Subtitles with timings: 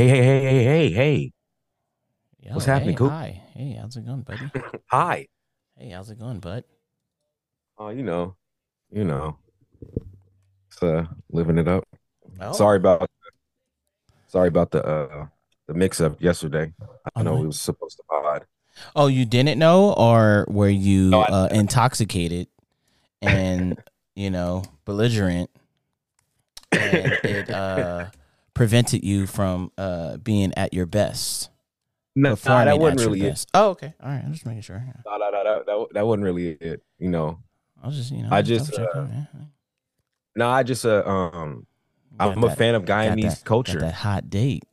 [0.00, 1.32] Hey, hey, hey, hey, hey, hey.
[2.40, 3.10] Yo, What's happening, hey, Coop?
[3.10, 3.42] Hi.
[3.52, 4.50] Hey, how's it going, buddy?
[4.90, 5.26] Hi.
[5.76, 6.64] hey, how's it going, bud?
[7.78, 8.36] Oh, you know,
[8.90, 9.38] you know.
[10.68, 11.84] It's uh living it up.
[12.40, 13.10] Oh, Sorry about
[14.28, 15.26] sorry about the uh
[15.68, 16.72] the mix up yesterday.
[17.14, 18.46] I Oh, know we was supposed to pod.
[18.96, 22.48] Oh, you didn't know, or were you No, uh, intoxicated
[23.22, 23.78] and
[24.14, 25.50] you know belligerent,
[26.72, 28.06] and it uh,
[28.60, 31.48] prevented you from uh, being at your best?
[32.14, 33.46] No, performing that wasn't really it.
[33.54, 33.94] Oh, okay.
[34.02, 34.22] All right.
[34.22, 34.84] I'm just making sure.
[35.06, 36.82] No, no, no, that, that, that wasn't really it.
[36.98, 37.38] You know.
[37.82, 39.06] I was just, you know, I just uh.
[40.36, 41.66] No, I just uh um
[42.18, 43.80] I'm a fan of Guyanese that- culture.
[43.80, 44.64] That hot date.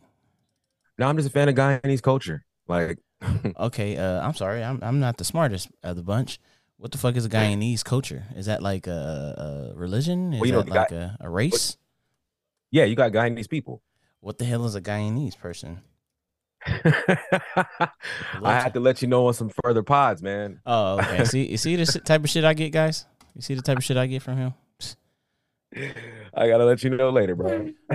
[0.98, 2.44] No, I'm just a fan of Guyanese culture.
[2.68, 3.00] Like
[3.58, 6.40] Okay, uh, I'm sorry, I'm I'm not the smartest of the bunch.
[6.76, 8.26] What the fuck is a Guyanese culture?
[8.36, 10.34] Is that like a, a religion?
[10.34, 11.78] Is Well, you know, that like a, a race?
[12.70, 13.82] yeah, you got Guyanese people.
[14.28, 15.80] What the hell is a Guyanese person?
[16.66, 17.88] I
[18.44, 20.60] had to let you know on some further pods, man.
[20.66, 21.24] Oh, okay.
[21.24, 23.06] see, you see the type of shit I get, guys.
[23.36, 24.54] You see the type of shit I get from him.
[26.34, 27.72] I gotta let you know later, bro.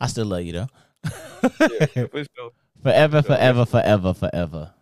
[0.00, 0.68] I still love you though.
[1.04, 2.50] yeah, for sure.
[2.82, 4.74] Forever, forever, forever, forever.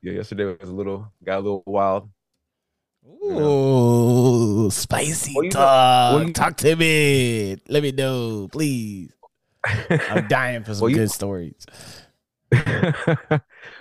[0.00, 2.08] Yeah, yesterday was a little got a little wild.
[3.06, 6.26] Ooh, spicy talk.
[6.26, 7.56] you- talk to me.
[7.68, 9.10] Let me know, please.
[9.64, 11.64] I'm dying for some Well, you- good stories.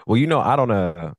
[0.06, 1.14] well, you know, I don't uh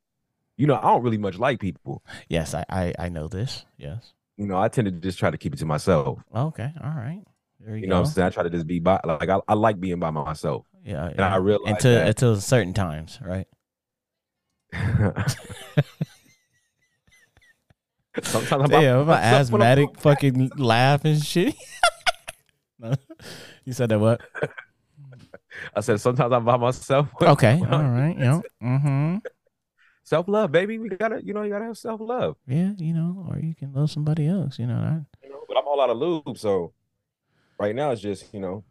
[0.57, 2.03] you know, I don't really much like people.
[2.29, 3.65] Yes, I, I, I know this.
[3.79, 4.13] Yes.
[4.37, 6.21] You know, I tend to just try to keep it to myself.
[6.35, 6.71] Okay.
[6.83, 7.23] All right.
[7.61, 8.27] There you, You know what I'm saying?
[8.27, 10.67] I try to just be by like I, I like being by myself.
[10.85, 11.07] Yeah.
[11.07, 13.47] And I realize until that- until certain times, right?
[18.23, 21.55] Sometimes I'm Damn, my myself when I'm- asthmatic fucking laugh and shit.
[23.65, 24.21] You said that what?
[25.77, 27.09] I said sometimes I'm by myself.
[27.23, 27.61] Okay.
[27.71, 28.17] All right.
[28.19, 28.41] Yeah.
[28.63, 29.19] Mm-hmm.
[30.03, 30.79] Self love, baby.
[30.81, 32.37] We gotta, you know, you gotta have self love.
[32.49, 32.73] Yeah.
[32.77, 34.59] You know, or you can love somebody else.
[34.59, 35.05] You know that.
[35.23, 36.73] You know, but I'm all out of lube, so
[37.61, 38.65] right now it's just, you know,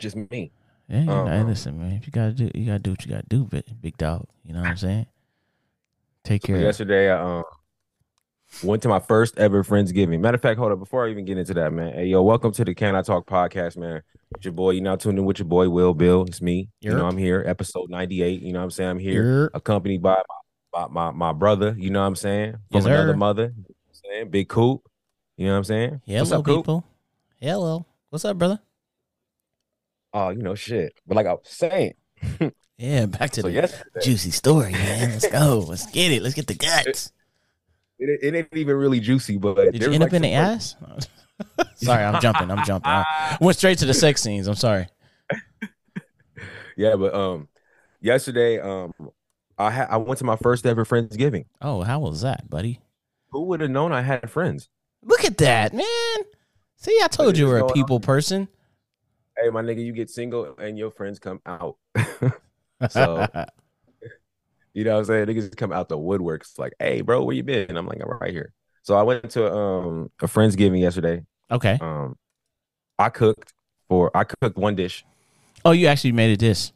[0.00, 0.50] just me.
[0.88, 1.00] Yeah.
[1.00, 1.44] You know, Uh-huh.
[1.44, 1.92] listen, man.
[1.92, 4.26] If you gotta do, you gotta do what you gotta do, big, big dog.
[4.42, 5.06] You know what I'm saying?
[6.24, 6.56] Take care.
[6.56, 7.44] of Yesterday, I um,
[8.62, 10.20] went to my first ever Friendsgiving.
[10.20, 11.94] Matter of fact, hold up, before I even get into that, man.
[11.94, 14.02] Hey, yo, welcome to the Can I Talk podcast, man.
[14.34, 16.24] It's your boy, you now tuned in with your boy, Will Bill.
[16.24, 16.68] It's me.
[16.80, 18.42] You know, I'm here, episode 98.
[18.42, 18.90] You know what I'm saying?
[18.90, 19.50] I'm here, Yerp.
[19.54, 20.20] accompanied by
[20.72, 22.52] my, my, my, brother, you know what I'm saying?
[22.52, 23.16] From Yes, another sir.
[23.16, 23.42] mother.
[23.42, 24.30] You know what I'm saying?
[24.30, 24.82] Big Coop.
[25.36, 26.00] You know what I'm saying?
[26.04, 26.56] What's Hello, up, Coop?
[26.58, 26.84] people.
[27.40, 27.86] Hello.
[28.10, 28.60] What's up, brother?
[30.12, 30.94] Oh, you know, shit.
[31.06, 31.94] But like I was saying,
[32.78, 35.10] Yeah, back to so the yesterday, juicy story, man.
[35.10, 35.64] Let's go.
[35.68, 36.22] Let's get it.
[36.22, 37.12] Let's get the guts.
[37.98, 40.76] It, it ain't even really juicy, but Did you end like up in the ass?
[41.76, 42.50] sorry, I'm jumping.
[42.50, 42.90] I'm jumping.
[42.90, 44.46] I went straight to the sex scenes.
[44.46, 44.88] I'm sorry.
[46.76, 47.46] Yeah, but um,
[48.00, 48.92] yesterday um,
[49.56, 51.44] I had I went to my first ever Friendsgiving.
[51.62, 52.80] Oh, how was that, buddy?
[53.30, 54.68] Who would have known I had friends?
[55.04, 55.84] Look at that, man.
[56.76, 57.74] See, I told you were a going on.
[57.74, 58.48] people person.
[59.38, 61.76] Hey, my nigga, you get single and your friends come out.
[62.90, 63.26] So-
[64.74, 65.26] You know what I'm saying?
[65.26, 67.66] Niggas come out the woodworks like, hey, bro, where you been?
[67.68, 68.52] And I'm like, I'm right here.
[68.82, 71.24] So I went to um a Friendsgiving yesterday.
[71.50, 71.78] okay.
[71.80, 72.16] Um,
[72.98, 73.54] I cooked
[73.88, 75.04] for I cooked one dish.
[75.64, 76.72] Oh, you actually made a dish.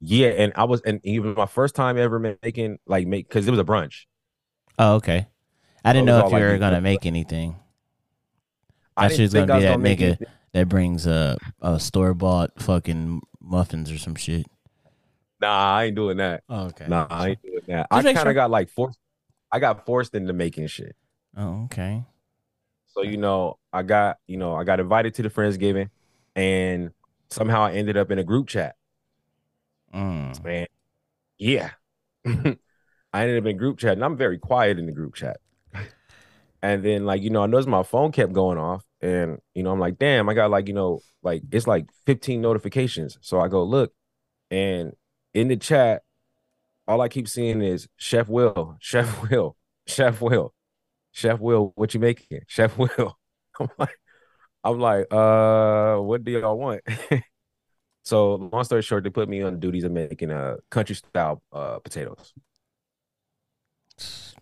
[0.00, 3.46] Yeah, and I was and it was my first time ever making like make because
[3.46, 4.06] it was a brunch.
[4.78, 5.28] Oh, okay.
[5.84, 7.56] I didn't was know if you like were gonna make anything.
[8.96, 10.18] I didn't shit's gonna be was that gonna nigga
[10.52, 14.46] that brings uh, a store bought fucking muffins or some shit.
[15.40, 16.44] Nah, I ain't doing that.
[16.48, 16.86] Oh, okay.
[16.88, 17.88] Nah, I ain't doing that.
[17.90, 18.34] I Just make kind of sure.
[18.34, 18.98] got like forced.
[19.52, 20.96] I got forced into making shit.
[21.36, 22.04] Oh, okay.
[22.88, 25.90] So you know, I got you know, I got invited to the friendsgiving,
[26.34, 26.90] and
[27.30, 28.76] somehow I ended up in a group chat.
[29.94, 30.42] Mm.
[30.42, 30.66] Man,
[31.38, 31.70] yeah,
[32.26, 32.32] I
[33.14, 35.38] ended up in a group chat, and I'm very quiet in the group chat.
[36.62, 39.70] And then, like you know, I noticed my phone kept going off, and you know,
[39.72, 43.18] I'm like, damn, I got like you know, like it's like 15 notifications.
[43.20, 43.92] So I go look,
[44.50, 44.92] and
[45.36, 46.02] in the chat,
[46.88, 49.54] all I keep seeing is Chef Will, Chef Will,
[49.86, 50.54] Chef Will,
[51.12, 51.72] Chef Will.
[51.76, 53.18] What you making, Chef Will?
[53.60, 53.98] I'm like,
[54.64, 56.80] I'm like, uh, what do y'all want?
[58.02, 61.80] so long story short, they put me on duties of making uh country style uh
[61.80, 62.32] potatoes.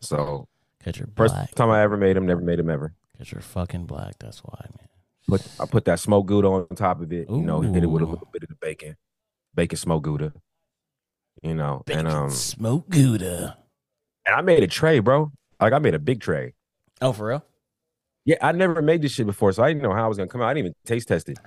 [0.01, 0.47] So
[0.85, 1.55] you're first black.
[1.57, 2.95] time I ever made them, never made them ever.
[3.19, 4.15] Cause you're fucking black.
[4.21, 4.89] That's why, man.
[5.27, 7.29] Put I put that smoked gouda on top of it.
[7.29, 8.97] You know, hit it with a little bit of the bacon,
[9.57, 10.33] bacon smoked gouda.
[11.45, 13.59] You know, Bacon and um, smoke gouda.
[14.25, 15.31] and I made a tray, bro.
[15.61, 16.55] Like I made a big tray.
[17.03, 17.45] Oh, for real?
[18.25, 20.29] Yeah, I never made this shit before, so I didn't know how it was gonna
[20.29, 20.47] come out.
[20.49, 21.39] I didn't even taste test it.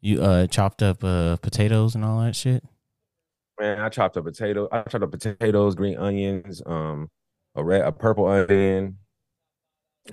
[0.00, 2.62] You uh chopped up uh potatoes and all that shit.
[3.58, 4.68] Man, I chopped up potato.
[4.70, 7.08] I chopped up potatoes, green onions, um,
[7.56, 8.98] a red, a purple onion.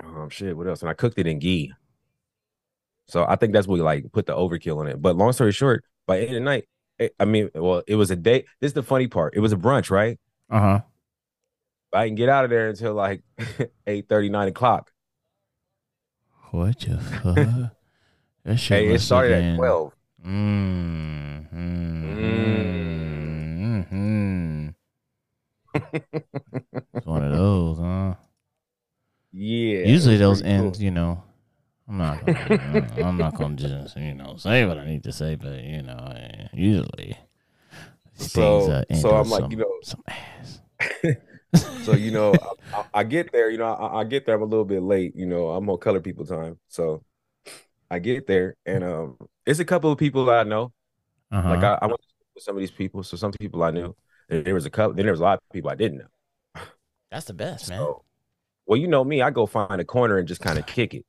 [0.04, 0.58] Um, shit.
[0.58, 0.82] What else?
[0.82, 1.72] And I cooked it in ghee.
[3.08, 5.00] So I think that's what we like put the overkill on it.
[5.02, 6.66] But long story short, by end of the night,
[7.20, 8.46] I mean, well, it was a day.
[8.60, 9.36] This is the funny part.
[9.36, 10.20] It was a brunch, right?
[10.50, 10.82] Uh huh.
[11.94, 13.22] I didn't get out of there until like
[13.88, 14.92] 8 39 o'clock.
[16.52, 17.72] What the fuck?
[18.46, 18.86] that shit.
[18.88, 19.94] Hey, it started been- at 12.
[20.26, 21.94] Mm, mm,
[23.92, 24.74] mm,
[26.94, 28.16] It's one of those, huh?
[29.34, 29.80] Yeah.
[29.86, 30.74] Usually those cool.
[30.78, 31.24] you know.
[31.88, 32.26] I'm not.
[32.26, 35.82] Gonna, I'm not gonna just you know say what I need to say, but you
[35.82, 36.14] know,
[36.54, 37.18] usually
[38.16, 40.60] So- things uh, end so I'm with like, some, you know- some ass.
[41.84, 42.34] So you know,
[42.74, 43.50] I, I, I get there.
[43.50, 44.36] You know, I, I get there.
[44.36, 45.16] I'm a little bit late.
[45.16, 46.60] You know, I'm on color people time.
[46.68, 47.04] So
[47.90, 50.74] I get there, and um, it's a couple of people that I know.
[51.32, 51.50] Uh-huh.
[51.50, 52.02] Like I, I went
[52.36, 53.02] with some of these people.
[53.04, 53.96] So some people I knew.
[54.30, 54.94] And there was a couple.
[54.94, 56.62] Then there was a lot of people I didn't know.
[57.10, 57.80] That's the best, man.
[57.80, 58.04] So,
[58.66, 59.22] well, you know me.
[59.22, 61.06] I go find a corner and just kind of kick it.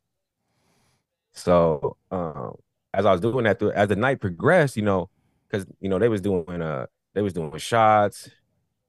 [1.39, 2.57] So um,
[2.93, 5.09] as I was doing that, through, as the night progressed, you know,
[5.49, 8.29] because you know they was doing uh they was doing shots.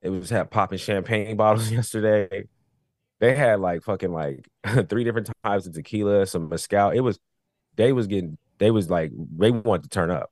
[0.02, 2.48] It was had popping champagne bottles yesterday.
[3.20, 4.48] They had like fucking like
[4.90, 6.90] three different types of tequila, some mezcal.
[6.92, 7.20] It was
[7.76, 10.32] they was getting they was like they wanted to turn up.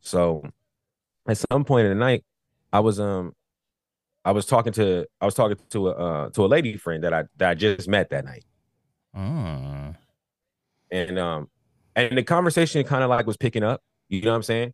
[0.00, 0.42] So
[1.28, 2.24] at some point in the night,
[2.72, 3.34] I was um
[4.24, 7.12] I was talking to I was talking to a uh, to a lady friend that
[7.12, 8.44] I that I just met that night.
[9.16, 9.96] Mm.
[10.90, 11.48] And um
[11.96, 14.72] and the conversation kind of like was picking up you know what i'm saying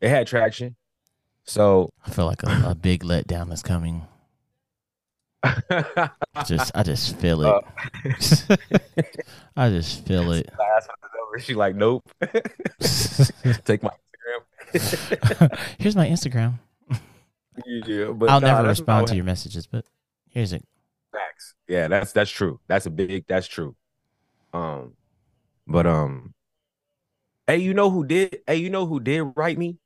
[0.00, 0.76] it had traction
[1.46, 4.06] so I feel like a, a big letdown is coming.
[5.42, 6.10] I
[6.46, 7.60] Just I just feel Uh,
[8.02, 9.26] it.
[9.56, 10.48] I just feel it.
[10.76, 11.38] asked her the number.
[11.40, 12.02] she like nope
[13.66, 13.90] take my
[14.72, 16.58] instagram Here's my Instagram.
[17.66, 19.84] yeah but I'll nah, never respond to your messages, but
[20.30, 20.64] here's it.
[21.12, 23.76] facts yeah that's that's true that's a big that's true
[24.54, 24.94] um
[25.66, 26.34] but um
[27.46, 29.78] hey you know who did hey you know who did write me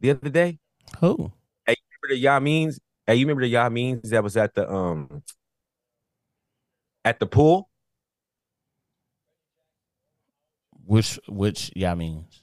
[0.00, 0.58] the other day
[1.00, 1.32] Who?
[1.66, 2.78] Hey, you remember the Yamins?
[3.06, 5.22] Hey, you remember the Yamins that was at the um
[7.04, 7.68] at the pool?
[10.84, 12.42] Which which yeah means?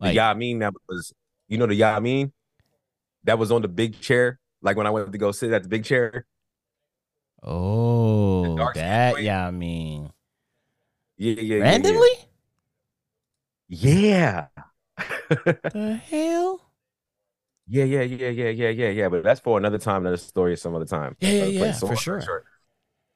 [0.00, 1.12] The Like Yamin that was,
[1.48, 2.32] you know, the Yamin
[3.24, 4.40] that was on the big chair.
[4.60, 6.26] Like when I went to go sit at the big chair.
[7.42, 9.24] oh that white?
[11.24, 11.62] Yeah Yeah, yeah, yeah, yeah.
[11.62, 12.08] randomly.
[13.68, 14.46] Yeah.
[15.28, 16.60] The hell?
[17.66, 19.08] yeah, yeah, yeah, yeah, yeah, yeah, yeah.
[19.08, 21.16] But that's for another time, another story, some other time.
[21.20, 21.80] Yeah, yeah, yeah, place.
[21.80, 22.44] for long sure.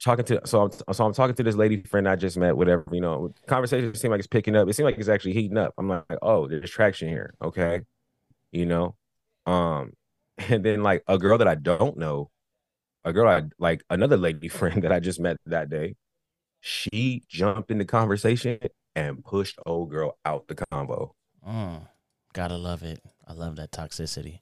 [0.02, 2.84] Talking to so I'm so I'm talking to this lady friend I just met, whatever,
[2.92, 4.68] you know, conversation seemed like it's picking up.
[4.68, 5.72] It seemed like it's actually heating up.
[5.78, 7.34] I'm like, oh, there's traction here.
[7.42, 7.80] Okay.
[8.52, 8.94] You know?
[9.46, 9.94] Um,
[10.38, 12.30] and then like a girl that I don't know,
[13.04, 15.96] a girl I like another lady friend that I just met that day,
[16.66, 18.58] she jumped in the conversation
[18.96, 21.10] and pushed old girl out the convo.
[21.46, 21.86] Mm,
[22.32, 23.00] gotta love it.
[23.26, 24.40] I love that toxicity.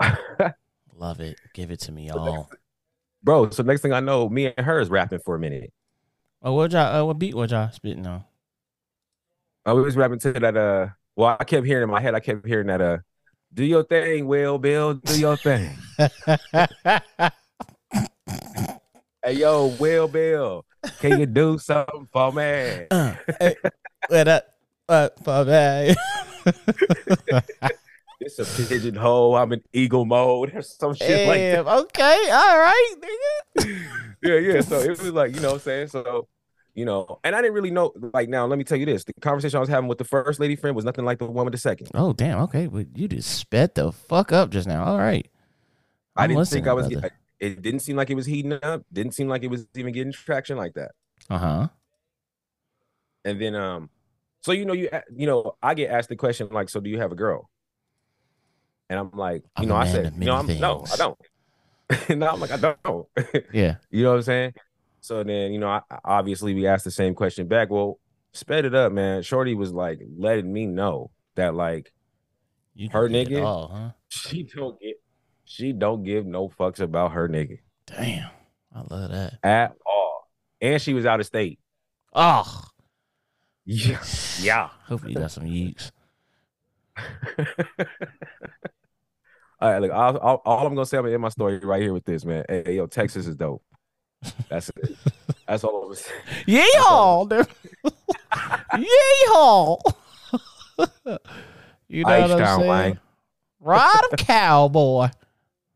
[0.94, 1.38] Love it.
[1.54, 2.48] Give it to me all.
[3.22, 5.72] Bro, so next thing I know, me and her is rapping for a minute.
[6.42, 6.94] Oh, what y'all?
[6.94, 7.34] Uh, what beat?
[7.34, 8.24] What y'all spitting on?
[9.64, 10.56] I was rapping to that.
[10.56, 12.14] Uh, well, I kept hearing in my head.
[12.14, 12.80] I kept hearing that.
[12.80, 12.98] Uh,
[13.54, 14.94] do your thing, Will Bill.
[14.94, 15.70] Do your thing.
[19.24, 20.64] hey, yo, Will Bill.
[21.00, 22.86] Can you do something for me?
[22.90, 23.56] uh, hey,
[24.08, 24.44] what up?
[24.86, 25.94] What for me?
[28.24, 29.34] It's a pigeonhole.
[29.36, 31.66] I'm in eagle mode or some shit like that.
[31.66, 33.78] Okay, all right, nigga.
[34.22, 34.60] Yeah, yeah.
[34.60, 35.88] So it was like, you know what I'm saying?
[35.88, 36.28] So,
[36.74, 37.92] you know, and I didn't really know.
[38.14, 40.38] Like, now, let me tell you this the conversation I was having with the first
[40.38, 41.88] lady friend was nothing like the one with the second.
[41.94, 42.38] Oh, damn.
[42.42, 44.84] Okay, well, you just sped the fuck up just now.
[44.84, 45.26] All right.
[46.14, 46.86] I I'm didn't think I was.
[47.42, 48.84] It didn't seem like it was heating up.
[48.92, 50.92] Didn't seem like it was even getting traction like that.
[51.28, 51.68] Uh huh.
[53.24, 53.90] And then, um,
[54.42, 57.00] so you know, you you know, I get asked the question like, so do you
[57.00, 57.50] have a girl?
[58.88, 61.18] And I'm like, I'm you know, I said, you know, I'm no, I don't.
[62.10, 63.08] no, I'm like, I don't.
[63.52, 63.76] Yeah.
[63.90, 64.54] you know what I'm saying?
[65.00, 67.70] So then, you know, I- obviously we asked the same question back.
[67.70, 67.98] Well,
[68.32, 69.22] sped it up, man.
[69.22, 71.92] Shorty was like letting me know that like
[72.74, 73.44] You Her nigga?
[73.44, 73.90] all, huh?
[74.08, 75.01] she don't get,
[75.54, 78.30] she don't give no fucks about her nigga Damn.
[78.74, 79.38] I love that.
[79.42, 80.28] at all,
[80.60, 81.58] and she was out of state.
[82.14, 82.64] Oh,
[83.66, 84.02] Yeah,
[84.40, 84.68] yeah.
[84.86, 85.90] hope you got some yeeks.
[89.60, 91.80] All right, look, all, all, all I'm gonna say, I'm gonna end my story right
[91.80, 92.44] here with this, man.
[92.48, 93.62] Hey, yo, Texas is dope.
[94.48, 94.96] That's it.
[95.46, 96.10] That's all I'm gonna say.
[96.48, 97.46] Yeehaw!
[98.74, 99.78] Yeehaw!
[101.88, 102.98] you know what I'm saying?
[103.60, 105.08] Ride 'em, cowboy.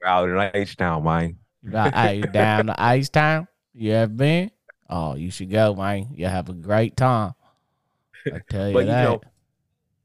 [0.06, 1.36] Out in H Town, man.
[1.62, 3.48] Right, hey, down to Ice Town.
[3.74, 4.50] You ever been?
[4.88, 6.08] Oh, you should go, man.
[6.14, 7.34] You have a great time.
[8.26, 9.22] I tell you But you that.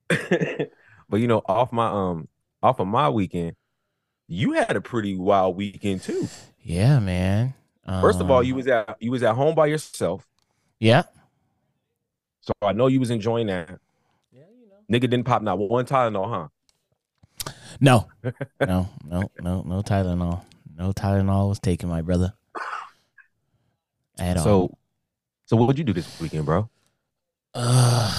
[0.10, 0.66] know,
[1.10, 2.28] but you know, off my um,
[2.64, 3.56] off of my weekend,
[4.28, 6.28] you had a pretty wild weekend too.
[6.62, 7.54] yeah, man.
[7.86, 10.28] First of all, Um, you was at you was at home by yourself,
[10.80, 11.04] yeah.
[12.42, 13.70] so I know you was enjoying that.
[14.32, 14.76] Yeah, you know.
[14.98, 16.48] Nigga didn't pop not one Tylenol, huh?
[17.80, 18.08] No,
[18.60, 20.42] no, no, no, no Tylenol.
[20.78, 22.34] No Tylenol was taken, my brother.
[24.20, 24.44] At all.
[24.44, 24.78] So,
[25.46, 26.70] so what would you do this weekend, bro?
[27.54, 28.12] Uh,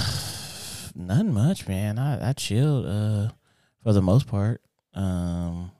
[0.94, 1.98] nothing much, man.
[1.98, 3.28] I I chilled uh
[3.82, 4.60] for the most part.
[4.94, 5.72] Um,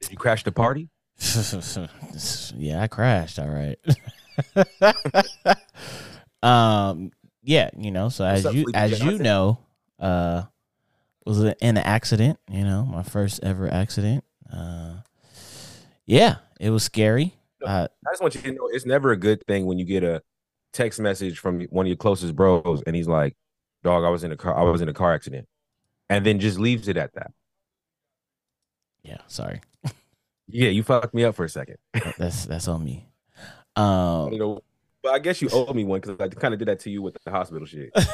[0.00, 0.88] Did you crash the party?
[2.56, 3.38] yeah, I crashed.
[3.38, 3.78] All right.
[6.42, 7.10] um,
[7.42, 8.08] yeah, you know.
[8.08, 9.58] So What's as up, you Sleepy as you know,
[9.98, 10.44] uh,
[11.26, 12.38] was in an accident.
[12.50, 14.24] You know, my first ever accident.
[14.52, 14.96] Uh,
[16.06, 17.34] yeah, it was scary.
[17.64, 20.02] Uh, I just want you to know it's never a good thing when you get
[20.02, 20.22] a
[20.72, 23.36] text message from one of your closest bros and he's like,
[23.84, 24.58] "Dog, I was in a car.
[24.58, 25.46] I was in a car accident,"
[26.10, 27.30] and then just leaves it at that.
[29.04, 29.60] yeah, sorry.
[30.48, 31.78] Yeah, you fucked me up for a second.
[32.18, 33.08] That's that's on me.
[33.76, 34.60] Um, You know,
[35.02, 37.00] but I guess you owe me one because I kind of did that to you
[37.00, 37.90] with the hospital shit.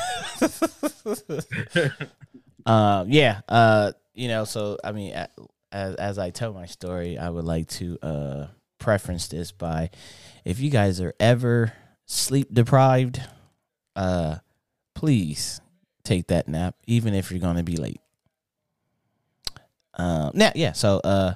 [2.67, 3.41] um, yeah.
[3.49, 5.15] Uh, you know, so I mean,
[5.73, 8.47] as as I tell my story, I would like to uh
[8.79, 9.91] preference this by,
[10.45, 11.73] if you guys are ever
[12.07, 13.21] sleep deprived,
[13.97, 14.37] uh,
[14.95, 15.61] please
[16.05, 18.01] take that nap, even if you're gonna be late.
[19.95, 20.73] Um, now, yeah.
[20.73, 21.35] So, uh,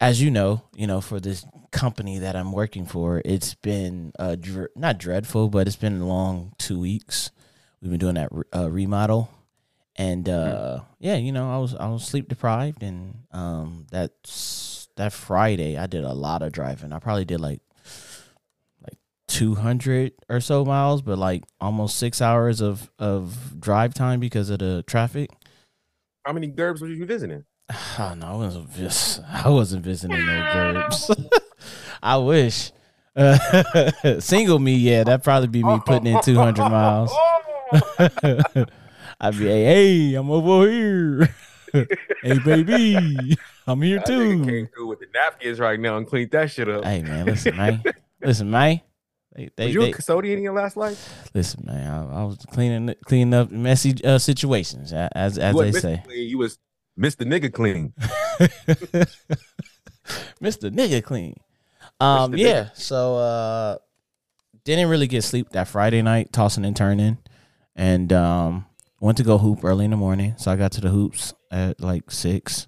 [0.00, 4.36] as you know, you know, for this company that I'm working for, it's been uh
[4.36, 7.30] dr- not dreadful, but it's been a long two weeks.
[7.82, 9.30] We've been doing that re- uh, remodel,
[9.96, 15.12] and uh, yeah, you know, I was I was sleep deprived, and um, that's that
[15.12, 16.92] Friday I did a lot of driving.
[16.92, 17.60] I probably did like
[18.82, 18.98] like
[19.28, 24.58] 200 or so miles, but like almost six hours of of drive time because of
[24.58, 25.30] the traffic.
[26.24, 27.44] How many gerbs were you visiting?
[27.98, 31.10] Oh no, I wasn't vis- I wasn't visiting no gerbs.
[32.02, 32.70] I wish.
[33.16, 37.10] Uh, single me, yeah, that'd probably be me putting in 200 miles.
[39.20, 41.34] I'd be, hey, hey, I'm over here.
[42.22, 44.44] hey, baby, I'm here nigga too.
[44.44, 46.84] came through with the napkins right now and cleaned that shit up.
[46.84, 47.82] Hey, man, listen, man,
[48.22, 48.80] listen, man.
[49.34, 51.30] They, they, you they, a custodian in your last life?
[51.34, 51.90] listen, man.
[51.90, 56.02] I, I was cleaning, cleaning up messy uh, situations, as as they say.
[56.06, 56.58] Clean, you was
[56.98, 57.26] Mr.
[57.26, 57.92] Nigga Clean.
[60.40, 60.70] Mr.
[60.70, 61.34] Nigga Clean.
[62.00, 62.38] Um, Mr.
[62.38, 62.68] yeah.
[62.74, 63.78] So uh
[64.64, 67.18] didn't really get sleep that Friday night, tossing and turning.
[67.74, 68.66] And um
[69.00, 70.34] went to go hoop early in the morning.
[70.38, 72.66] So I got to the hoops at like six.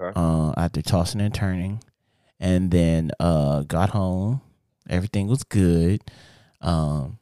[0.00, 0.12] Okay.
[0.14, 1.82] Uh after tossing and turning.
[2.40, 4.40] And then uh got home.
[4.88, 6.02] Everything was good.
[6.60, 7.18] Um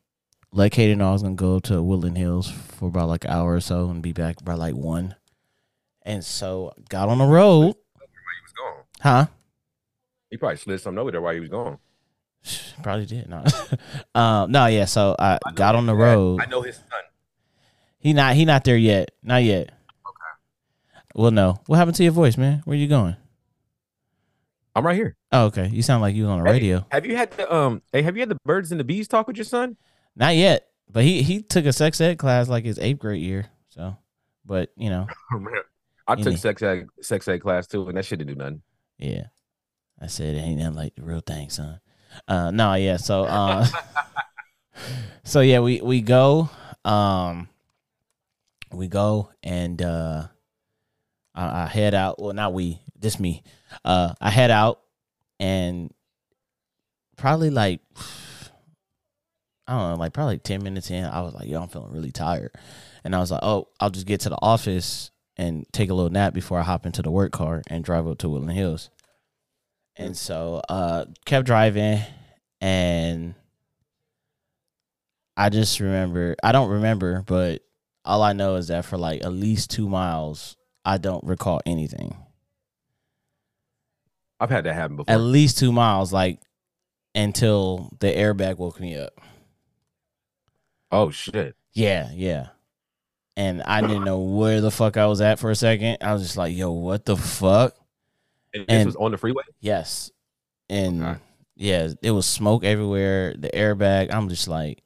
[0.53, 3.55] like Kate and I was gonna go to Woodland Hills for about like an hour
[3.55, 5.15] or so and be back by like one.
[6.03, 7.75] And so got on the road.
[7.75, 8.85] He was gone.
[9.01, 9.27] Huh?
[10.31, 11.79] He probably slid something over there while he was gone.
[12.83, 13.29] Probably did.
[13.29, 13.45] No,
[14.15, 14.85] um, no, yeah.
[14.85, 16.41] So I, I got on the road.
[16.41, 16.85] I know his son.
[17.99, 19.11] He not he not there yet.
[19.23, 19.71] Not yet.
[20.07, 20.33] Okay.
[21.15, 21.61] Well, no.
[21.67, 22.63] What happened to your voice, man?
[22.65, 23.17] Where you going?
[24.75, 25.17] I'm right here.
[25.33, 25.69] Oh, okay.
[25.73, 26.53] You sound like you on the Hey.
[26.53, 26.87] radio.
[26.91, 27.83] Have you had the um?
[27.93, 29.77] Hey, have you had the birds and the bees talk with your son?
[30.15, 30.69] Not yet.
[30.91, 33.47] But he he took a sex ed class like his eighth grade year.
[33.71, 33.97] So,
[34.45, 35.55] but you know, Oh man,
[36.07, 38.63] I took sex ed sex ed class too, and that shit didn't do nothing.
[38.99, 39.25] yeah.
[40.01, 41.81] I said it ain't nothing like the real thing, son.
[42.29, 42.99] Uh, no, yeah.
[42.99, 43.67] So, uh,
[45.25, 46.51] so yeah, we we go,
[46.85, 47.49] um,
[48.73, 50.27] we go and uh,
[51.35, 52.21] I, I head out.
[52.21, 53.43] Well, not we, just me.
[53.85, 54.81] Uh, I head out
[55.39, 55.93] and
[57.17, 57.81] probably like
[59.69, 62.13] I don't know, like probably ten minutes in, I was like, yo, I'm feeling really
[62.13, 62.53] tired,
[63.03, 66.11] and I was like, oh, I'll just get to the office and take a little
[66.11, 68.91] nap before I hop into the work car and drive up to Woodland Hills.
[69.97, 72.01] And so, uh, kept driving,
[72.61, 73.35] and
[75.37, 77.63] I just remember, I don't remember, but
[78.07, 82.17] all I know is that for like at least two miles, I don't recall anything.
[84.39, 85.13] I've had that happen before.
[85.15, 86.41] At least two miles, like
[87.15, 89.13] until the airbag woke me up.
[90.93, 91.57] oh shit!
[91.73, 92.49] Yeah, yeah.
[93.39, 95.99] And I didn't know where the fuck I was at for a second.
[96.01, 97.75] I was just like, yo, what the fuck?
[98.55, 99.43] And this was on the freeway.
[99.61, 100.11] Yes.
[100.71, 101.21] And Okay.
[101.55, 104.11] yeah, it was smoke everywhere, the airbag.
[104.11, 104.83] I'm just like,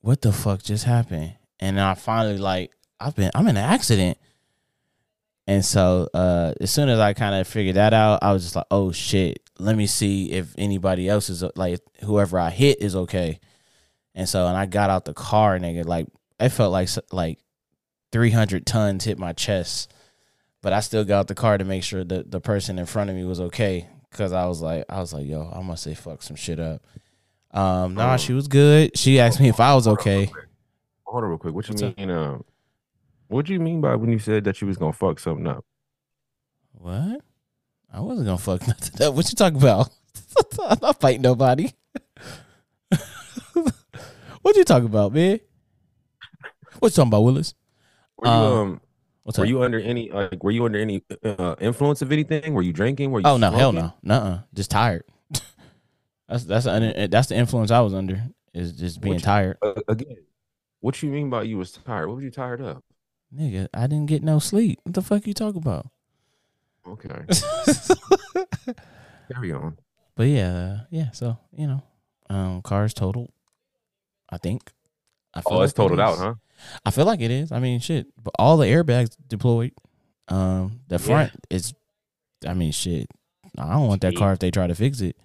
[0.00, 1.34] what the fuck just happened?
[1.62, 4.18] And I finally like I've been I'm in an accident.
[5.46, 8.56] And so uh as soon as I kind of figured that out, I was just
[8.56, 12.94] like, oh shit, let me see if anybody else is like whoever I hit is
[12.96, 13.38] okay.
[14.14, 16.06] And so and I got out the car, nigga, like
[16.40, 17.38] I felt like like
[18.10, 19.92] 300 tons hit my chest.
[20.62, 23.10] But I still got out the car to make sure that the person in front
[23.10, 25.94] of me was okay cuz I was like I was like, yo, I must say
[25.94, 26.82] fuck some shit up.
[27.52, 28.16] Um, nah, Oh.
[28.16, 28.96] she was good.
[28.98, 30.30] She asked me if I was okay.
[31.12, 31.54] Hold on real quick.
[31.54, 32.10] What you What's mean?
[32.10, 32.38] Uh,
[33.28, 35.62] what do you mean by when you said that you was gonna fuck something up?
[36.72, 37.20] What?
[37.92, 39.12] I wasn't gonna fuck nothing up.
[39.14, 39.90] What you talking about?
[40.58, 41.70] I'm not fighting nobody.
[44.40, 45.40] what you talking about, man?
[46.78, 47.52] What you talking about, Willis?
[48.16, 48.80] Were you Um, um?
[49.36, 50.42] Were you under any like?
[50.42, 52.54] Were you under any uh, influence of anything?
[52.54, 53.10] Were you drinking?
[53.10, 53.26] Were you?
[53.26, 55.04] oh no, hell no, nuh Just tired.
[56.26, 58.22] that's that's the, that's the influence I was under.
[58.54, 60.16] Is just being tired, Uh, again,
[60.82, 62.08] what you mean by you was tired?
[62.08, 62.82] What were you tired of?
[63.34, 63.66] nigga.
[63.72, 64.78] I didn't get no sleep.
[64.82, 65.86] What the fuck you talking about?
[66.86, 67.08] Okay,
[69.32, 69.78] carry on.
[70.16, 71.10] But yeah, uh, yeah.
[71.12, 71.82] So you know,
[72.28, 73.30] um, cars totaled.
[74.30, 74.70] I think.
[75.34, 76.34] I feel Oh, it's like it totaled out, huh?
[76.84, 77.52] I feel like it is.
[77.52, 78.06] I mean, shit.
[78.22, 79.72] But all the airbags deployed.
[80.28, 80.98] Um, the Yeah.
[81.06, 81.72] front is.
[82.46, 83.08] I mean, shit.
[83.58, 85.16] I don't want that car if they try to fix it.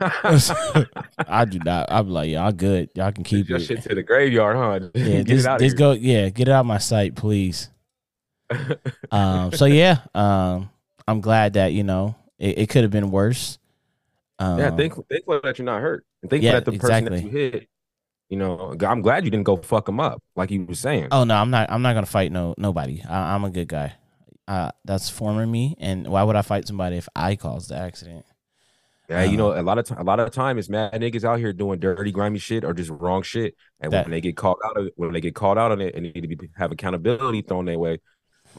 [0.00, 1.86] I do not.
[1.90, 2.90] I'm like, y'all good.
[2.94, 3.64] Y'all can keep Your it.
[3.64, 4.88] shit to the graveyard, huh?
[4.94, 5.92] yeah, Get just, it out just of go.
[5.92, 7.70] Yeah, get it out of my sight, please.
[9.10, 9.52] Um.
[9.52, 10.00] So yeah.
[10.14, 10.70] Um.
[11.06, 13.58] I'm glad that you know it, it could have been worse.
[14.38, 17.22] Um, yeah, thankful, thankful that you're not hurt, and thankful Yeah, that the person that
[17.22, 17.68] you hit,
[18.28, 21.08] you know, I'm glad you didn't go fuck him up like you were saying.
[21.12, 21.70] Oh no, I'm not.
[21.70, 23.02] I'm not gonna fight no nobody.
[23.08, 23.94] I, I'm a good guy.
[24.46, 25.76] Uh, that's former me.
[25.78, 28.26] And why would I fight somebody if I caused the accident?
[29.08, 31.38] Yeah, you know, a lot of time, a lot of time, it's mad niggas out
[31.38, 34.58] here doing dirty, grimy shit or just wrong shit, and That- when they get caught
[34.64, 36.72] out of it, when they get caught out on it, and need to be have
[36.72, 38.00] accountability thrown their way,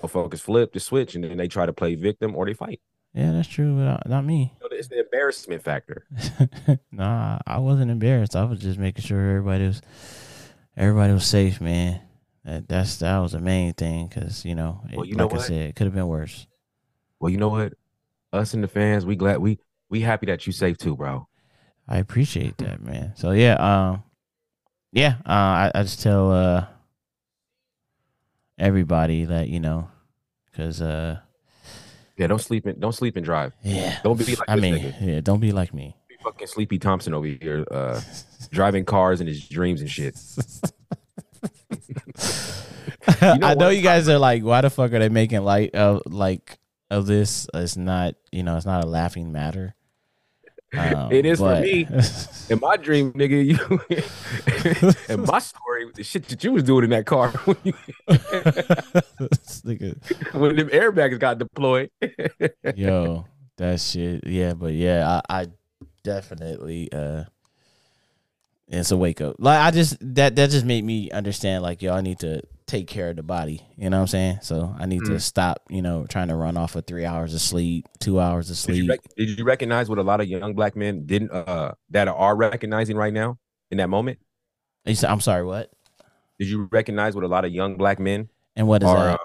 [0.01, 2.79] motherfuckers flip the switch, and then they try to play victim or they fight.
[3.15, 3.75] Yeah, that's true.
[3.75, 4.53] But not, not me.
[4.61, 6.05] You know, it's the embarrassment factor.
[6.91, 8.35] nah, I wasn't embarrassed.
[8.35, 9.81] I was just making sure everybody was
[10.77, 12.01] everybody was safe, man.
[12.43, 15.43] That that's that was the main thing because you know, Well, you know like I
[15.43, 16.45] said, it could have been worse.
[17.19, 17.73] Well, you know what?
[18.33, 21.27] Us and the fans, we glad we we happy that you safe too, bro.
[21.87, 23.13] I appreciate that, man.
[23.15, 24.03] So yeah, um,
[24.91, 26.65] yeah, uh, I, I just tell uh
[28.57, 29.89] everybody that you know,
[30.51, 31.19] because uh,
[32.17, 33.53] Yeah, don't sleep in, don't sleep and drive.
[33.63, 34.95] yeah, Don't be like I mean, nigga.
[35.01, 35.95] yeah, don't be like me.
[36.07, 38.01] Be fucking Sleepy Thompson over here, uh,
[38.51, 40.15] driving cars in his dreams and shit.
[43.21, 43.75] know I know what?
[43.75, 46.57] you guys are like, why the fuck are they making light of like
[46.89, 47.47] of this?
[47.53, 49.75] It's not, you know, it's not a laughing matter.
[50.77, 51.87] Um, It is for me.
[52.49, 53.57] In my dream, nigga, you
[55.15, 57.73] in my story, the shit that you was doing in that car when, you,
[59.65, 61.89] nigga- when them airbags got deployed.
[62.75, 63.25] Yo,
[63.57, 64.27] that shit.
[64.27, 65.47] Yeah, but yeah, I, I
[66.03, 67.23] definitely uh
[68.67, 69.37] it's a wake up.
[69.39, 72.87] Like I just that that just made me understand like yo, I need to take
[72.87, 73.61] care of the body.
[73.77, 74.39] You know what I'm saying?
[74.41, 75.21] So I need to Mhm.
[75.21, 78.57] stop, you know, trying to run off of three hours of sleep, two hours of
[78.57, 78.89] Did you, sleep.
[78.89, 82.35] rec- did you recognize what a lot of young black men didn't uh that are
[82.35, 83.37] recognizing right now
[83.71, 84.17] in that moment?
[84.85, 85.71] You said- I'm sorry, what?
[86.39, 89.19] Did you recognize what a lot of young black men And what is are?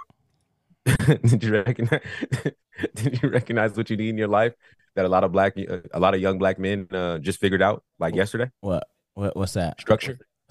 [0.86, 1.10] that?
[1.10, 2.00] Uh, did you recognize?
[2.94, 4.52] did you recognize what you need in your life
[4.96, 7.84] that a lot of black, a lot of young black men uh, just figured out
[7.98, 8.50] like yesterday?
[8.60, 8.86] What?
[9.14, 9.80] What what's that?
[9.80, 10.18] Structure,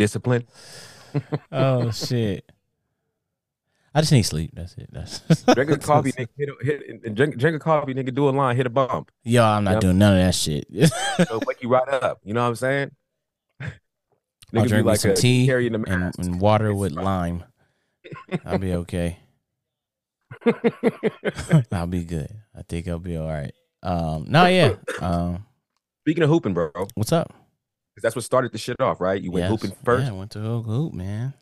[0.00, 0.44] discipline.
[1.52, 2.50] oh shit.
[3.94, 4.52] I just need sleep.
[4.54, 4.88] That's it.
[4.92, 5.18] That's
[5.54, 6.28] Drink a coffee, nigga.
[6.38, 8.14] Hit, a, hit and drink, drink a coffee, nigga.
[8.14, 9.10] Do a line, hit a bump.
[9.24, 9.80] Yo, I'm not Yep.
[9.80, 10.64] doing none of that shit.
[10.72, 12.20] It'll wake you right up.
[12.24, 12.90] You know what I'm saying?
[13.60, 13.68] I'll
[14.52, 17.44] Nigga be drink me some a tea carrying the and, and water with lime.
[18.44, 19.18] I'll be okay.
[21.70, 22.30] I'll be good.
[22.56, 23.52] I think I'll be all right.
[23.82, 24.74] Um, no, yeah.
[25.00, 25.46] Um,
[26.04, 27.32] Speaking of hooping, bro, what's up?
[28.02, 29.20] That's what started the shit off, right?
[29.20, 29.50] You went Yes.
[29.50, 31.34] hooping first, Yeah, I went to hoop, man.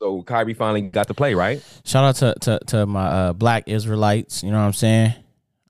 [0.00, 1.62] so Kyrie finally got to play, right?
[1.84, 4.42] Shout out to to, to my uh, black Israelites.
[4.42, 5.14] You know what I'm saying?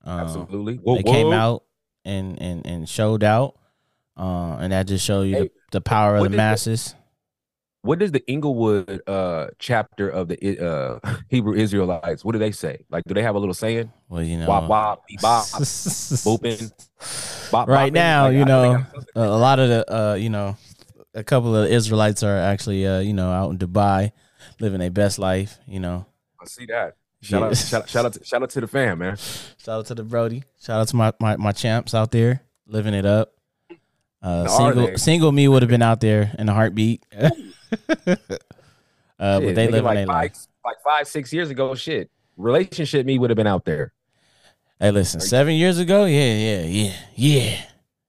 [0.04, 0.76] Um, Absolutely.
[0.76, 1.64] Whoa, they came out
[2.04, 3.56] and and and showed out,
[4.16, 6.94] uh, and that just show you Hey, the, the power of the- masses.
[7.84, 12.24] What does the Inglewood uh chapter of the uh Hebrew Israelites?
[12.24, 12.84] What do they say?
[12.88, 13.92] Like, do they have a little saying?
[14.08, 15.44] Well, you know, Wop wop, bop,
[16.24, 16.72] booping,
[17.50, 17.94] bop, right bopping?
[17.94, 20.56] now, Like, you I- know, a a lot of the uh, you know,
[21.14, 24.12] a couple of Israelites are actually uh, you know, out in Dubai
[24.60, 25.58] living their best life.
[25.66, 26.06] You know,
[26.40, 26.96] I see that.
[27.20, 27.46] Shout Yeah.
[27.48, 29.16] out, shout, shout out, to, shout out to the fam, man.
[29.16, 30.44] shout out to the Brody.
[30.58, 33.32] Shout out to my my, my champs out there living it up.
[34.22, 37.04] Uh, single single me would have been out there in a heartbeat.
[39.16, 40.46] Uh, but they live like in their five, life.
[40.64, 41.74] like five, six years ago.
[41.76, 43.92] Shit, relationship me would have been out there.
[44.80, 47.64] Hey, listen, seven years ago, yeah, yeah, yeah, yeah,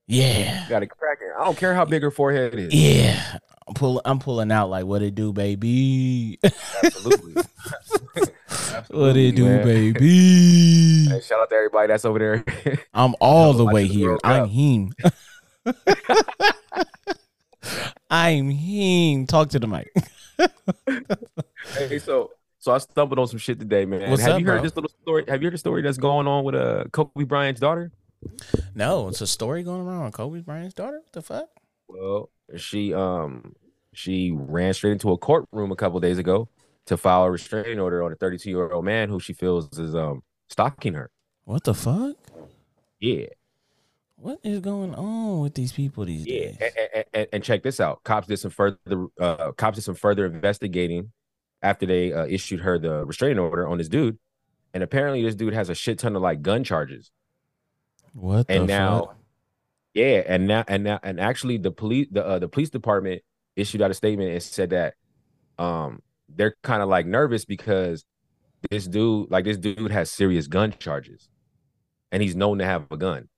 [0.07, 1.29] yeah, Got it cracking.
[1.39, 2.73] I don't care how big her forehead is.
[2.73, 3.37] yeah.
[3.67, 6.37] I'm pulling, I'm pulling out like what it do, baby.
[6.83, 7.33] Absolutely.
[8.89, 9.63] what it do, man.
[9.65, 11.07] baby.
[11.09, 12.43] Hey, shout out to everybody that's over there.
[12.93, 14.17] I'm all the way here.
[14.23, 14.93] I'm him.
[18.09, 19.25] I'm him.
[19.27, 19.91] Talk to the mic.
[21.77, 24.09] hey, so so I stumbled on some shit today, man.
[24.09, 24.63] What's have up, you heard bro?
[24.63, 25.25] this little story?
[25.27, 27.91] Have you heard the story that's going on with uh Kobe Bryant's daughter?
[28.73, 31.01] No, it's a story going around Kobe Bryant's daughter.
[31.03, 31.49] What the fuck?
[31.87, 33.55] Well, she um
[33.93, 36.49] she ran straight into a courtroom a couple days ago
[36.85, 39.95] to file a restraining order on a 32 year old man who she feels is
[39.95, 41.09] um stalking her.
[41.45, 42.15] What the fuck?
[42.99, 43.27] Yeah,
[44.25, 46.45] What is going on with these people these yeah.
[46.45, 46.57] days?
[46.59, 48.03] And, and, and, check this out.
[48.03, 51.11] Cops did some further uh cops did some further investigating
[51.61, 54.17] after they uh, issued her the restraining order on this dude.
[54.73, 57.11] And apparently this dude has a shit ton of like gun charges.
[58.13, 59.17] What the and now fuck?
[59.93, 63.21] yeah and now and now and actually the police the uh, the police department
[63.55, 64.95] issued out a statement and said that
[65.59, 68.03] um they're kind of like nervous because
[68.71, 71.29] this dude like this dude has serious gun charges
[72.11, 73.29] and he's known to have a gun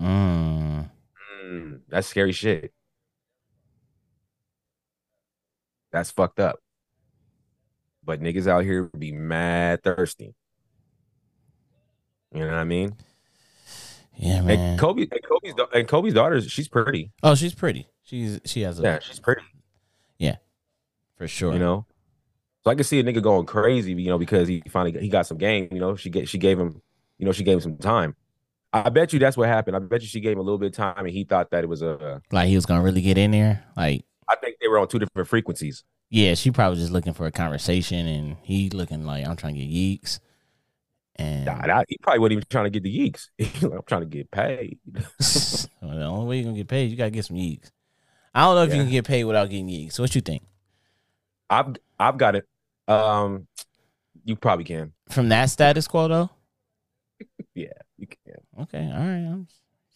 [0.00, 0.90] Mm.
[1.44, 2.72] Mm, that's scary shit
[5.90, 6.60] that's fucked up
[8.04, 10.34] but niggas out here be mad thirsty
[12.32, 12.94] you know what i mean
[14.16, 14.58] Yeah, man.
[14.58, 17.88] and kobe and kobe's and kobe's daughter she's pretty oh, she's pretty.
[18.02, 19.42] She's she has a yeah she's pretty
[20.18, 20.36] Yeah,
[21.16, 21.52] for sure.
[21.52, 21.84] you know.
[22.64, 25.26] So I can see a nigga going crazy, you know, because he finally he got
[25.26, 25.94] some game, you know.
[25.94, 26.80] She get she gave him,
[27.18, 28.16] you know, she gave him some time.
[28.72, 29.76] I bet you that's what happened.
[29.76, 31.64] I bet you she gave him a little bit of time, and he thought that
[31.64, 32.20] it was a.
[32.30, 33.64] like he was gonna really get in there.
[33.76, 35.84] Like, I think they were on two different frequencies.
[36.10, 39.60] yeah, she probably just looking for a conversation, and he looking like I'm trying to
[39.64, 40.20] get yeeks.
[41.16, 43.28] And Nah, that- he probably wasn't even trying to get the yeeks.
[43.64, 44.78] I'm trying to get paid.
[44.92, 47.70] well, the only way you're gonna get paid, you gotta get some yeeks.
[48.34, 49.94] I don't know if you can get paid without getting yeeks.
[49.94, 50.42] So what you think?
[51.50, 52.46] I've I've got it.
[52.86, 53.46] Um,
[54.24, 54.92] you probably can.
[55.08, 56.30] From that status quo though?
[57.54, 58.62] Yeah, you can.
[58.62, 59.32] Okay, all right.
[59.32, 59.46] I'm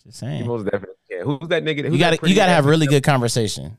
[0.04, 1.24] just You most definitely can.
[1.24, 1.84] Who's that nigga?
[1.84, 3.78] Who's You gotta you gotta have really good conversation.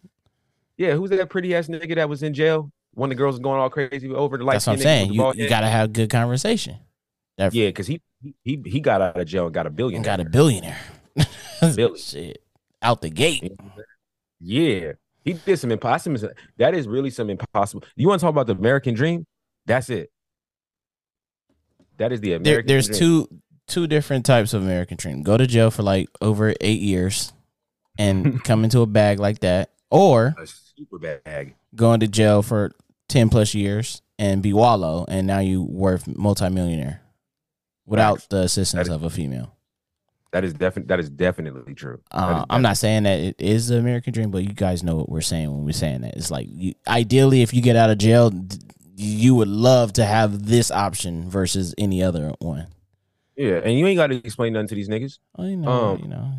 [0.77, 2.71] Yeah, who's that pretty ass nigga that was in jail?
[2.95, 4.53] One of the girls going all crazy over the light.
[4.53, 5.13] That's what I'm saying.
[5.13, 6.77] You, you gotta have good conversation.
[7.37, 8.01] That Yeah, because he
[8.43, 10.01] he he got out of jail and got a billion.
[10.01, 10.77] got a billionaire.
[11.75, 11.99] Billy.
[11.99, 12.43] Shit.
[12.81, 13.53] Out the gate.
[14.39, 16.29] Yeah, he did some impossible.
[16.57, 17.83] That is really some impossible.
[17.95, 19.25] You want to talk about the American dream?
[19.65, 20.11] That's it.
[21.97, 22.67] That is the There, American.
[22.67, 22.99] there's dream.
[22.99, 23.27] two
[23.67, 25.23] two different types of American dream.
[25.23, 27.33] Go to jail for like over eight years
[27.97, 29.71] and come into a bag like that.
[29.89, 31.55] Or a super bag.
[31.75, 32.71] going to jail for
[33.07, 37.01] ten plus years and be Wallo and now you worth a multimillionaire
[37.85, 38.27] without Facts.
[38.27, 39.55] the assistance That is- of a female.
[40.31, 41.99] That is definitely that is definitely true.
[42.11, 44.81] That is Uh, I'm not saying that it is the American dream, but you guys
[44.81, 46.15] know what we're saying when we're saying that.
[46.17, 48.31] It's like you, ideally, if you get out of jail,
[48.95, 52.65] you would love to have this option versus any other one.
[53.35, 55.19] Yeah, and you ain't got to explain nothing to these niggas.
[55.37, 56.31] Oh, you know, Um, you know,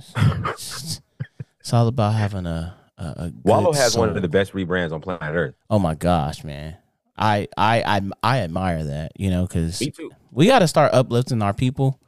[0.48, 1.00] it's,
[1.60, 4.92] it's all about having a a, a good Wallo has one of the best rebrands
[4.92, 5.54] on planet Earth.
[5.68, 6.76] Oh my gosh, man,
[7.16, 9.12] I I I, I admire that.
[9.16, 9.82] You know, because
[10.30, 11.98] we got to start uplifting our people.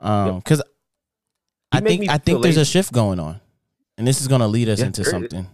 [0.00, 0.62] Um, because
[1.70, 3.40] I think I think there's a shift going on,
[3.96, 5.46] and this is going to lead us Yeah, into something.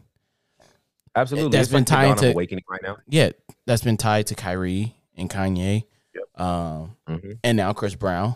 [1.15, 2.97] Absolutely, That's It's been like the tying dawn of to- awakening right now.
[3.09, 3.31] Yeah,
[3.67, 6.41] that's been tied to Kyrie and Kanye, Yep.
[6.41, 7.39] um, Mhm.
[7.45, 8.35] and now Chris Brown.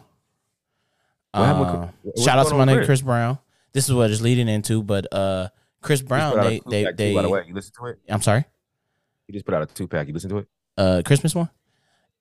[1.33, 2.87] What happened with Uh, Chris- what's shout out to my on with nigga Chris?
[2.87, 3.39] Chris Brown.
[3.73, 5.49] This is what it's leading into, but uh,
[5.81, 7.15] Chris Brown, put out a they they too, they.
[7.15, 7.99] by the way, you listen to it.
[8.09, 8.45] I'm sorry,
[9.27, 10.07] You just put out a two pack.
[10.07, 10.49] You listen to it?
[10.79, 11.51] uh, Christmas one.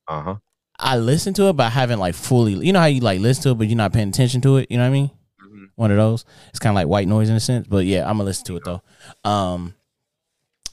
[0.08, 0.36] Uh huh.
[0.80, 2.54] I listened to it, but I haven't like fully.
[2.66, 4.72] You know how you like listen to it, but you're not paying attention to it.
[4.72, 5.12] You know what I mean?
[5.46, 5.70] Mhm.
[5.76, 6.26] One of those.
[6.50, 8.58] It's kind of like white noise in a sense, but yeah, I'm gonna listen to
[8.58, 8.82] it though.
[9.24, 9.76] Um,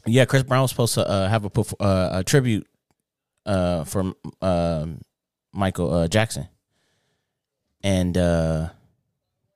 [0.07, 1.51] yeah, Chris Brown was supposed to uh, have a
[1.83, 2.67] uh, a tribute
[3.47, 4.87] uh from uh,
[5.53, 6.49] Michael uh, Jackson,
[7.83, 8.69] and uh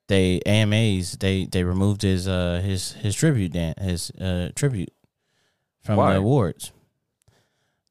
[0.08, 4.92] they AMAs they they removed his uh his his tribute dan- his uh tribute
[5.82, 6.12] from Why?
[6.12, 6.72] the awards.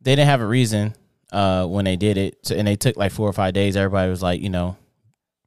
[0.02, 0.94] They didn't have a reason
[1.32, 3.76] uh when they did it, so, and they took like four or five days.
[3.76, 4.78] Everybody was like, you know,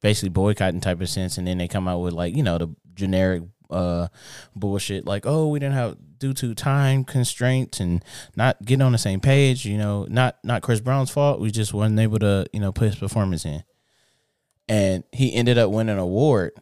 [0.01, 2.69] basically boycotting type of sense, and then they come out with like you know the
[2.95, 4.09] generic uh
[4.55, 8.05] bullshit like oh we didn't have due to time constraints and
[8.37, 11.75] not getting on the same page you know not not chris brown's fault we just
[11.75, 13.63] wasn't able to you know put his performance in.
[14.69, 16.53] And he ended up winning an award.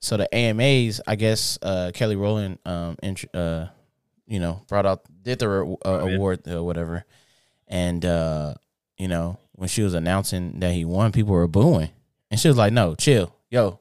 [0.00, 3.66] So the amas i guess uh kelly rowland um int- uh
[4.32, 7.04] you know, brought out did the uh, Oh, award or whatever,
[7.68, 8.54] and uh,
[8.96, 11.90] you know, when she was announcing that he won, people were booing,
[12.30, 13.80] and she was like, "No, chill, yo."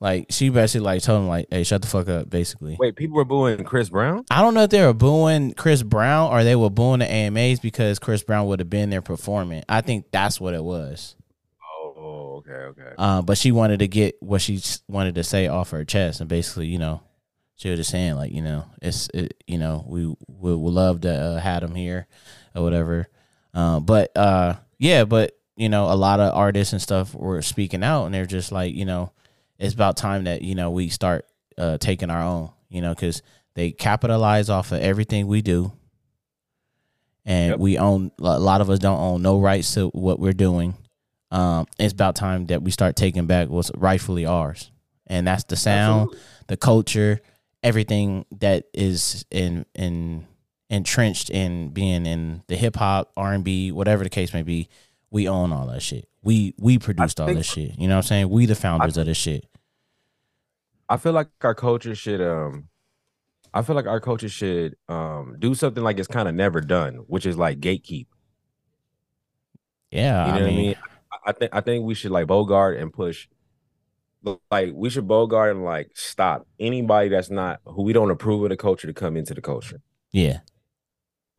[0.00, 3.16] Like she basically like told him like, "Hey, shut the fuck up." Basically, Wait, people
[3.16, 4.24] were booing Chris Brown.
[4.30, 7.60] I don't know if they were booing Chris Brown or they were booing the AMAs
[7.60, 9.62] because Chris Brown would have been there performing.
[9.68, 11.16] I think that's what it was.
[11.62, 12.94] Oh, okay, okay.
[12.96, 16.30] Uh, but she wanted to get what she wanted to say off her chest, and
[16.30, 17.02] basically, you know,
[17.56, 21.02] she was just saying like, you know, it's, it, you know, we we would love
[21.02, 22.06] to uh, had him here
[22.54, 23.06] or whatever.
[23.52, 27.84] Uh, but uh, yeah, but you know, a lot of artists and stuff were speaking
[27.84, 29.12] out, and they're just like, you know,
[29.60, 31.26] it's about time that you know we start
[31.58, 33.22] uh, taking our own, you know, because
[33.54, 35.72] they capitalize off of everything we do,
[37.24, 37.58] and Yep.
[37.58, 40.74] we own a lot of us don't own no rights to what we're doing.
[41.30, 44.70] Um, it's about time that we start taking back what's rightfully ours,
[45.06, 46.20] and that's the sound, Absolutely.
[46.48, 47.20] the culture,
[47.62, 50.26] everything that is in in
[50.70, 54.68] entrenched in being in the hip hop, R and B, whatever the case may be.
[55.10, 56.08] We own all that shit.
[56.22, 57.78] We we produced all think- this shit.
[57.78, 58.28] You know what I'm saying?
[58.30, 59.44] We the founders of this shit.
[60.88, 62.68] I feel like our culture should um
[63.52, 66.94] I feel like our culture should um do something like it's kind of never done,
[67.08, 68.06] which is like gatekeep.
[69.90, 70.74] Yeah, You know I what mean, I mean?
[70.76, 70.86] I-
[71.26, 73.28] I think I think we should like bogart and push
[74.50, 78.48] like we should bogart and like stop anybody that's not who we don't approve of
[78.48, 79.82] the culture to come into the culture.
[80.12, 80.38] yeah,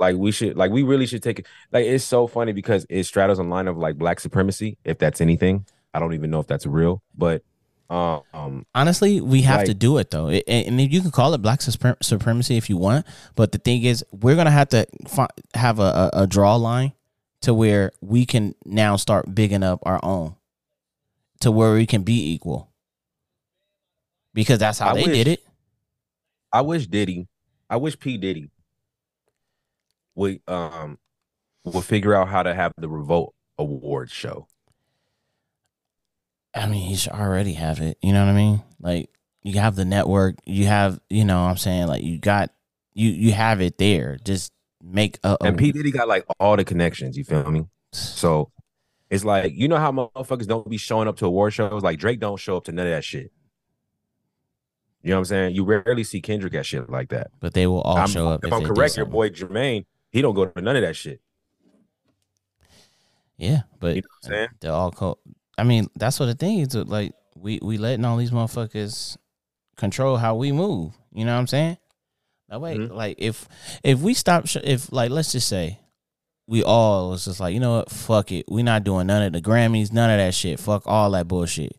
[0.02, 3.04] Like we should like we really should take it like it's so funny because it
[3.04, 5.64] straddles a line of like black supremacy, if that's anything.
[5.94, 7.44] I don't even know if that's real, but
[7.92, 11.36] um, um honestly, we have to do it though, It- and and you can call
[11.36, 13.06] it black supremacy if you want.
[13.36, 16.94] But the thing is, we're gonna have to fi- have a, a, a draw line
[17.42, 20.34] to where we can now start bigging up our own,
[21.42, 22.72] to where we can be equal,
[24.34, 25.44] because that's how I they wish- did it.
[26.52, 27.28] I wish Diddy,
[27.70, 28.50] I wish P Diddy
[30.22, 30.98] would um
[31.66, 34.48] would figure out how to have the Revolt Awards show.
[36.54, 37.98] I mean, he should already have it.
[38.02, 38.64] You know what I mean?
[38.80, 39.10] Like
[39.44, 42.52] you have the network, you have, you know, what I'm saying like you got,
[42.94, 44.18] you you have it there.
[44.24, 44.52] Just
[44.84, 47.18] make a, a And P Diddy got like all the connections.
[47.18, 47.66] You feel me?
[47.94, 48.52] So
[49.10, 51.84] it's like you know how motherfuckers don't be showing up to award shows.
[51.84, 53.32] Like Drake don't show up to none of that shit.
[55.04, 55.56] You know what I'm saying?
[55.56, 57.32] You rarely see Kendrick at shit like that.
[57.40, 60.22] but they will all I'm- show up if if, I'm correct, your boy Jermaine, he
[60.22, 61.22] don't go to none of that shit.
[63.38, 64.48] Yeah, but You know what I'm saying?
[64.60, 65.18] they're all co-
[65.58, 66.76] I mean, that's what the thing is.
[66.76, 69.18] Like we we letting all these motherfuckers
[69.78, 70.94] control how we move.
[71.14, 71.78] You know what I'm saying?
[72.50, 72.78] No way.
[72.78, 72.92] Mhm.
[72.94, 73.48] Like if
[73.84, 75.80] if we stop, sh- if like let's just say
[76.48, 79.34] we all was just like you know what, fuck it, we not doing none of
[79.34, 80.60] the Grammys, none of that shit.
[80.60, 81.76] Fuck all that bullshit.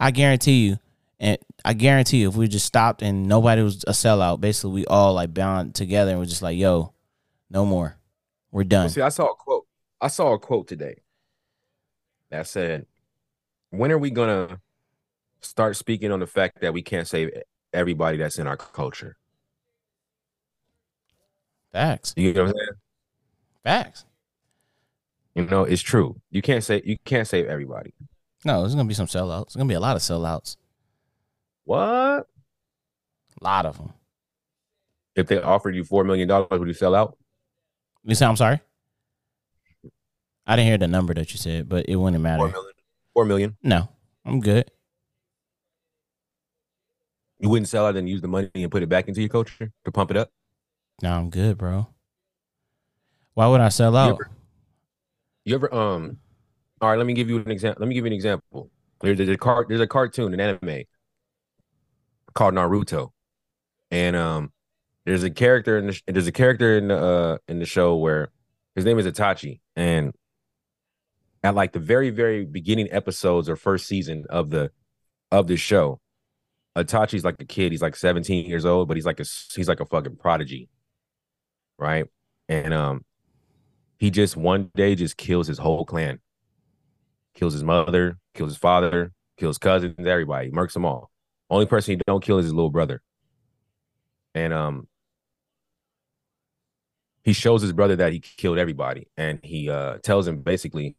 [0.00, 0.78] I guarantee you,
[1.18, 4.86] and I guarantee you, if we just stopped and nobody was a sellout, basically we
[4.86, 6.92] all like bound together and we're just like, yo,
[7.52, 7.98] no more,
[8.50, 8.84] we're done.
[8.84, 9.66] Well, see, I saw a quote.
[10.00, 11.02] I saw a quote today
[12.30, 12.86] that said,
[13.70, 14.60] "When are we gonna
[15.40, 17.30] start speaking on the fact that we can't save
[17.72, 19.16] everybody that's in our culture?"
[21.72, 22.80] Facts, You know what I'm saying?
[23.64, 24.04] facts.
[25.34, 26.20] You know, it's true.
[26.30, 27.94] You can't say you can't save everybody.
[28.44, 29.46] No, there's gonna be some sellouts.
[29.48, 30.56] There's gonna be a lot of sellouts.
[31.64, 31.78] What?
[33.40, 33.92] A lot of them.
[35.14, 37.16] If they offered you four million dollars, would you sell out?
[38.04, 38.60] You say I'm sorry?
[40.46, 42.38] I didn't hear the number that you said, but it wouldn't matter.
[42.44, 42.72] million.
[43.14, 43.56] Four million.
[43.62, 43.88] No,
[44.24, 44.70] I'm good.
[47.38, 49.72] You wouldn't sell out and use the money and put it back into your culture
[49.84, 50.30] to pump it up.
[51.02, 51.88] No, I'm good, bro.
[53.34, 54.10] Why would I sell You out?
[54.14, 54.30] ever-
[55.44, 56.18] You ever um?
[56.80, 57.80] All right, let me give you an example.
[57.80, 58.70] Let me give you an example.
[59.00, 59.68] There's, there's a cart.
[59.68, 60.82] There's a cartoon, an anime
[62.34, 63.10] called Naruto,
[63.90, 64.52] and um,
[65.04, 68.30] there's a character in the there's a character in the uh in the show where
[68.74, 70.12] his name is Itachi, and
[71.42, 74.70] at like the very very beginning episodes or first season of the
[75.30, 76.00] of the show,
[76.76, 77.72] Itachi's like a kid.
[77.72, 80.68] He's like 17 years old, but he's like a he's like a fucking prodigy,
[81.78, 82.06] right?
[82.48, 83.04] And um,
[83.98, 86.20] he just one day just kills his whole clan,
[87.34, 91.10] kills his mother, kills his father, kills cousins, everybody, murks them all.
[91.50, 93.02] Only person he don't kill is his little brother.
[94.34, 94.88] And um,
[97.22, 100.96] he shows his brother that he killed everybody, and he uh tells him basically,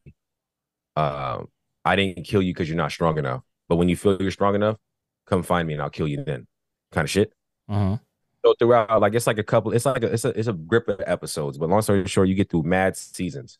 [0.96, 1.44] uh,
[1.84, 3.42] I didn't kill you because you're not strong enough.
[3.70, 4.78] But when you feel you're strong enough,
[5.26, 6.48] come find me and I'll kill you then.
[6.92, 7.34] Kind of shit.
[7.70, 7.98] Uh-huh.
[8.46, 10.88] So throughout, like it's like a couple, it's like a, it's a it's a grip
[10.90, 11.58] of episodes.
[11.58, 13.58] But long story short, you get through mad seasons,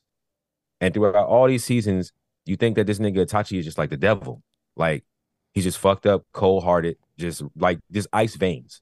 [0.82, 2.12] and throughout all these seasons,
[2.46, 4.44] you think that this nigga Itachi is just like the devil,
[4.76, 5.06] like
[5.54, 8.82] he's just fucked up, cold hearted, just like just ice veins,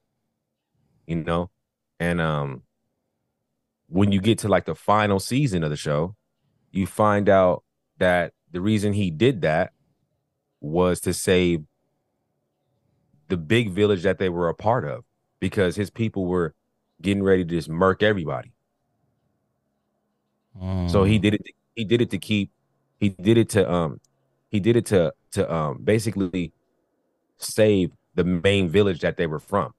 [1.06, 1.50] you know.
[2.00, 2.62] And um
[3.92, 6.16] when you get to like the final season of the show,
[6.70, 7.62] you find out
[7.98, 9.72] that the reason he did that
[10.60, 11.62] was to save
[13.28, 15.04] the big village that they were a part of
[15.40, 16.54] because his people were
[17.02, 18.52] getting ready to just murk everybody.
[20.88, 21.22] So he Mm.
[21.22, 21.46] did it.
[21.74, 22.50] He did it to keep.
[22.98, 24.00] He did it to um.
[24.50, 26.52] He did it to to um basically
[27.38, 29.74] save the main village that they were from.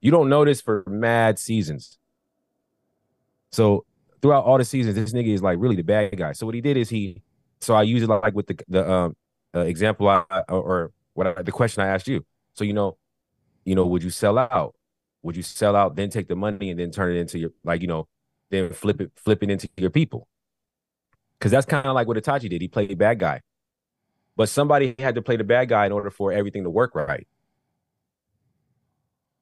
[0.00, 1.98] You don't know this for mad seasons.
[3.52, 3.84] So
[4.22, 6.32] throughout all the seasons, this nigga is like really the bad guy.
[6.32, 7.22] So what he did is he.
[7.60, 9.16] So I use it like with the the um
[9.54, 12.24] uh, example I, or what I, the question I asked you.
[12.54, 12.98] So you know,
[13.64, 14.74] you know, would you sell out?
[15.22, 17.80] Would you sell out, then take the money and then turn it into your like
[17.80, 18.08] you know,
[18.50, 20.28] then flip it flip it into your people?
[21.38, 22.62] Because that's kind of like what Itachi did.
[22.62, 23.40] He played bad guy,
[24.36, 27.26] but somebody had to play the bad guy in order for everything to work right.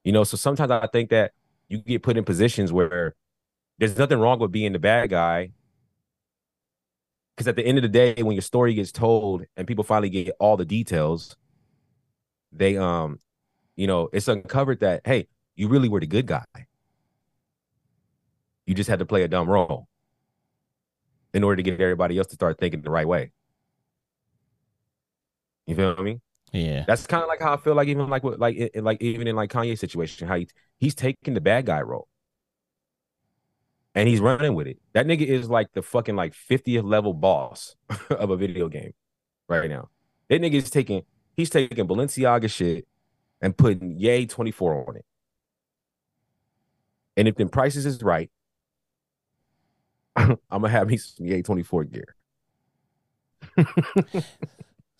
[0.05, 1.33] You know, so sometimes I think that
[1.69, 3.15] you get put in positions where
[3.79, 5.51] there's nothing wrong with being the bad guy.
[7.35, 10.11] Because at the end of the day, when your story gets told and people finally
[10.11, 11.37] get all the details,
[12.53, 13.19] they um,
[13.77, 16.45] you know, it's uncovered that hey, you really were the good guy.
[18.67, 19.89] You just had to play a dumb role
[21.35, 23.33] in order to get everybody else to start thinking the right way.
[25.67, 26.21] You feel I me?
[26.53, 26.85] Yeah.
[26.87, 29.27] That's kind of like how I feel like even like with like in, like even
[29.27, 32.07] in like Kanye's situation, how he he's taking the bad guy role.
[33.95, 34.79] And he's running with it.
[34.93, 37.77] That nigga is like the fucking like 50th level boss
[38.11, 38.93] of a video game
[39.49, 39.89] right now.
[40.29, 41.05] That nigga is taking
[41.35, 42.87] he's taking Balenciaga shit
[43.41, 45.05] and putting Ye 24 on it.
[47.17, 48.31] And if the prices is right,
[50.17, 52.17] I'm gonna have me some Ye 24 gear.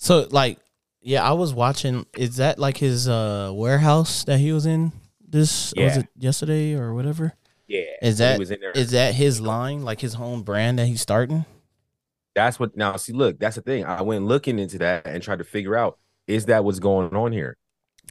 [0.05, 0.59] So like,
[1.01, 2.05] yeah, I was watching.
[2.15, 4.93] Is that like his uh warehouse that he was in?
[5.27, 7.33] This was it yesterday or whatever.
[7.67, 7.83] Yeah.
[8.03, 8.73] Is that- was in there.
[8.73, 11.45] Is that his line, like his home brand that he's starting?
[12.35, 13.85] That's what now see, look, that's the thing.
[13.85, 17.33] I went looking into that and tried to figure out is that what's going on
[17.33, 17.57] here?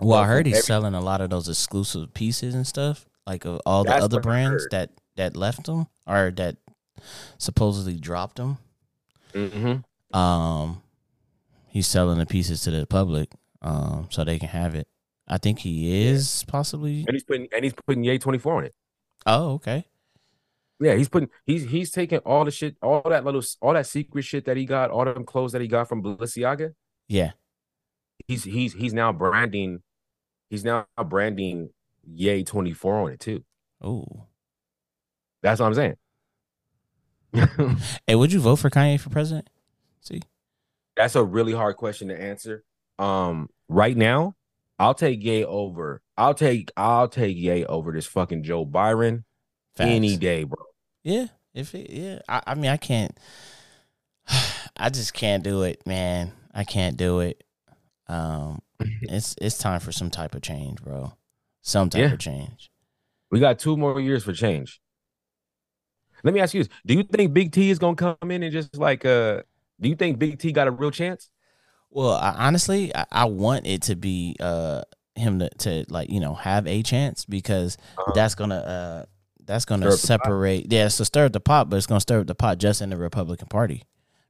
[0.01, 3.45] Well, I heard he's every- selling a lot of those exclusive pieces and stuff, like
[3.45, 6.55] of all the That's other brands that that left them or that
[7.37, 8.57] supposedly dropped them.
[9.33, 10.17] Mm-hmm.
[10.17, 10.81] Um,
[11.67, 13.29] he's selling the pieces to the public,
[13.61, 14.87] um, so they can have it.
[15.27, 17.03] I think he is possibly.
[17.07, 18.75] And he's putting and he's putting Ye 24 on it.
[19.25, 19.85] Oh, okay.
[20.79, 24.23] Yeah, he's putting he's he's taking all the shit, all that little all that secret
[24.23, 26.73] shit that he got, all them clothes that he got from Balenciaga.
[27.07, 27.31] Yeah.
[28.27, 29.81] He's he's he's now branding,
[30.49, 31.69] he's now branding
[32.05, 33.43] Ye 24 on it too.
[33.81, 34.27] Oh,
[35.41, 35.95] That's what I'm saying.
[38.07, 39.49] hey, would you vote for Kanye for president?
[40.01, 40.21] See,
[40.95, 42.63] That's a really hard question to answer.
[42.99, 44.35] Um, right now,
[44.79, 46.01] I'll take Ye over.
[46.17, 49.23] I'll take I'll take Ye over this fucking Joe Biden
[49.75, 49.89] Facts.
[49.89, 50.57] any day, bro.
[51.03, 53.17] Yeah, if it, yeah, I, I mean, I can't.
[54.77, 56.31] I just can't do it, man.
[56.53, 57.43] I can't do it.
[58.07, 61.13] Um, it's it's time for some type of change, bro.
[61.61, 62.13] Some type Yeah.
[62.13, 62.69] of change.
[63.31, 64.79] We got two more years for change.
[66.23, 68.51] Let me ask you this: Do you think Big T is gonna come in and
[68.51, 69.41] just like uh?
[69.79, 71.29] Do you think Big T got a real chance?
[71.93, 74.81] Well, I, honestly, I, I want it to be uh
[75.15, 78.11] him to, to like you know have a chance because Uh-huh.
[78.15, 79.05] that's gonna uh
[79.45, 80.25] that's gonna Stir up the pot.
[80.27, 80.71] separate.
[80.71, 82.81] Yeah, it's to stir up the pot, but it's gonna stir up the pot just
[82.81, 83.83] in the Republican Party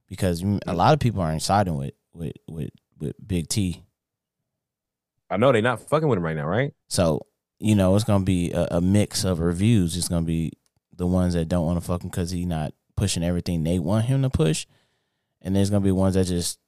[0.08, 3.82] because a lot of people aren't siding with with with with Big T.
[5.30, 6.72] I know they're not fucking with him right now, right?
[6.88, 7.20] So
[7.60, 9.96] you know it's gonna be a, a mix of reviews.
[9.96, 10.52] It's gonna be
[10.94, 14.04] the ones that don't want to fuck him because he's not pushing everything they want
[14.04, 14.66] him to push,
[15.40, 16.58] and there's gonna be ones that just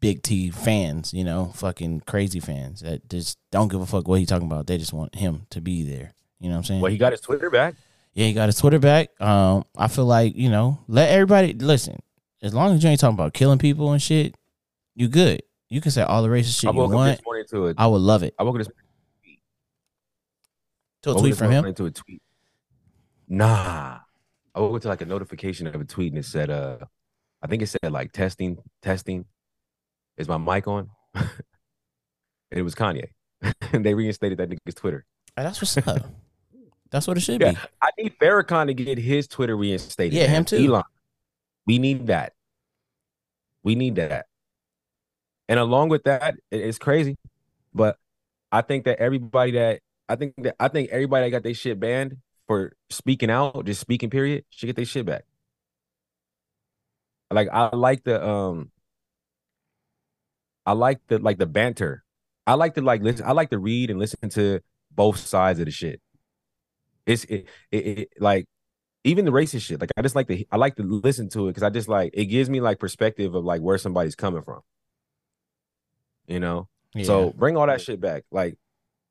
[0.00, 4.18] big T fans, you know, fucking crazy fans that just don't give a fuck what
[4.20, 4.66] he's talking about.
[4.66, 6.12] They just want him to be there.
[6.40, 6.80] You know what I'm saying?
[6.80, 7.74] Well, he got his Twitter back.
[8.14, 9.08] yeah, he got his Twitter back.
[9.20, 12.00] Um, I feel like you know, let everybody listen.
[12.42, 14.36] As long as you ain't talking about killing people and shit,
[14.94, 15.42] you good.
[15.68, 17.16] You can say all the racist shit I you woke up want.
[17.16, 17.74] this morning to a.
[17.76, 18.34] I would love it.
[18.38, 18.68] I woke up this,
[21.02, 21.74] To a woke tweet from him.
[21.74, 22.22] to a tweet.
[23.28, 23.98] Nah,
[24.54, 26.78] I woke up to like a notification of a tweet and it said, uh,
[27.42, 29.24] I think it said like testing, testing.
[30.18, 30.90] Is my mic on?
[31.14, 31.28] and
[32.50, 33.08] it was Kanye.
[33.72, 35.06] and they reinstated that nigga's Twitter.
[35.36, 36.02] That's what's up.
[36.90, 37.58] that's what it should Yeah, be.
[37.80, 40.12] I need Farrakhan to get his Twitter reinstated.
[40.12, 40.36] Yeah, man.
[40.36, 40.56] him too.
[40.56, 40.82] Elon,
[41.66, 42.32] we need that.
[43.62, 44.26] We need that.
[45.48, 47.16] And along with that, it's crazy,
[47.72, 47.96] but
[48.52, 51.78] I think that everybody that I think that I think everybody that got their shit
[51.78, 52.16] banned
[52.46, 55.24] for speaking out, just speaking period, should get their shit back.
[57.30, 58.70] Like I like the um
[60.68, 62.04] I like the like the banter.
[62.46, 64.60] I like to like listen I like to read and listen to
[64.90, 66.00] both sides of the shit.
[67.06, 68.44] It's it, it, it like
[69.02, 69.80] even the racist shit.
[69.80, 72.10] Like I just like to I like to listen to it because I just like
[72.12, 74.60] it gives me like perspective of like where somebody's coming from.
[76.26, 77.04] You know, Yeah.
[77.04, 78.24] so bring all that shit back.
[78.30, 78.58] Like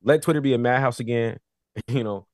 [0.03, 1.39] let Twitter be a madhouse again.
[1.87, 2.27] You know,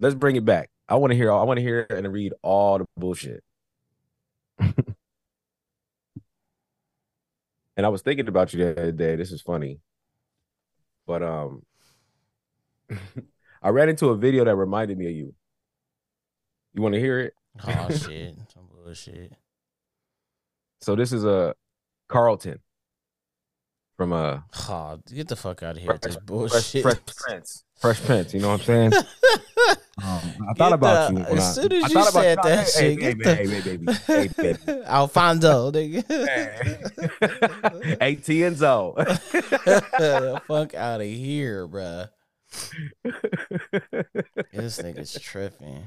[0.00, 0.68] let's bring it back.
[0.88, 1.32] I want to hear.
[1.32, 3.42] I want to hear and read all the bullshit.
[7.76, 9.16] And I was thinking about you the other day.
[9.16, 9.80] This is funny,
[11.06, 11.62] but um,
[13.62, 15.34] I ran into a video that reminded me of you.
[16.74, 17.34] You want to hear it?
[17.66, 19.32] oh shit, some bullshit.
[20.80, 21.54] So this is a
[22.08, 22.58] Carlton
[23.96, 26.82] from uh Oh, get the fuck out of here with this Fresh, bullshit.
[26.82, 27.64] Fresh Prince.
[27.80, 28.34] Fresh Prince.
[28.34, 28.92] You know what I'm saying?
[30.02, 30.20] Um,
[30.50, 31.18] I thought about you.
[31.20, 34.28] as soon as you said that Hey, shit, hey, get hey, the- hey, baby, hey,
[34.66, 34.82] baby.
[34.86, 36.02] Alfonso, nigga.
[38.00, 38.94] AT and Zo.
[40.48, 42.08] fuck out of here, bruh.
[44.52, 45.84] This nigga's tripping.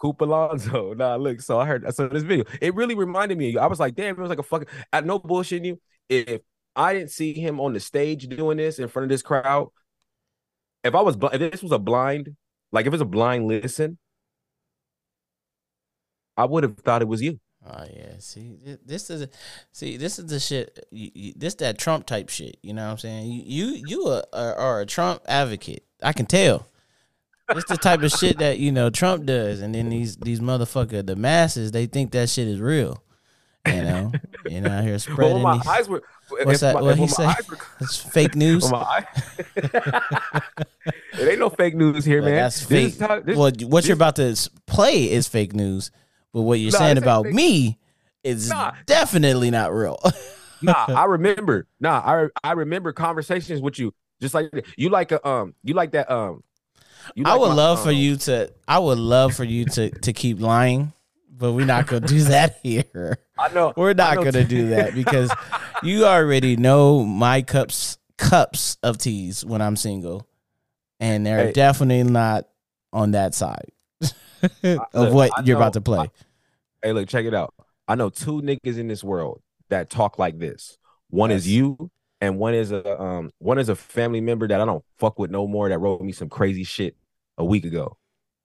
[0.00, 0.94] Coop Alonso.
[0.94, 1.40] Nah, look.
[1.40, 1.94] So I heard.
[1.94, 3.60] So this video, it really reminded me of you.
[3.60, 4.68] I was like, damn, it was like a fucking.
[4.92, 5.80] I no bullshitting you.
[6.08, 6.42] If
[6.74, 9.68] I didn't see him on the stage doing this in front of this crowd,
[10.84, 12.36] if I was, if this was a blind,
[12.72, 13.98] like if it's a blind listen,
[16.36, 17.40] I would have thought it was you.
[17.68, 19.26] Oh yeah, see, this is
[19.72, 20.86] see, this is the shit.
[21.36, 22.58] This that Trump type shit.
[22.62, 23.26] You know what I'm saying?
[23.26, 25.84] You you you are, are, a Trump advocate.
[26.02, 26.68] I can tell.
[27.48, 31.04] It's the type of shit that you know Trump does, and then these these motherfucker
[31.04, 33.02] the masses they think that shit is real.
[33.66, 34.12] You know,
[34.48, 36.74] you know, here spreading when my these, eyes were, What's that?
[36.74, 37.24] my- What he when my say?
[37.24, 38.70] eyes were- it's fake news.
[38.72, 39.06] eye-
[39.56, 42.34] it ain't no fake news here, But man.
[42.36, 43.08] that's This fake.
[43.08, 45.90] how- this- well, what you're about to play is fake news,
[46.32, 47.78] but what you're Nah, saying about me
[48.24, 48.72] is Nah.
[48.86, 50.00] definitely not real.
[50.62, 51.66] nah, I remember.
[51.80, 53.92] Nah, I I remember conversations with you.
[54.20, 56.42] Just like you like a um, you like that um.
[57.14, 58.50] You I would my, love for um, you to.
[58.66, 60.92] I would love for you to to keep lying,
[61.36, 63.18] but we're not gonna do that here.
[63.38, 65.30] I know We're not know gonna do that because
[65.82, 70.26] you already know my cups cups of teas when I'm single,
[71.00, 71.52] and they're Hey.
[71.52, 72.46] definitely not
[72.92, 73.70] on that side
[74.02, 76.10] of look, what I you're know- about to play.
[76.82, 77.52] Hey, look, check it out.
[77.88, 80.78] I know two niggas in this world that talk like this.
[81.10, 84.64] One is you, and one is a um, one is a family member that I
[84.64, 85.68] don't fuck with no more.
[85.68, 86.96] That wrote me some crazy shit
[87.38, 87.96] a week ago.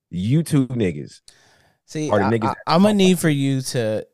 [0.10, 1.22] You two niggas.
[1.88, 4.06] See, Are the I, niggas- am gonna need for you to.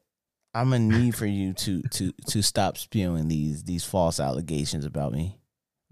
[0.54, 5.12] I'm gonna need for you to to to stop spewing these these false allegations about
[5.12, 5.38] me.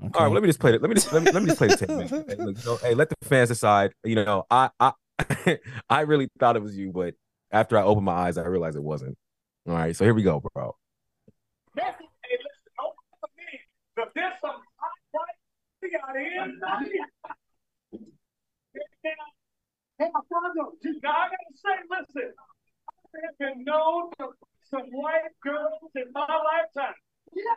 [0.04, 0.12] Okay.
[0.16, 0.82] All right, well, let me just play it.
[0.82, 2.28] Let me just let me, let me just play the tape.
[2.28, 3.94] Hey, look, so, hey, let the fans decide.
[4.04, 4.94] You know, I I
[5.90, 7.14] I really thought it was you, but
[7.52, 9.18] after I opened my eyes, I realized it wasn't.
[9.68, 10.76] All right, so here we go, bro.
[11.78, 12.08] Hey, listen,
[12.78, 13.44] don't for me.
[13.98, 15.28] If there's some hot white
[15.82, 17.06] thing out here,
[19.98, 22.34] Hey, Alfonso, now I gotta say, listen,
[23.16, 24.28] I have been known to
[24.70, 26.93] some white girls in my lifetime.
[27.34, 27.56] Yeah.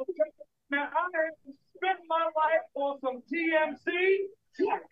[0.00, 0.30] Okay,
[0.70, 3.92] now I have spent my life on some TMZ,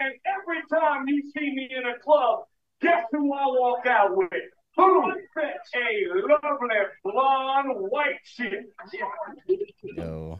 [0.00, 2.44] and every time you see me in a club,
[2.82, 4.30] guess who I walk out with?
[4.76, 5.10] Who?
[5.10, 5.14] A
[6.28, 8.66] lovely blonde white chick.
[9.96, 10.38] Yo,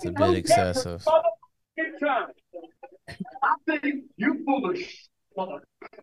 [0.00, 1.06] It's a bit excessive.
[3.08, 3.16] Good time.
[3.42, 5.08] I think you foolish.
[5.36, 5.58] And I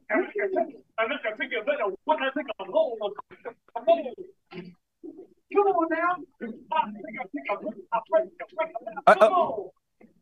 [0.09, 2.97] can think, and I can think of better when I think of home.
[3.73, 3.87] Come
[5.67, 6.15] on now.
[6.41, 6.55] I think
[7.19, 7.57] I think of
[7.93, 8.31] I think
[9.07, 9.69] Uh, Come uh, on.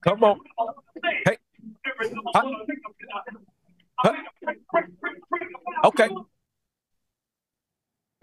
[0.01, 0.39] Come on.
[1.25, 1.37] Hey.
[1.85, 2.09] Every
[3.99, 4.13] Huh?
[5.85, 6.09] Okay.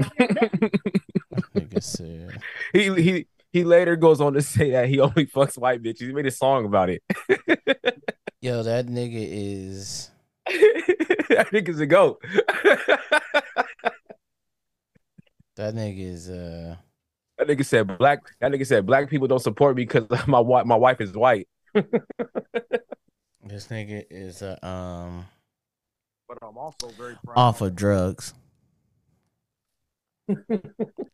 [2.72, 6.00] he he he later goes on to say that he only fucks white bitches.
[6.00, 7.02] He made a song about it.
[8.43, 10.11] Yo, that nigga is.
[10.47, 12.22] that nigga's a goat.
[15.57, 16.30] That nigga is.
[16.30, 16.76] Uh,
[17.36, 18.20] That nigga said black.
[18.41, 21.49] That nigga said black people don't support me because my wife my wife is white.
[21.74, 25.26] this nigga is uh, um
[26.28, 27.36] But I'm also very proud.
[27.36, 28.32] off of drugs.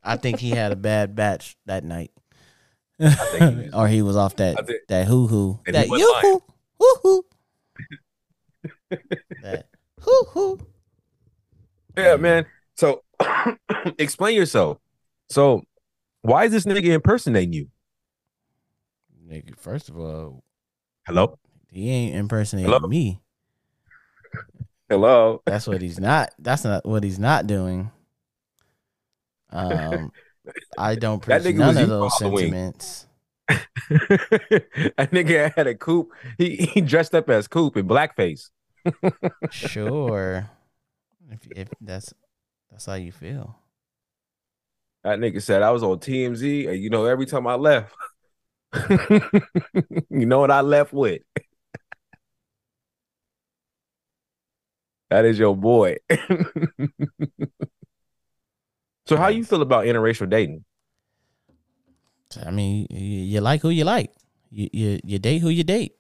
[0.05, 2.13] I think he had a bad batch that night.
[3.01, 5.59] think he or he was off I that think- that hoo hoo.
[5.67, 6.41] That was yoo
[6.79, 7.25] hoo hoo
[8.91, 8.99] hoo.
[9.43, 9.69] that
[10.01, 10.59] hoo hoo.
[11.97, 12.47] Yeah, man.
[12.77, 13.03] So
[13.99, 14.79] explain yourself.
[15.29, 15.63] So
[16.23, 17.69] why is this nigga impersonating you?
[19.27, 20.45] Nigga, first of all,
[21.07, 21.39] Hello?
[21.71, 22.87] he ain't impersonating Hello?
[22.89, 23.21] me.
[24.89, 25.43] Hello.
[25.47, 26.33] That's what he's not.
[26.39, 27.91] That's not what he's not doing.
[29.49, 30.13] Um,
[30.77, 32.51] I don't That preach nigga none was of you those for Halloween.
[32.51, 33.06] sentiments.
[33.49, 36.11] that nigga had a coop.
[36.39, 38.51] He he dressed up as Coop in blackface.
[39.51, 40.51] Sure.
[41.31, 42.13] if if that's
[42.71, 43.57] that's how you feel.
[45.05, 47.95] That nigga said I was on TMZ, and you know, every time I left,
[50.11, 51.23] you know what I left with?
[55.11, 55.97] that is your boy.
[59.07, 60.65] so, how you feel about interracial dating?
[62.45, 64.13] I mean, you, you like who you like.
[64.51, 65.95] You, you you date who you date.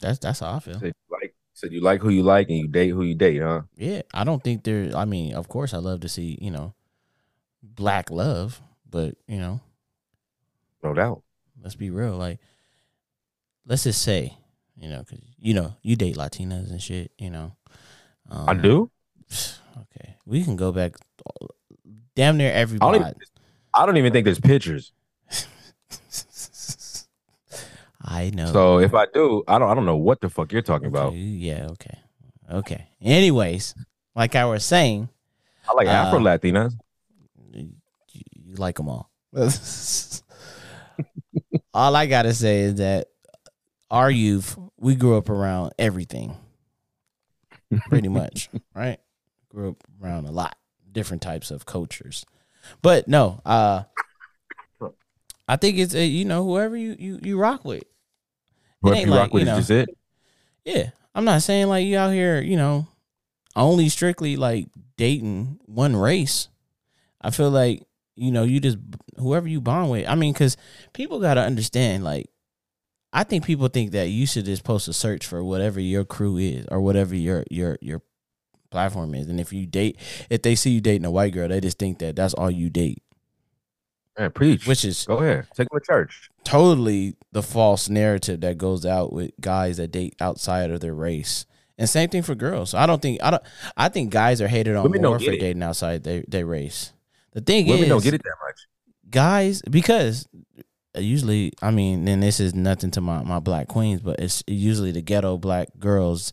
[0.00, 0.80] That's that's how I feel.
[0.80, 3.62] Said like, said you like who you like, and you date who you date, huh?
[3.76, 4.90] Yeah, I don't think there.
[4.96, 6.74] I mean, of course, I love to see you know,
[7.62, 9.60] black love, but you know,
[10.82, 11.22] No doubt.
[11.62, 12.16] let's be real.
[12.16, 12.40] Like,
[13.66, 14.36] let's just say,
[14.76, 17.12] you know, because you know, you date Latinas and shit.
[17.18, 17.56] You know,
[18.30, 18.90] um, I do.
[19.72, 20.96] Okay, we can go back.
[22.14, 22.98] Damn near I don't everybody.
[23.00, 23.14] even.
[23.74, 24.92] I don't even think there's pictures.
[28.04, 28.52] I know.
[28.52, 29.70] So if I do, I don't.
[29.70, 31.14] I don't know what the fuck you're talking about.
[31.14, 31.68] Yeah.
[31.70, 31.98] Okay.
[32.50, 32.88] Okay.
[33.00, 33.74] Anyways,
[34.14, 35.08] like I was saying,
[35.68, 36.74] I like Uh, Afro Latinas.
[37.52, 37.70] you,
[38.12, 39.10] you like them all.
[41.72, 43.08] all I gotta say is that
[43.90, 46.36] our youth, we grew up around everything,
[47.88, 48.98] pretty much, right?
[49.48, 50.56] Grew up around a lot,
[50.90, 52.26] different types of cultures.
[52.80, 53.84] But no, uh,
[55.48, 57.84] I think it's uh, you know whoever you you you rock with.
[58.82, 59.96] Whoever you like, rock with you is know, just it.
[60.64, 62.86] Yeah, I'm not saying like you out here, you know,
[63.56, 66.48] only strictly like dating one race.
[67.20, 67.82] I feel like
[68.14, 68.78] you know you just
[69.18, 70.08] whoever you bond with.
[70.08, 70.56] I mean, because
[70.92, 72.04] people got to understand.
[72.04, 72.30] Like,
[73.12, 76.38] I think people think that you should just post a search for whatever your crew
[76.38, 78.02] is or whatever your your your
[78.72, 79.96] platform is, and if you date,
[80.30, 82.68] if they see you dating a white girl, they just think that that's all you
[82.70, 83.02] date,
[84.18, 84.66] Man, preach.
[84.66, 85.46] which is Go ahead.
[85.54, 86.28] Take them to church.
[86.44, 91.46] totally the false narrative that goes out with guys that date outside of their race.
[91.78, 92.70] And same thing for girls.
[92.70, 93.42] So I don't think I don't
[93.76, 96.92] I think guys are hated on Women more for dating outside their, their race.
[97.32, 98.58] The thing Women is don't get it that much.
[99.08, 100.28] guys because
[100.96, 104.90] usually I mean and this is nothing to my, my black queens, but it's usually
[104.92, 106.32] the ghetto black girls.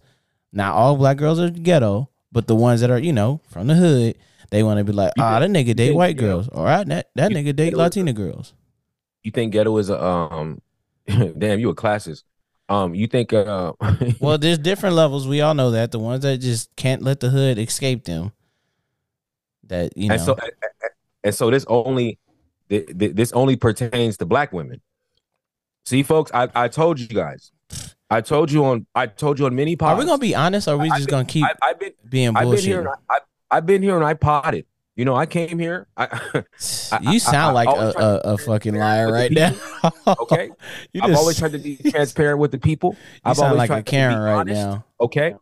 [0.52, 3.76] Not all black girls are ghetto, but the ones that are, you know, from the
[3.76, 4.16] hood,
[4.52, 6.48] they want to be like, You ah, that nigga date white girls.
[6.50, 8.54] All right, that, that nigga date Latina girls.
[9.24, 10.62] You think ghetto is a um?
[11.38, 12.24] damn, you a classist.
[12.68, 13.74] Um, you think uh?
[14.20, 15.28] Well, there's different levels.
[15.28, 15.92] We all know that.
[15.92, 18.32] The ones that just can't let the hood escape them.
[19.68, 20.16] That you know.
[20.16, 20.38] and so
[21.24, 22.20] and so this only
[22.70, 24.82] th- th- this only pertains to black women.
[25.86, 27.52] See, folks, I I told you guys.
[28.10, 29.96] I told you on I told you on many pods.
[29.98, 31.80] are we gonna be honest, or are we I've just been- gonna keep I, I've
[31.80, 32.78] been being I've been here.
[32.78, 32.80] bullshit?
[32.80, 33.20] And I, I,
[33.58, 34.66] I've been here and I potted.
[34.96, 35.88] You know, I came here.
[35.96, 36.08] I,
[36.92, 39.54] I- You sound I like a, a, a fucking liar right now.
[40.08, 40.50] okay.
[40.92, 42.96] you I've just- always tried to be transparent with the people.
[43.00, 44.62] You I've sound always like tried a to be right honest.
[44.62, 44.86] now.
[45.00, 45.36] Okay.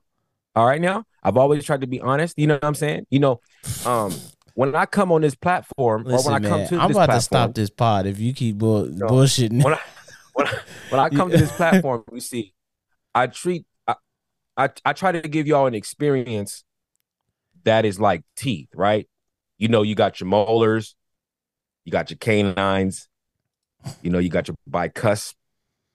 [0.55, 1.05] All right now.
[1.24, 2.38] I've always tried to be honest.
[2.38, 3.07] You know what I'm saying?
[3.09, 3.41] You know,
[3.86, 4.13] um,
[4.53, 7.07] when I come on this platform Listen, or when I come man, to I'm about
[7.07, 9.07] to stop this pod if you keep bull- No.
[9.07, 9.63] bullshitting.
[9.63, 9.80] when I
[10.34, 10.59] when I,
[10.89, 12.53] when I come to this platform, you see,
[13.18, 13.95] I treat I,
[14.55, 16.63] I I try to give y'all an experience
[17.63, 19.09] that is like teeth, right?
[19.57, 20.95] You know, you got your molars,
[21.84, 23.09] you got your canines,
[24.03, 25.34] you know, you got your bicusp,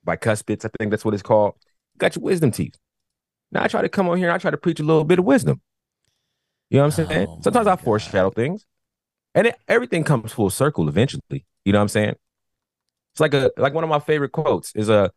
[0.05, 1.55] bicuspids, I think that's what it's called.
[1.95, 2.75] You got your wisdom teeth.
[3.53, 5.21] Now I try to come on here and I try to preach a little bit
[5.21, 5.61] of wisdom.
[6.71, 7.27] You know what I'm saying?
[7.29, 8.67] Oh, Sometimes I foreshadow things.
[9.35, 11.47] And it, everything comes full circle eventually.
[11.65, 12.15] You know what I'm saying?
[13.13, 15.13] It's like a like one of my favorite quotes is a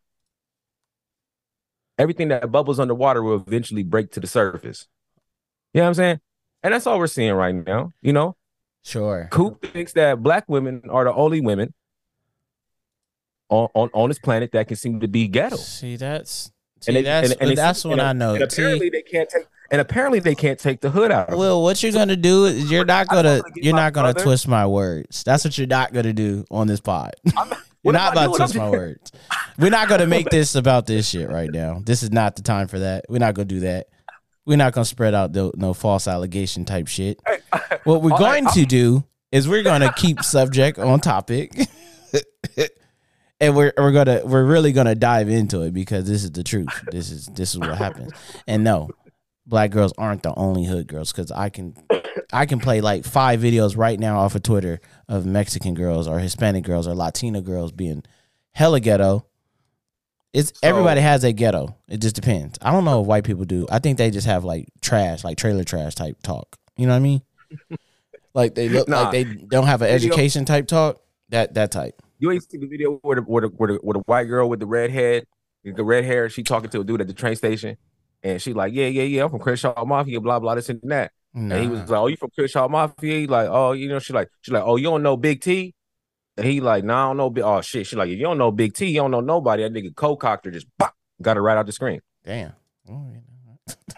[1.98, 4.88] everything that bubbles underwater will eventually break to the surface.
[5.74, 6.20] You know what I'm saying?
[6.64, 7.91] And that's all we're seeing right now.
[8.02, 8.36] You know,
[8.84, 9.28] Sure.
[9.32, 11.74] Coop thinks that black women are the only women
[13.50, 15.56] on on, on this planet that can seem to be ghetto.
[15.56, 18.36] See, that's see, And they- that's and- and they- that's what and- I know.
[18.36, 21.39] And apparently See, they can't take and apparently they can't take the hood out of
[21.39, 21.62] them.
[21.62, 24.68] What you're gonna do is you're not gonna wanna you're not gonna brother- twist my
[24.68, 25.24] words.
[25.24, 27.16] That's what you're not gonna do on this pod.
[27.86, 29.12] You're not about to twist my words.
[29.60, 31.82] We're not gonna make this about this shit right now.
[31.86, 33.06] This is not the time for that.
[33.08, 33.88] We're not gonna do that.
[34.46, 37.22] We're not gonna spread out no, no false allegation type shit.
[37.84, 41.52] What we're All right, going to do is we're gonna keep subject on topic.
[43.40, 46.84] and we're we're gonna we're really gonna dive into it because this is the truth.
[46.92, 48.12] This is this is what happens.
[48.48, 48.90] And no,
[49.46, 51.76] black girls aren't the only hood girls because I can
[52.34, 56.20] I can play like five videos right now off of Twitter of Mexican girls or
[56.20, 58.03] Hispanic girls or Latina girls being
[58.51, 59.26] hella ghetto.
[60.34, 61.76] It's So- everybody has a ghetto.
[61.88, 62.58] It just depends.
[62.62, 63.68] I don't know if white people do.
[63.72, 66.58] I think they just have like trash, like trailer trash type talk.
[66.78, 67.22] You know what I mean?
[68.34, 69.03] like they look Nah.
[69.03, 71.01] like they don't have an Video- education type talk.
[71.30, 72.01] That that type.
[72.20, 74.47] you ain't see the video where the where the, where the where the white girl
[74.47, 75.26] with the red head,
[75.64, 77.78] the red hair, she talking to a dude at the train station,
[78.22, 81.12] and she like, yeah, yeah, yeah, I'm from Crenshaw Mafia, blah blah this and that.
[81.36, 84.14] And he was like, "Oh, you from Crenshaw Mafia?" He like, "Oh, you know." She
[84.14, 85.76] like, she like, "Oh, you don't know Big T?"
[86.38, 88.38] And he like, "Nah, I don't know Big." Oh shit, she like, "If you don't
[88.38, 91.44] know Big T, you don't know nobody." That nigga co-cocked her, just pop, got her
[91.44, 92.02] right out the screen.
[92.24, 92.54] damn.
[92.90, 93.12] Oh.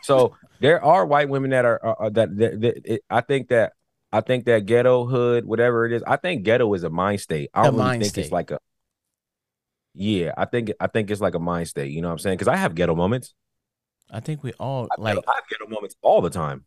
[0.01, 3.49] So there are white women that are, are, are that, that, that it, I think
[3.49, 3.73] that
[4.11, 7.49] I think that ghetto hood, whatever it is, I think ghetto is a mind state.
[7.53, 8.21] I don't really think state.
[8.23, 8.59] it's like a.
[9.93, 11.91] Yeah, I think I think it's like a mind state.
[11.91, 12.37] You know what I'm saying?
[12.37, 13.33] Because I have ghetto moments.
[14.09, 15.17] I think we all I, like.
[15.27, 16.65] I have ghetto moments all the time.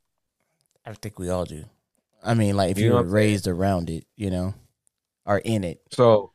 [0.87, 1.64] I think we all do.
[2.22, 3.14] I mean, like if You you, know were what I'm saying?
[3.31, 4.55] raised around it, you know,
[5.24, 5.81] or in it.
[5.93, 6.33] So,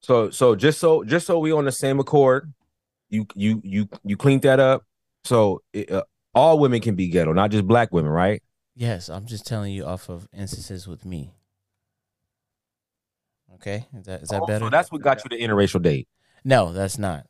[0.00, 2.52] so so just so just so we on the same accord,
[3.08, 4.84] you you you you cleaned that up.
[5.24, 8.42] So it, uh, all women can be ghetto, not just black women, right?
[8.74, 11.32] Yes, I'm just telling you off of instances with me.
[13.54, 14.66] Okay, is that is that Oh, better?
[14.66, 16.08] So that's what got you the interracial date.
[16.44, 17.26] no, that's not.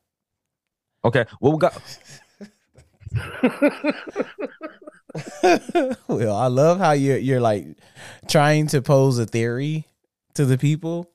[1.05, 1.81] Okay, well we got.
[6.09, 7.67] well, I love how you're you're like
[8.29, 9.87] trying to pose a theory
[10.35, 11.11] to the people,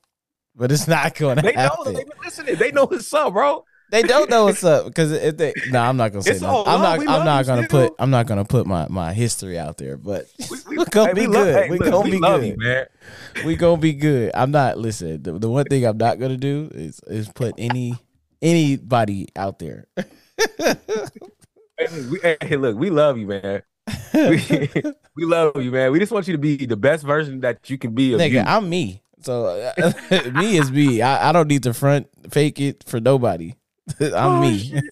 [0.54, 1.60] but it's not going to They know.
[1.62, 1.94] happen.
[1.94, 2.54] They been listening.
[2.56, 3.64] They know what's up, bro.
[3.90, 6.64] They don't know what's up because if they no, I'm not gonna say no.
[6.64, 6.98] I'm not.
[7.00, 7.88] I'm not gonna still.
[7.90, 7.96] put.
[7.98, 9.98] I'm not gonna put my my history out there.
[9.98, 11.54] But We, we, we're gonna hey, be we love- good.
[11.64, 12.46] hey, we're look, gonna we be good.
[12.46, 12.86] you, man.
[13.44, 14.30] we gonna be good.
[14.34, 14.78] I'm not.
[14.78, 15.22] Listen.
[15.22, 17.94] The, the one thing I'm not gonna do is is put any
[18.40, 19.88] anybody out there.
[21.78, 23.62] Hey, we, hey, look, we love you, man.
[24.14, 24.82] We,
[25.16, 25.92] we love you, man.
[25.92, 28.32] We just want you to be the best version that you can be of Nigga,
[28.32, 28.40] you.
[28.40, 29.02] I'm me.
[29.22, 29.92] So uh,
[30.34, 31.02] me is me.
[31.02, 33.54] I, I don't need to front fake it for nobody.
[34.00, 34.82] I'm Oh, me.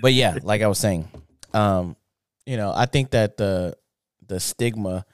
[0.00, 1.08] but yeah, like I was saying,
[1.52, 1.96] um,
[2.46, 3.76] you know, I think that the
[4.26, 5.04] the stigma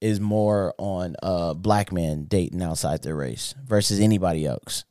[0.00, 4.84] is more on uh black men dating outside their race versus anybody else.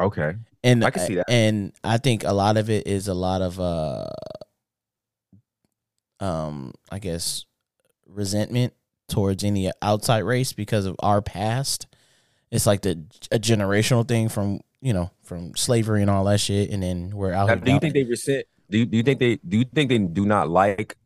[0.00, 0.36] okay.
[0.66, 1.26] And I can see that.
[1.28, 4.06] And I think a lot of it is a lot of uh
[6.20, 7.44] um I guess
[8.06, 8.72] resentment
[9.08, 11.86] towards any outside race because of our past.
[12.50, 16.70] It's like the a generational thing from, you know, from slavery and all that shit
[16.70, 18.46] and then we're out Now, do you think they resent?
[18.68, 20.96] Do you, do you think they do you think they do not like?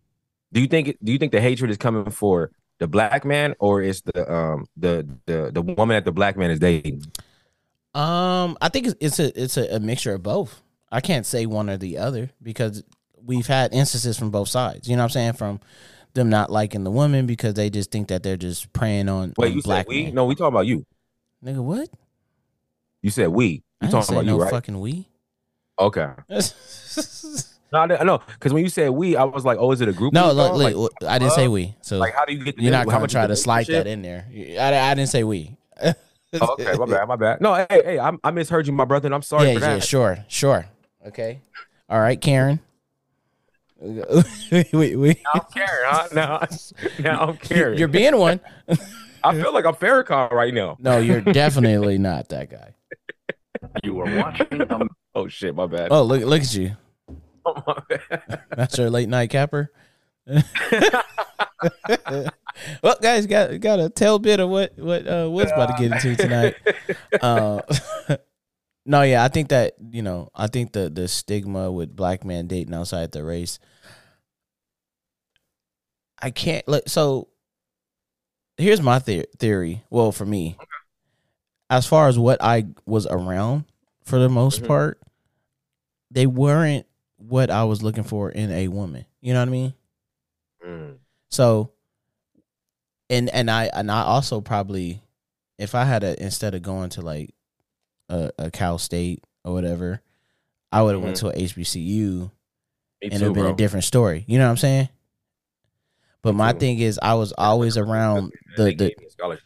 [0.52, 3.82] Do you think do you think the hatred is coming for the black man or
[3.82, 7.04] is the um the the the woman that the black man is dating?
[7.94, 10.62] Um, I think it's, it's a it's a, a mixture of both.
[10.92, 12.82] I can't say one or the other because
[13.24, 14.88] we've had instances from both sides.
[14.88, 15.32] You know what I'm saying?
[15.34, 15.60] From
[16.14, 19.50] them not liking the woman because they just think that they're just preying on, Wait,
[19.50, 20.04] on you black said we?
[20.04, 20.14] men.
[20.14, 20.84] No, we talking about you.
[21.44, 21.88] Nigga, what?
[23.02, 23.62] You said we.
[23.80, 24.50] I You didn't talking about no you, right?
[24.50, 25.08] fucking we.
[25.78, 26.08] Okay.
[27.72, 29.88] No, I I know because when you said we, I was like, oh, is it
[29.88, 30.12] a group?
[30.12, 31.76] no, look, look, like, I didn't say we.
[31.82, 32.56] So like, how do you get?
[32.56, 34.26] The you're not gonna try to slide that in there.
[34.58, 35.56] I, I didn't say we.
[36.40, 37.40] Oh, okay, my bad, my bad.
[37.40, 39.74] No, hey, hey, I, I misheard you, my brother, and I'm sorry yeah, for that.
[39.74, 40.66] yeah, sure, sure.
[41.06, 41.40] Okay.
[41.88, 42.60] All right, Karen.
[43.82, 46.08] we, we, Now I'm caring, huh?
[46.12, 46.46] Now,
[47.00, 47.78] now I'm caring.
[47.78, 48.38] you're being one.
[49.24, 50.76] I feel like I'm Farrakhan right now.
[50.78, 52.74] No, you're definitely not that guy.
[53.82, 55.88] You are watching a Oh shit, my bad.
[55.90, 56.76] Oh, look look at you.
[57.44, 58.42] Oh, my bad.
[58.50, 59.70] That's our late night capper.
[62.82, 65.92] Well, guys, got got a tell bit of what what uh Wood's about to get
[65.92, 66.54] into tonight.
[67.20, 67.60] Uh,
[68.86, 72.46] no, yeah, I think that you know, I think the the stigma with black men
[72.46, 73.58] dating outside the race.
[76.22, 76.88] I can't look.
[76.88, 77.28] So
[78.56, 79.84] here's my the- theory.
[79.90, 80.56] Well, for me,
[81.70, 83.64] as far as what I was around
[84.04, 84.66] for the most Mhm.
[84.66, 85.00] part,
[86.10, 86.86] they weren't
[87.16, 89.06] what I was looking for in a woman.
[89.20, 89.74] You know what I mean?
[90.66, 90.98] Mm.
[91.30, 91.72] So,
[93.10, 95.02] and and I and I also probably,
[95.58, 97.34] if I had a instead of going to like
[98.08, 100.00] a, a Cal State or whatever,
[100.72, 101.28] I would have went mm-hmm.
[101.28, 102.30] to a HBCU
[103.02, 103.52] Me and it would have been bro.
[103.52, 104.24] a different story.
[104.26, 104.88] You know what I'm saying?
[106.22, 106.58] But my too.
[106.60, 109.44] thing is, I was always around the the gave me a scholarship.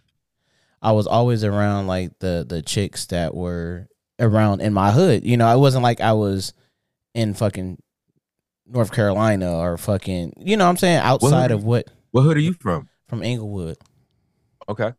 [0.83, 3.89] I was always around like the the chicks that were
[4.21, 5.25] around in my hood.
[5.25, 6.53] You know, I wasn't like I was
[7.15, 7.81] in fucking
[8.67, 11.61] North Carolina or fucking you know what I'm saying outside hood?
[11.61, 12.89] of what What hood are you from?
[13.15, 13.79] From Inglewood.
[14.69, 14.93] Okay.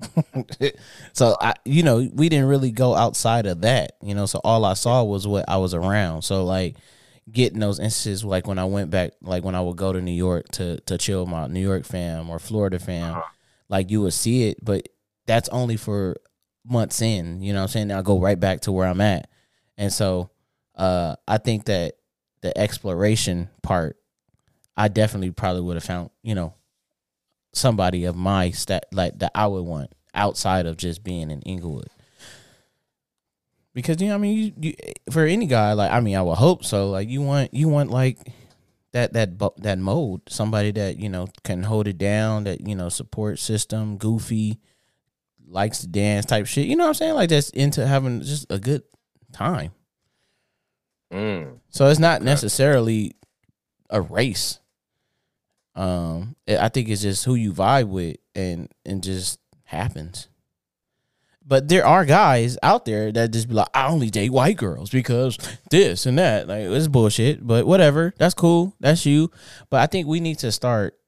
[1.12, 4.64] so I you know, we didn't really go outside of that, you know, so all
[4.64, 6.22] I saw was what I was around.
[6.22, 6.76] So like
[7.32, 10.12] getting those instances like when I went back like when I would go to New
[10.12, 13.22] York to to chill my New York fam or Florida fam, Uh-huh.
[13.68, 14.88] like you would see it, but
[15.26, 16.16] that's only for
[16.64, 17.90] months in, you know what I'm saying?
[17.90, 19.30] I go right back to where I'm at.
[19.78, 20.30] And so
[20.74, 21.94] uh I think that
[22.42, 23.96] the exploration part
[24.76, 26.52] I definitely probably would have found, you know,
[27.56, 31.88] somebody of my stat like that I would want outside of just being in Inglewood.
[33.74, 34.74] Because you know, I mean, you, you
[35.10, 36.90] for any guy, like I mean, I would hope so.
[36.90, 38.18] Like you want, you want like
[38.92, 42.88] that that that mode, somebody that you know can hold it down, that you know
[42.88, 44.58] support system, goofy,
[45.46, 46.66] likes to dance type shit.
[46.66, 47.14] You know what I'm saying?
[47.14, 48.82] Like that's into having just a good
[49.32, 49.72] time.
[51.12, 51.58] Mm.
[51.68, 53.12] So it's not necessarily
[53.90, 54.58] a race.
[55.76, 60.28] Um, I think it's just who you vibe with, and and just happens.
[61.48, 64.90] But there are guys out there that just be like, I only date white girls
[64.90, 65.38] because
[65.70, 66.48] this and that.
[66.48, 67.46] Like it's bullshit.
[67.46, 68.74] But whatever, that's cool.
[68.80, 69.30] That's you.
[69.70, 70.98] But I think we need to start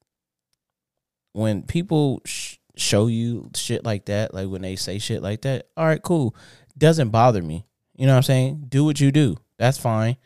[1.32, 5.66] when people sh- show you shit like that, like when they say shit like that.
[5.76, 6.36] All right, cool.
[6.76, 7.66] Doesn't bother me.
[7.96, 8.66] You know what I'm saying?
[8.68, 9.38] Do what you do.
[9.58, 10.18] That's fine.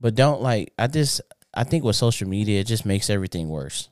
[0.00, 0.72] But don't like.
[0.78, 1.20] I just.
[1.54, 3.88] I think with social media, it just makes everything worse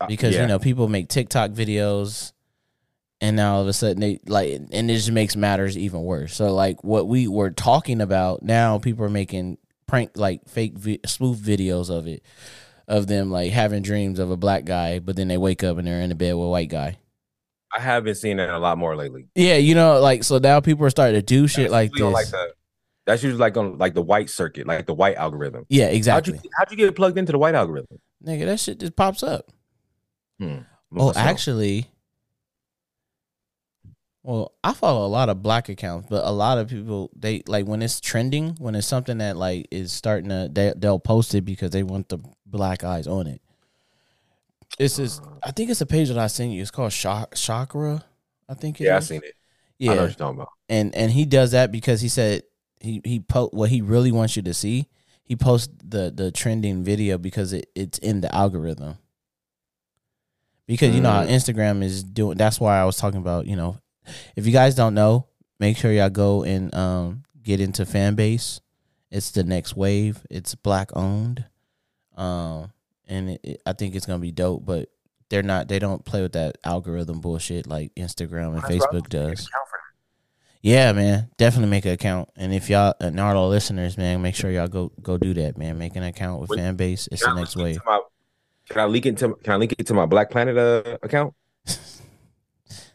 [0.00, 0.42] Uh, because yeah.
[0.42, 2.32] you know people make TikTok videos,
[3.20, 6.34] and now all of a sudden they like, and it just makes matters even worse.
[6.34, 11.00] So like what we were talking about now, people are making prank like fake vi-
[11.06, 12.22] spoof videos of it,
[12.86, 15.86] of them like having dreams of a black guy, but then they wake up and
[15.86, 16.98] they're in the bed with a white guy.
[17.74, 19.26] I have been seeing that a lot more lately.
[19.34, 22.32] Yeah, you know, like so now people are starting to do shit like this.
[23.06, 25.64] That's usually like on like the white circuit, like the white algorithm.
[25.68, 26.40] yeah, How'd exactly.
[26.42, 27.98] you how'd you get plugged into the white algorithm?
[28.24, 29.50] Nigga, that shit just pops up.
[30.40, 30.58] Hmm.
[30.96, 31.16] Oh, Myself.
[31.16, 31.86] actually,
[34.22, 37.66] well, I follow a lot of black accounts, but a lot of people they like
[37.66, 41.42] when it's trending, when it's something that like is starting to they they'll post it
[41.42, 43.40] because they want the black eyes on it.
[44.78, 46.60] It's just I think it's a page that I sent you.
[46.62, 48.04] It's called Chak- Chakra.
[48.48, 48.80] I think.
[48.80, 49.34] it yeah, I seen it.
[49.78, 50.48] Yeah, I know what you're talking about.
[50.68, 52.42] and and he does that because he said
[52.86, 54.88] he he po- what he really wants you to see.
[55.24, 58.96] He posts the the trending video because it, it's in the algorithm.
[60.66, 61.30] Because you know how Mm.
[61.30, 62.36] Instagram is doing.
[62.38, 63.46] That's why I was talking about.
[63.46, 63.78] You know,
[64.34, 65.26] if you guys don't know,
[65.60, 68.60] make sure y'all go and um get into Fanbase.
[69.10, 70.26] It's the next wave.
[70.30, 71.44] It's black owned,
[72.16, 72.72] um,
[73.06, 74.64] and it, it- I think it's gonna be dope.
[74.66, 74.88] But
[75.30, 75.68] they're not.
[75.68, 78.62] They don't play with that algorithm bullshit like Instagram and.
[78.62, 79.48] Facebook does.
[80.66, 82.28] Yeah, man, definitely make an account.
[82.34, 85.56] And if y'all and all our listeners, man, make sure y'all go go do that,
[85.56, 85.78] man.
[85.78, 87.06] Make an account with Fanbase.
[87.12, 87.74] It's the next link it wave.
[87.76, 88.00] to my-
[88.68, 91.34] Can I link it to Can I link it to my Black Planet uh, account?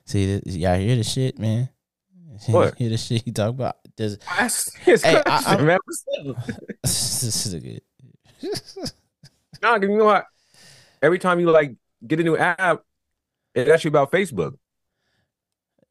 [0.04, 1.70] See, this, y'all hear the shit, man.
[2.48, 2.76] What?
[2.78, 3.78] hear the shit he talk about?
[3.96, 4.18] Does
[4.84, 5.80] his Hey, I- man.
[6.84, 7.82] This is a good.
[9.64, 10.26] Nah, you know what?
[11.02, 12.84] Every time you like get a new app,
[13.56, 14.58] it's actually about Facebook.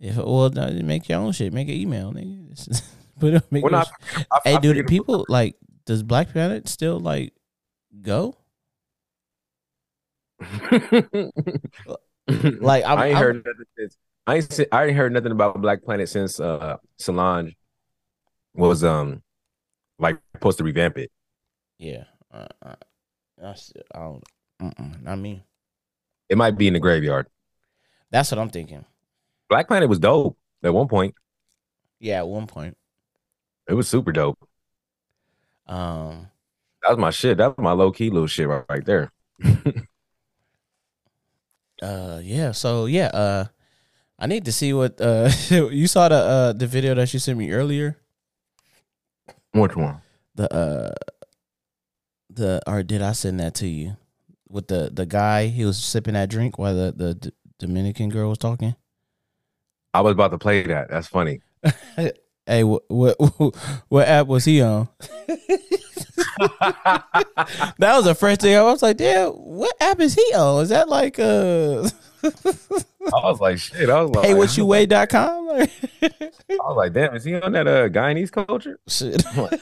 [0.00, 1.52] If well, no, make your own shit.
[1.52, 2.82] Make an email, nigga.
[3.20, 3.90] Put it- make Well, not,
[4.32, 7.34] I, Hey, I people like does Black Planet still like
[8.00, 8.36] go?
[12.28, 13.96] Like I'm, I ain't I'm- heard nothing since
[14.26, 17.56] I ain't I ain't heard nothing about Black Planet since uh Solange
[18.54, 19.22] was um
[19.98, 21.10] like supposed to revamp it.
[21.78, 22.74] Yeah, uh, uh,
[23.42, 23.54] I,
[23.94, 24.22] I don't.
[24.62, 25.42] Mm-mm, not me.
[26.28, 27.26] It might be in the graveyard.
[28.10, 28.84] That's what I'm thinking.
[29.50, 31.14] Black Planet was dope at one point.
[31.98, 32.76] Yeah, at one point.
[33.68, 34.38] It was super dope.
[35.66, 36.28] Um,
[36.82, 37.38] That was my shit.
[37.38, 39.12] That was my low key little shit right, right there.
[41.82, 42.52] uh, yeah.
[42.52, 43.44] So yeah, uh,
[44.18, 47.38] I need to see what uh you saw the uh the video that you sent
[47.38, 47.98] me earlier.
[49.52, 50.02] Which one?
[50.34, 50.94] The uh,
[52.28, 53.96] the or did I send that to you?
[54.48, 58.30] With the the guy, he was sipping that drink while the the D- Dominican girl
[58.30, 58.74] was talking.
[59.92, 60.90] I was about to play that.
[60.90, 61.40] That's funny.
[62.46, 63.16] Hey, what what
[63.88, 64.88] what app was he on?
[67.78, 70.62] That was the first thing I was like, damn, what app is he on?
[70.62, 71.88] Is that like uh
[72.24, 73.88] I was like, shit.
[73.88, 75.46] I was like, paywhatyoweigh.com?
[75.46, 75.70] Like,
[76.02, 76.10] I
[76.50, 78.80] was like, damn, is he on that uh Guyanese culture?
[78.88, 79.24] shit.
[79.36, 79.60] Like,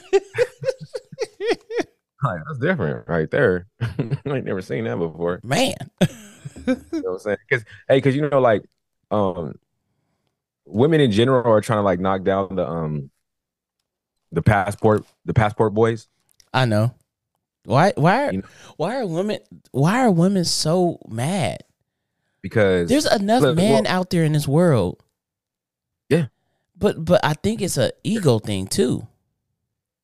[2.47, 3.67] that's different right there.
[3.81, 3.93] I
[4.25, 5.39] ain't never seen that before.
[5.43, 5.75] Man.
[6.65, 7.37] You know what I'm saying?
[7.47, 8.63] Because hey, because you know, like,
[9.11, 9.55] um,
[10.69, 13.09] women in general are trying to like knock down the um
[14.31, 16.07] the passport the passport boys.
[16.53, 16.93] I know.
[17.65, 18.47] Why why are, You know-
[18.77, 19.39] why are women
[19.71, 21.63] why are women so mad?
[22.41, 25.03] Because There's enough Look, men well- out there in this world.
[26.07, 26.27] Yeah.
[26.77, 29.05] But but I think it's a ego thing too.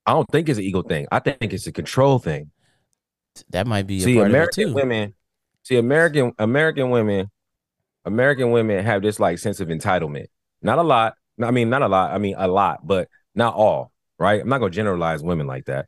[0.05, 1.07] I don't think it's an ego thing.
[1.11, 2.51] I think it's a control thing.
[3.49, 4.75] That might be a See, part American of it too.
[4.75, 5.13] women,
[5.63, 7.31] see, American American women,
[8.05, 10.27] American women have this like sense of entitlement.
[10.65, 11.13] Not a lot.
[11.41, 12.11] I mean, not a lot.
[12.11, 13.91] I mean, a lot, but not all.
[14.17, 14.41] Right?
[14.41, 15.87] I'm not gonna generalize women like that.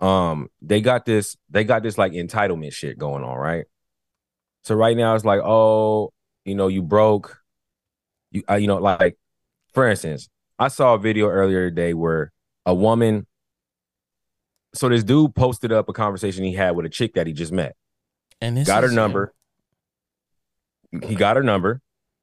[0.00, 1.36] Um, they got this.
[1.48, 3.64] They got this like entitlement shit going on, right?
[4.64, 6.12] So right now it's like, oh,
[6.44, 7.38] you know, you broke.
[8.32, 9.16] You, uh, you know, like
[9.72, 12.32] for instance, I saw a video earlier today where
[12.66, 13.26] a woman.
[14.74, 17.52] So this dude posted up a conversation he had with a chick that he just
[17.52, 17.76] met.
[18.42, 19.32] And this got her number.
[21.02, 21.80] He got her number,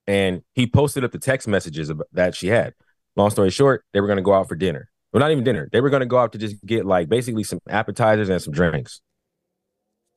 [0.10, 2.74] and he posted up the text messages that she had.
[3.16, 4.89] Long story short, they were going to go out for dinner.
[5.14, 5.70] Well, not even dinner.
[5.72, 8.51] They were going to go out to just get like basically some appetizers and some
[8.51, 9.01] drinks.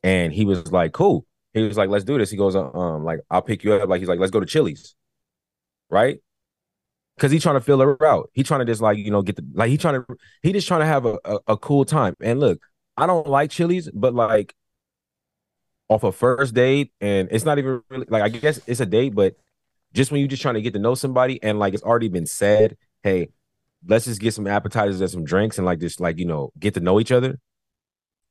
[0.03, 3.21] And he was like, "Cool." He was like, "Let's do this." He goes, "Um, like
[3.31, 4.97] I'll pick you up." Like he's like, "Let's go to Chili's,"
[5.91, 6.21] right?
[7.17, 8.31] Because he's trying to fill her out.
[8.33, 10.07] He trying to just like you know get the like he trying to
[10.43, 12.17] he just trying to have a, a, a cool time.
[12.21, 12.61] And look,
[12.97, 14.55] I don't like Chili's, but like
[15.89, 19.15] off a first date, and it's not even really like I guess it's a date,
[19.15, 19.37] but
[19.93, 22.27] just when you're just trying to get to know somebody, and like it's already been
[22.27, 23.29] said, hey,
[23.87, 26.75] let's just get some appetizers and some drinks, and like just like you know get
[26.75, 27.39] to know each other.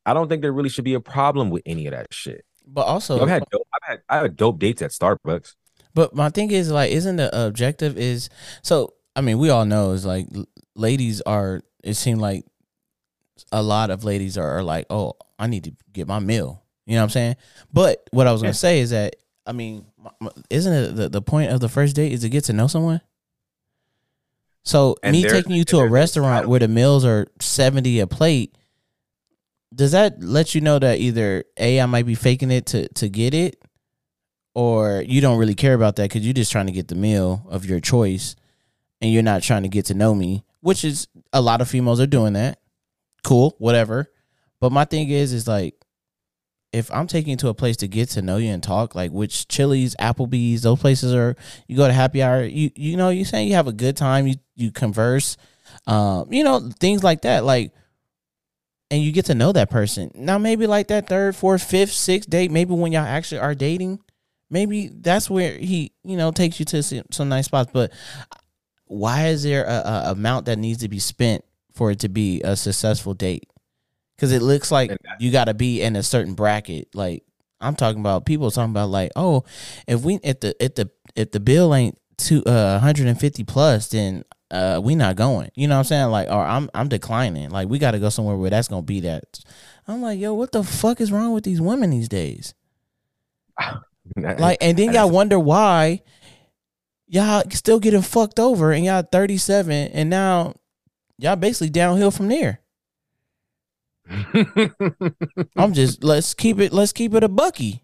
[0.06, 2.44] I don't think there really should be a problem with any of that shit.
[2.66, 5.56] But also, I've had dope, I've had I had dope dates at Starbucks.
[5.94, 8.30] But my thing is like, isn't the objective is
[8.64, 8.94] so?
[9.16, 10.28] I mean, we all know is like
[10.76, 11.62] ladies are.
[11.84, 12.46] It seemed like
[13.52, 16.64] a lot of ladies are, are like, oh, I need to get my meal.
[16.86, 17.36] You know what I'm saying?
[17.74, 18.54] But what I was gonna Yeah.
[18.54, 19.16] say is that
[19.52, 19.86] I mean,
[20.50, 23.02] isn't it the, the point of the first date is to get to know someone?
[24.64, 28.56] So And me taking you to a restaurant where the meals are seventy a plate,
[29.76, 33.10] does that let you know that either a I might be faking it to to
[33.10, 33.62] get it,
[34.56, 37.46] or you don't really care about that because you're just trying to get the meal
[37.50, 38.38] of your choice,
[39.02, 42.00] and you're not trying to get to know me, which is a lot of females
[42.00, 42.58] are doing that.
[43.22, 44.10] Cool, whatever.
[44.62, 45.76] But my thing is, is like,
[46.74, 49.12] if I'm taking you to a place to get to know you and talk, like
[49.12, 51.36] which Chili's, Applebee's, those places are.
[51.68, 52.44] You go to happy hour.
[52.44, 54.28] You you know you saying you have a good time.
[54.28, 55.38] You you converse,
[55.88, 57.44] um, you know things like that.
[57.44, 57.74] Like
[58.92, 60.12] and you get to know that person.
[60.14, 64.00] Now maybe like that third, fourth, fifth, sixth date, maybe when y'all actually are dating,
[64.50, 67.72] maybe that's where he, you know, takes you to some, some nice spots.
[67.74, 67.94] But
[68.86, 72.42] why is there a, a amount that needs to be spent for it to be
[72.42, 73.50] a successful date?
[74.22, 76.94] Because it looks like you got to be in a certain bracket.
[76.94, 77.24] Like
[77.60, 79.46] I'm talking about, people talking about like, oh,
[79.88, 84.24] if we if the if the if the bill ain't two uh 150 plus, then
[84.52, 85.50] uh we not going.
[85.56, 86.12] You know what I'm saying?
[86.12, 87.50] Like, or I'm I'm declining.
[87.50, 89.40] Like we got to go somewhere where that's gonna be that.
[89.88, 92.54] I'm like, yo, what the fuck is wrong with these women these days?
[94.18, 96.02] Like, and then y'all wonder why
[97.08, 100.56] y'all still getting fucked over, and y'all 37, and now
[101.18, 102.60] y'all basically downhill from there.
[105.56, 107.84] I'm just let's keep it let's keep it a bucky.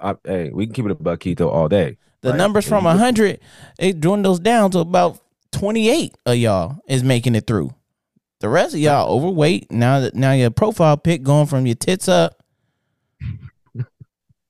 [0.00, 1.98] I, hey, we can keep it a bucky though all day.
[2.20, 2.38] The Right.
[2.38, 3.40] numbers from 100
[3.78, 5.20] it dwindles down to about
[5.52, 7.74] 28 of y'all is making it through.
[8.40, 9.70] The rest of y'all overweight.
[9.70, 12.42] Now that now your profile pic going from your tits up.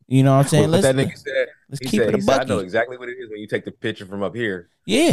[0.09, 0.63] You know what I'm saying?
[0.65, 2.59] What Let's, that nigga said, let's he keep said, it a he said, I know
[2.59, 4.69] exactly what it is when you take the picture from up here.
[4.85, 5.13] Yeah.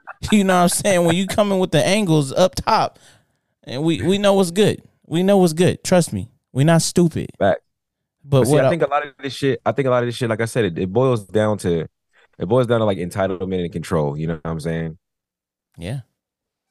[0.32, 1.04] you know what I'm saying?
[1.04, 2.98] When you coming with the angles up top,
[3.62, 4.82] and we we know what's good.
[5.10, 5.82] We know what's good.
[5.82, 6.30] Trust me.
[6.52, 7.30] We're not stupid.
[7.38, 7.58] Back.
[8.24, 10.02] But But see, I I- think a lot of this shit, I think a lot
[10.04, 11.86] of this shit, like I said, it, it boils down to
[12.38, 14.16] it boils down to like entitlement and control.
[14.16, 14.96] You know what I'm saying?
[15.76, 16.00] yeah.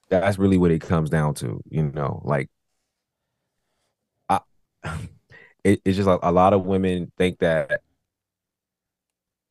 [0.10, 2.22] That's really what it comes down to, you know.
[2.26, 2.50] Like
[4.30, 4.40] I
[5.64, 7.82] it, it's just like a lot of women think that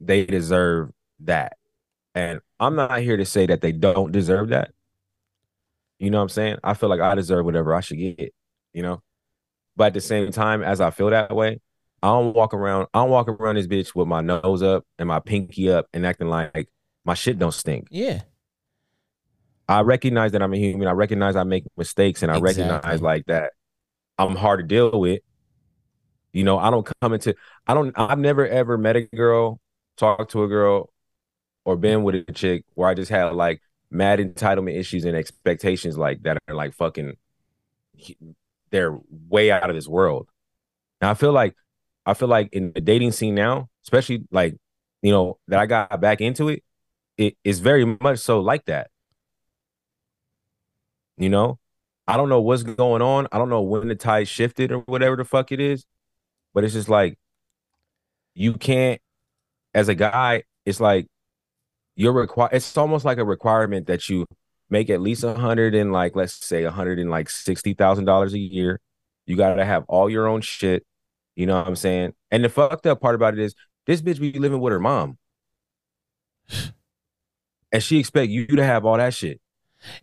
[0.00, 1.56] they deserve that.
[2.14, 4.72] And I'm not here to say that they don't deserve that.
[5.98, 6.56] You know what I'm saying?
[6.64, 8.32] I feel like I deserve whatever I should get,
[8.72, 9.02] you know?
[9.76, 11.60] But at the same time, as I feel that way,
[12.02, 15.08] I don't walk around, I don't walk around this bitch with my nose up and
[15.08, 16.68] my pinky up and acting like
[17.04, 17.88] my shit don't stink.
[17.90, 18.22] Yeah.
[19.68, 20.88] I recognize that I'm a human.
[20.88, 22.64] I recognize I make mistakes and I Exactly.
[22.64, 23.52] recognize like that
[24.18, 25.20] I'm hard to deal with.
[26.32, 27.34] You know, I don't come into
[27.66, 29.60] I don't I've never ever met a girl,
[29.96, 30.90] talked to a girl,
[31.64, 33.60] or been with a chick where I just had like
[33.90, 37.16] mad entitlement issues and expectations like that are like fucking
[38.70, 38.96] they're
[39.28, 40.28] way out of this world.
[41.00, 41.54] And I feel like
[42.06, 44.56] I feel like in the dating scene now, especially like,
[45.02, 46.64] you know, that I got back into it,
[47.16, 48.90] it is very much so like that.
[51.16, 51.58] You know,
[52.06, 53.26] I don't know what's going on.
[53.32, 55.84] I don't know when the tide shifted or whatever the fuck it is,
[56.54, 57.18] but it's just like
[58.34, 59.00] you can't,
[59.74, 61.08] as a guy, it's like
[61.96, 62.54] you're required.
[62.54, 64.26] It's almost like a requirement that you
[64.70, 68.04] make at least a hundred and like let's say a hundred and like sixty thousand
[68.04, 68.80] dollars a year.
[69.26, 70.84] You got to have all your own shit.
[71.36, 72.14] You know what I'm saying?
[72.30, 73.54] And the fucked up part about it is
[73.86, 75.18] this bitch be living with her mom,
[77.72, 79.40] and she expect you to have all that shit.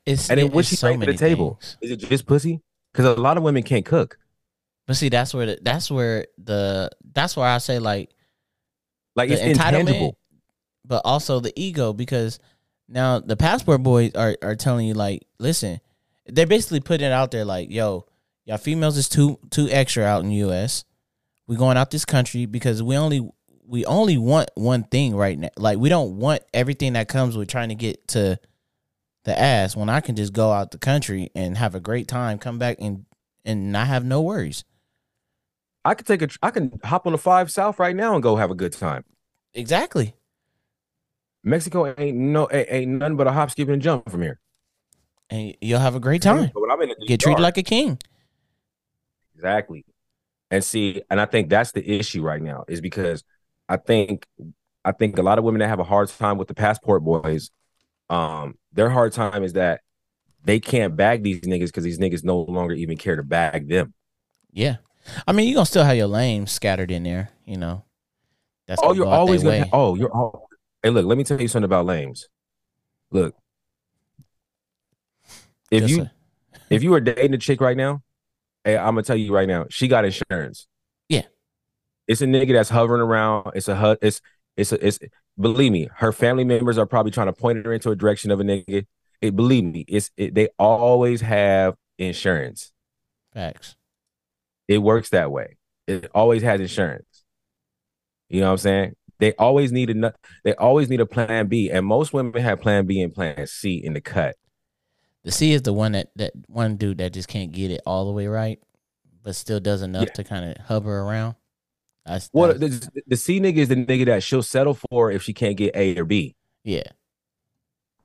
[0.05, 1.59] It's And then it- what she so bring to the table?
[1.61, 1.78] things.
[1.82, 2.61] Is it just pussy?
[2.93, 4.18] Because a lot of women can't cook.
[4.88, 8.11] But see, that's where the, that's where the that's where I say like
[9.16, 10.18] Like it's entitlement, intangible.
[10.86, 12.39] but also the ego because
[12.88, 15.79] now the passport boys are are telling you like, listen,
[16.25, 18.05] they're basically putting it out there like, yo,
[18.45, 20.86] y'all females is too too extra out in the U.S.
[21.47, 23.27] We going out this country because we only
[23.67, 25.49] we only want one thing right now.
[25.57, 28.39] Like we don't want everything that comes with trying to get to
[29.23, 32.38] the ass when I can just go out the country and have a great time,
[32.38, 33.05] come back and
[33.43, 34.63] and not have no worries.
[35.83, 38.36] I could take a I can hop on the five south right now and go
[38.36, 39.03] have a good time.
[39.53, 40.15] Exactly.
[41.46, 44.39] Mexico ain't no ain't, ain't nothing but a hop, skip, and jump from here.
[45.30, 46.52] And you'll have a great time.
[46.54, 48.00] But when I'm in the Get treated like a king.
[49.36, 49.86] Exactly.
[50.52, 53.24] And see, and I think that's the issue right now is because
[53.70, 54.28] I think
[54.84, 57.52] I think a lot of women that have a hard time with the passport boys,
[58.10, 59.82] um, their hard time is that
[60.43, 63.93] they can't bag these niggas because these niggas no longer even care to bag them.
[64.52, 64.78] Yeah.
[65.28, 67.84] I mean, you're gonna still have your lame scattered in there, you know.
[68.68, 69.66] That's Oh, you're always gonna.
[69.66, 70.48] ha- oh, you're all.
[70.86, 71.07] Hey, look.
[71.07, 72.29] Let me tell you something about lames.
[73.09, 73.33] Look,
[75.71, 76.11] if Yes, you sir.
[76.69, 78.03] if you are dating a chick right now,
[78.63, 80.67] hey, I'm gonna tell you right now, she got insurance.
[81.09, 81.23] Yeah.
[82.07, 83.51] it's a nigga that's hovering around.
[83.55, 84.21] It's a it's
[84.55, 84.99] it's a, it's.
[85.39, 88.39] Believe me, her family members are probably trying to point her into a direction of
[88.39, 88.86] a nigga.
[89.21, 92.71] It believe me, it's it, they always have insurance.
[93.33, 93.75] facts.
[94.67, 95.57] It works that way.
[95.88, 97.23] It always has insurance.
[98.29, 98.95] You know what I'm saying?
[99.20, 100.13] They always need a
[100.43, 103.76] they always need a plan B, and most women have plan B and plan C
[103.84, 104.36] in the cut.
[105.24, 108.05] The C is the one that that one dude that just can't get it all
[108.05, 108.59] the way right,
[109.24, 110.13] but still does enough Yeah.
[110.13, 111.36] to kind of hover around.
[112.05, 115.24] That's, Well, that's- the, the C nigga is the nigga that she'll settle for if
[115.24, 116.84] she can't get A or B, yeah,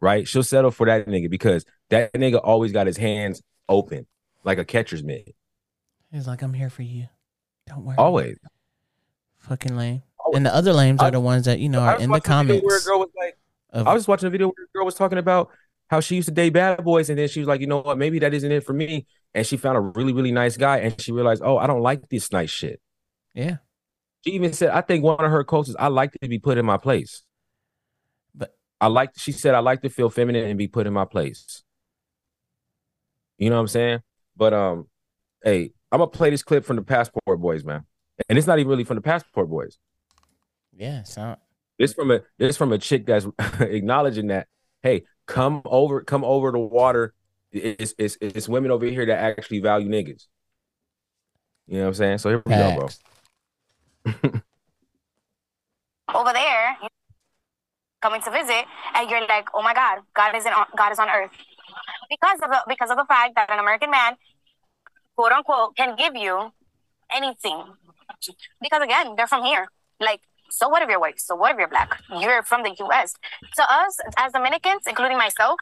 [0.00, 0.26] right?
[0.26, 4.06] She'll settle for that nigga because that nigga always got his hands open
[4.44, 5.34] like a catcher's mitt.
[6.10, 7.08] he's like, I'm here for you.
[7.66, 7.96] Don't worry.
[7.98, 8.38] Always.
[9.38, 10.02] fucking lame.
[10.34, 12.18] And the other lames I- are the ones that you know are in the video
[12.18, 12.86] Where a comments.
[12.86, 13.36] girl was like,
[13.70, 15.50] Of, I was watching a video where a girl was talking about
[15.88, 17.98] how she used to date bad boys, and then she was like, you know what,
[17.98, 19.06] maybe that isn't it for me.
[19.34, 22.08] And she found a really, really nice guy, and she realized, oh, I don't like
[22.08, 22.80] this nice shit.
[23.34, 23.56] yeah,
[24.24, 26.58] She even said, I think one of her quotes is, I like to be put
[26.58, 27.22] in my place.
[28.34, 31.04] but I like, she said, I like to feel feminine and be put in my
[31.04, 31.62] place.
[33.38, 34.00] You know what I'm saying?
[34.36, 34.86] But um,
[35.42, 37.84] hey, I'm gonna play this clip from the Passport Boys, man.
[38.28, 39.78] And it's not even really from the Passport Boys.
[40.76, 41.36] Yeah, so
[41.78, 43.26] It's from a it's from a chick that's
[43.60, 44.48] acknowledging that,
[44.82, 47.14] hey, come over, come over the water.
[47.52, 50.26] It's it's it's women over here that actually value niggas.
[51.66, 52.18] You know what I'm saying?
[52.18, 52.88] So here we go,
[54.04, 54.40] bro.
[56.14, 56.76] over there
[58.02, 58.64] coming to visit
[58.94, 61.30] and you're like oh my god god is in god is on earth
[62.08, 64.14] because of the because of the fact that an american man
[65.16, 66.50] quote unquote can give you
[67.12, 67.62] anything
[68.60, 69.68] because again they're from here
[70.00, 70.20] like
[70.50, 73.14] so what if you're white so what if you're black you're from the us
[73.56, 75.58] to us as dominicans including myself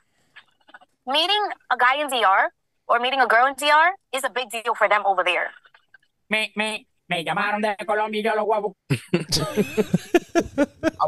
[1.07, 2.53] meeting a guy in dr
[2.89, 5.51] or meeting a girl in dr is a big deal for them over there
[6.31, 8.73] Me, me, me llamaron de Colombia y yo los voy.
[8.91, 8.97] I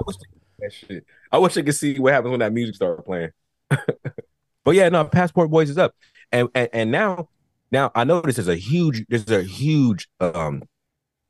[0.06, 1.04] wish I could that shit.
[1.30, 3.30] I wish I could see what happens when that music started playing.
[3.68, 5.94] but yeah, no, Passport Boys is up,
[6.32, 7.28] and and, and now
[7.70, 10.62] now I know this is a huge there's a huge um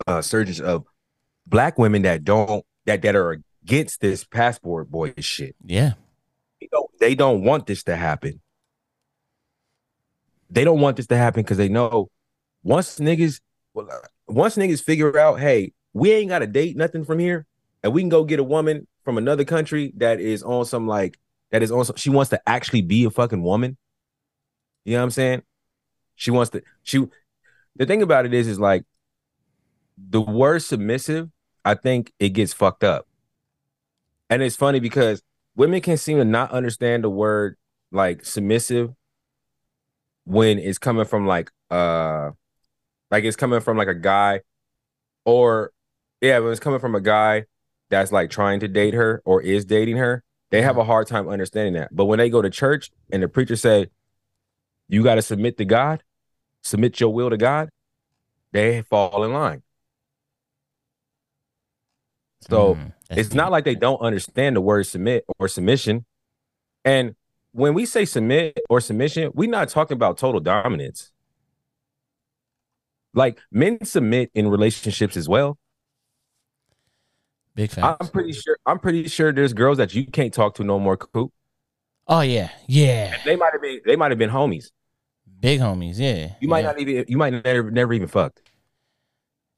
[0.06, 0.84] uh surge of
[1.50, 5.54] black women that don't that that are against this Passport boy shit.
[5.64, 5.92] Yeah,
[6.60, 8.40] They don't, they don't want this to happen.
[10.48, 12.08] They don't want this to happen because they know
[12.62, 13.40] once niggas
[13.74, 17.46] well, uh, once niggas figure out, hey, we ain't got to date nothing from here,
[17.82, 21.18] and we can go get a woman from another country that is on some like
[21.50, 23.76] that is on some, she wants to actually be a fucking woman.
[24.84, 25.42] You know what I'm saying?
[26.14, 27.04] She wants to she
[27.76, 28.84] the thing about it is is like
[29.96, 31.28] the word submissive,
[31.64, 33.06] I think it gets fucked up.
[34.28, 35.22] And it's funny because
[35.56, 37.56] women can seem to not understand the word
[37.92, 38.94] like submissive
[40.24, 42.30] when it's coming from like uh
[43.10, 44.40] like it's coming from like a guy
[45.24, 45.72] or
[46.20, 47.44] yeah when it's coming from a guy
[47.88, 51.28] that's like trying to date her or is dating her they have a hard time
[51.28, 53.88] understanding that but when they go to church and the preacher say
[54.88, 56.02] you got to submit to god
[56.62, 57.68] submit your will to god
[58.52, 59.62] they fall in line
[62.40, 66.04] so Mm, that's it's not like they don't understand the word submit or submission.
[66.84, 67.14] And
[67.52, 71.10] when we say submit or submission, we're not talking about total dominance.
[73.12, 75.58] Like men submit in relationships as well.
[77.54, 77.98] big facts.
[78.00, 78.56] I'm pretty sure.
[78.64, 80.96] I'm pretty sure there's girls that you can't talk to no more.
[80.96, 81.32] Coop.
[82.06, 83.80] oh yeah, yeah, They might have been.
[83.84, 84.70] They might have been homies.
[85.40, 85.98] big homies.
[85.98, 86.66] Yeah, You might yeah.
[86.66, 87.04] not even.
[87.08, 88.42] You might never never even fucked.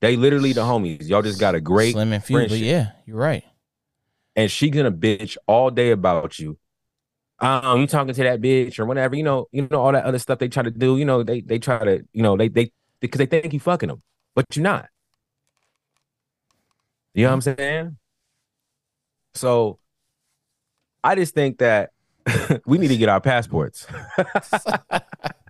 [0.02, 1.08] They literally the homies.
[1.08, 3.44] Y'all just got a great Slim and few, yeah, you're right.
[4.34, 6.58] and she gonna bitch all day about you.
[7.38, 10.18] Um, you talking to that bitch or whatever, you know, you know, all that other
[10.18, 12.72] stuff they try to do, you know, they they try to, you know, they they
[12.98, 14.02] because they think you fucking them,
[14.34, 14.88] but you're not.
[17.14, 17.96] You know what I'm saying?
[19.34, 19.78] So
[21.04, 21.90] I just think that
[22.66, 23.86] we need to get our passports.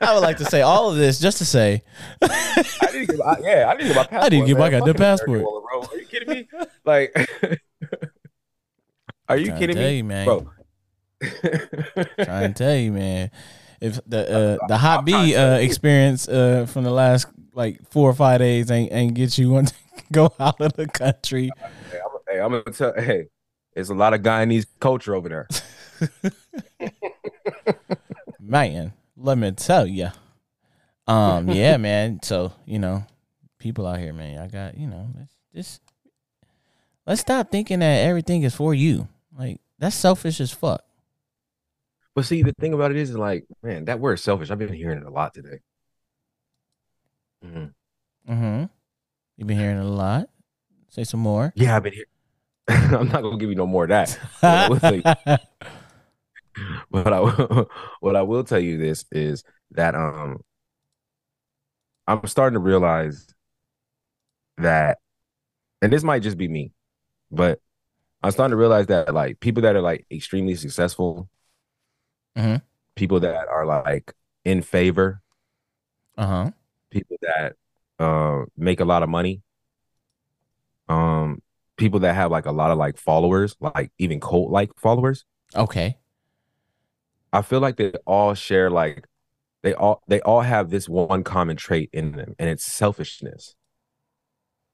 [0.00, 1.82] I would like to say all of this just to say,
[2.22, 4.22] I didn't get my, yeah, I didn't get my passport.
[4.22, 5.42] I didn't get my goddamn passport.
[5.42, 5.82] bro.
[5.82, 6.48] Are you kidding me?
[6.84, 7.14] Like,
[9.28, 10.24] are you kidding me, you, man.
[10.24, 10.50] bro?
[12.24, 13.30] trying to tell you, man.
[13.80, 18.14] If the uh, the hot B uh, experience uh, from the last like four or
[18.14, 19.74] five days ain't ain't get you want to
[20.12, 22.94] go out of the country, Hey, I'm, hey, I'm gonna tell.
[22.94, 23.28] Hey,
[23.74, 25.48] there's a lot of Guyanese culture over there.
[28.40, 28.92] man.
[29.16, 30.08] Let me tell you.
[31.06, 32.20] Um, yeah, man.
[32.22, 33.04] So you know,
[33.58, 34.38] people out here, man.
[34.38, 35.80] I got you know, let's just
[37.06, 39.08] let's stop thinking that everything is for you.
[39.36, 40.82] Like that's selfish as fuck.
[42.14, 44.50] But see, the thing about it is, is like, man, that word selfish.
[44.50, 45.60] I've been hearing it a lot today.
[47.44, 47.72] Mhm.
[48.28, 48.64] Mm-hmm.
[49.36, 50.28] You've been hearing it a lot.
[50.88, 51.52] Say some more.
[51.56, 52.04] Yeah, I've been here.
[52.98, 54.18] I'm not gonna give you no more of that.
[54.40, 54.80] What I will
[56.90, 57.06] but
[58.00, 60.40] what I will tell you this is that um,
[62.06, 63.26] I'm starting to realize
[64.58, 64.98] that,
[65.82, 66.72] and this might just be me,
[67.30, 67.60] but
[68.22, 71.28] I'm starting to realize that like people that are like extremely successful,
[72.36, 72.62] Mhm.
[72.94, 74.14] people that are like
[74.44, 75.22] in favor,
[76.16, 76.50] Uh huh.
[76.90, 77.56] people that
[77.98, 79.42] uh make a lot of money,
[80.88, 81.40] um,
[81.76, 85.24] people that have like a lot of like followers, like even cult like followers.
[85.56, 85.98] Okay.
[87.32, 89.06] I feel like they all share like
[89.62, 93.54] they all they all have this one common trait in them, and it's selfishness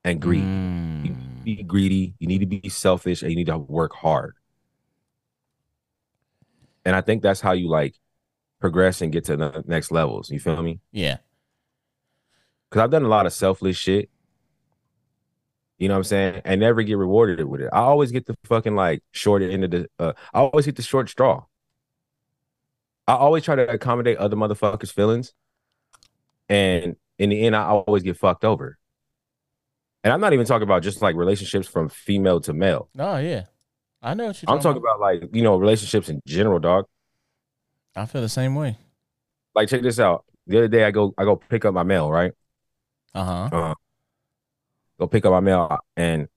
[0.05, 0.43] and greed.
[0.43, 1.39] You need Mm.
[1.39, 4.35] to be greedy, you need to be selfish, and you need to work hard.
[6.85, 7.95] And I think that's how you like
[8.61, 10.31] progress and get to the next levels.
[10.31, 10.81] You feel me?
[10.91, 11.19] Yeah.
[12.69, 14.11] Because I've done a lot of selfless shit.
[15.79, 16.43] You know what I'm saying?
[16.45, 17.71] And never get rewarded with it.
[17.73, 20.83] I always get the fucking like short end of the uh I always get the
[20.83, 21.45] short straw.
[23.07, 25.33] I always try to accommodate other motherfuckers' feelings.
[26.49, 28.79] And in the end, I always get fucked over.
[30.05, 32.89] And I'm not even talking about just like relationships from female to male.
[32.95, 33.45] No, yeah.
[34.03, 36.87] I know what you're I'm talking about like, you know, relationships in general, dog.
[37.97, 38.79] I feel the same way.
[39.55, 40.25] Like, check this out.
[40.47, 42.33] The other day I go I go pick up my mail, right?
[43.15, 43.49] Uh-huh.
[43.51, 43.75] Uh huh.
[44.99, 46.29] Go pick up my mail and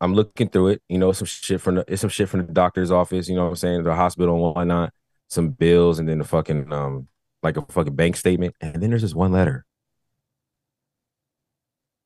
[0.00, 2.52] I'm looking through it, you know, some shit from the it's some shit from the
[2.52, 4.92] doctor's office, you know what I'm saying, the hospital and whatnot,
[5.28, 7.08] some bills, and then the fucking um
[7.42, 8.54] like a fucking bank statement.
[8.60, 9.64] And then there's this one letter.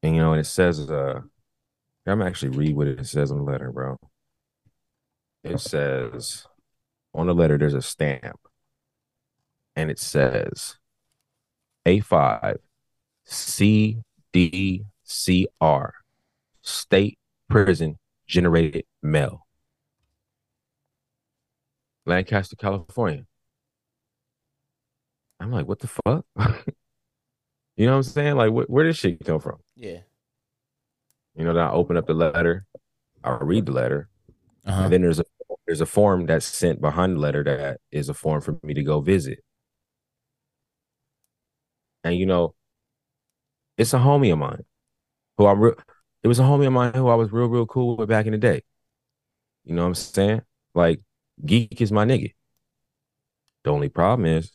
[0.02, 1.20] And you know, and it says uh
[2.06, 3.98] I'm actually read what it says on the letter, bro.
[5.44, 6.46] It says
[7.14, 8.40] on the letter there's a stamp
[9.76, 10.76] and it says
[11.86, 12.58] A5
[15.08, 15.90] CDCR,
[16.62, 19.46] State Prison Generated Mail,
[22.06, 23.24] Lancaster, California.
[25.40, 26.24] I'm like, what the fuck?
[27.76, 28.36] you know what I'm saying?
[28.36, 29.58] Like, wh- where did shit come from?
[29.76, 30.00] Yeah.
[31.36, 32.66] You know, then I open up the letter,
[33.22, 34.08] I read the letter,
[34.66, 34.82] Uh huh.
[34.84, 35.24] and then there's a
[35.66, 38.82] there's a form that's sent behind the letter that is a form for me to
[38.82, 39.38] go visit.
[42.04, 42.54] And you know,
[43.76, 44.64] it's a homie of mine
[45.38, 45.74] who I'm real.
[46.22, 48.32] It was a homie of mine who I was real, real cool with back in
[48.32, 48.62] the day.
[49.64, 50.42] You know what I'm saying?
[50.74, 51.00] Like,
[51.44, 52.34] geek is my nigga.
[53.64, 54.52] The only problem is,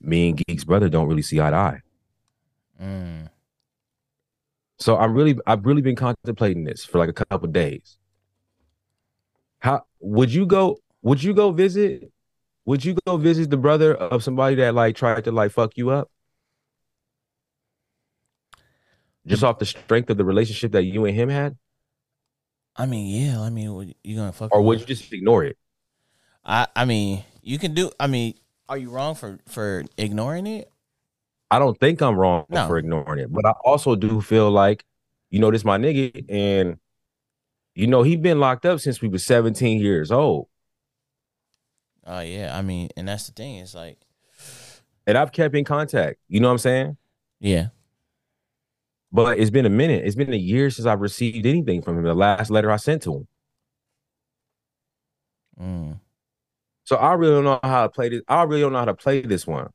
[0.00, 1.80] me and Geek's brother don't really see eye to eye.
[2.80, 3.28] Mm.
[4.78, 7.98] So I'm really, I've really been contemplating this for like a couple days.
[9.58, 10.78] How would you go?
[11.02, 12.12] Would you go visit?
[12.66, 15.90] Would you go visit the brother of somebody that like tried to like fuck you
[15.90, 16.10] up?
[19.26, 21.56] Just off the strength of the relationship that you and him had,
[22.76, 23.40] I mean, yeah.
[23.40, 24.54] I mean, you gonna fuck?
[24.54, 25.56] or would you just ignore it?
[26.44, 27.90] I I mean, you can do.
[27.98, 28.34] I mean,
[28.68, 30.70] are you wrong for for ignoring it?
[31.50, 32.66] I don't think I'm wrong No.
[32.66, 34.84] for ignoring it, but I also do feel like,
[35.30, 36.78] you know, this my nigga, and
[37.74, 40.48] you know he been locked up since we was 17 years old,
[42.06, 42.56] Oh yeah.
[42.56, 43.56] I mean, and that's the thing.
[43.56, 43.98] It's like,
[45.06, 46.18] and I've kept in contact.
[46.28, 46.96] You know what I'm saying?
[47.40, 47.68] yeah.
[49.16, 50.04] But it's been a minute.
[50.06, 52.04] It's been a year since I've received anything from him.
[52.04, 53.28] The last letter I sent to him.
[55.58, 56.00] Mm.
[56.84, 58.22] So I really don't know how to play this.
[58.28, 59.70] I really don't know how to play this one.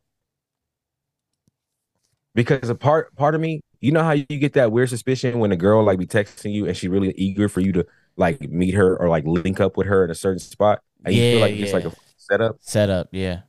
[2.36, 5.52] because a part part of me, you know how you get that weird suspicion when
[5.52, 7.86] a girl like be texting you and she really eager for you to
[8.18, 11.24] like meet her or like link up with her in a certain spot, and you
[11.24, 11.90] Yeah, feel like it's like yeah.
[11.90, 12.58] a setup.
[12.60, 13.42] Set up, yeah.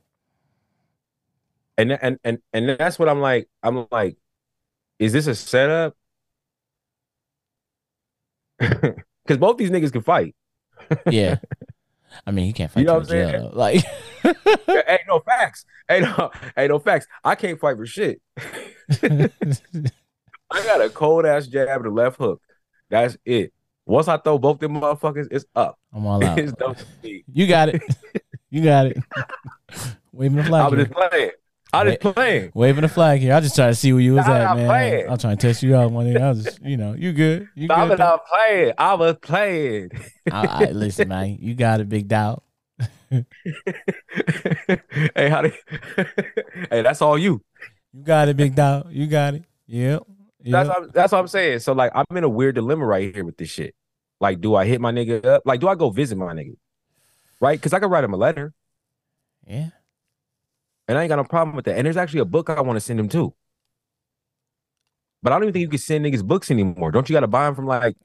[1.77, 3.49] And and and and that's what I'm like.
[3.63, 4.17] I'm like,
[5.03, 5.95] is this a setup?
[9.25, 10.35] Because both these niggas can fight.
[11.09, 11.37] Yeah.
[12.27, 13.57] I mean, he can't fight You know what I'm jail, though.
[13.57, 13.83] Like,
[14.25, 15.65] ain't no facts.
[15.89, 17.07] Ain't no, ain't no facts.
[17.23, 18.21] I can't fight for shit.
[19.01, 19.29] I
[20.51, 22.41] got a cold ass jab a left hook.
[22.89, 23.53] That's it.
[23.85, 25.79] Once I throw both them motherfuckers, it's up.
[25.93, 26.37] I'm all out.
[27.01, 27.81] You got it.
[28.49, 28.97] You got it.
[30.11, 30.73] Waving the flag.
[30.73, 30.85] Here.
[30.85, 31.31] just playing.
[31.73, 32.51] I just playing.
[32.53, 33.33] Waving the flag here.
[33.33, 34.67] I just try to see where you was Nah, at, I'm man.
[34.67, 35.09] playing.
[35.09, 36.21] I'm trying to test you out one day.
[36.21, 37.49] I was just, you know, you good.
[37.55, 37.89] You I good.
[37.91, 38.73] was not playing.
[38.77, 39.89] I was playing.
[40.31, 41.37] I, I, listen, man.
[41.41, 42.43] You got it, big doubt.
[43.09, 43.25] hey,
[45.29, 45.53] how they?
[46.69, 47.41] hey, that's all you.
[47.93, 48.91] You got it, big doubt.
[48.91, 49.43] You got it.
[49.67, 50.03] Yep.
[50.45, 50.77] That's Yep.
[50.79, 51.59] what, that's what I'm saying.
[51.59, 53.75] So like, I'm in a weird dilemma right here with this shit.
[54.19, 55.43] Like, do I hit my nigga up?
[55.45, 56.55] Like, do I go visit my nigga?
[57.39, 57.59] Right?
[57.59, 58.53] Because I could write him a letter,
[59.47, 59.69] Yeah.
[60.93, 61.75] And I ain't got no problem with that.
[61.75, 63.33] And there's actually a book I want to send him too.
[65.23, 66.91] But I don't even think you can send niggas books anymore.
[66.91, 67.95] Don't you got to buy them from like?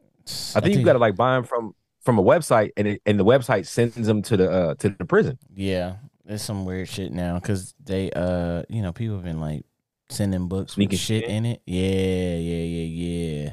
[0.55, 3.21] I think you got to like buy them from from a website, and it, and
[3.21, 5.39] the website sends them to the uh to the prison.
[5.55, 5.97] Yeah.
[6.25, 9.65] There's some weird shit now because they, uh, you know, people have been like
[10.11, 11.31] sending books with Sneaking shit shit.
[11.31, 11.63] in it.
[11.67, 13.53] Yeah, yeah, yeah, yeah.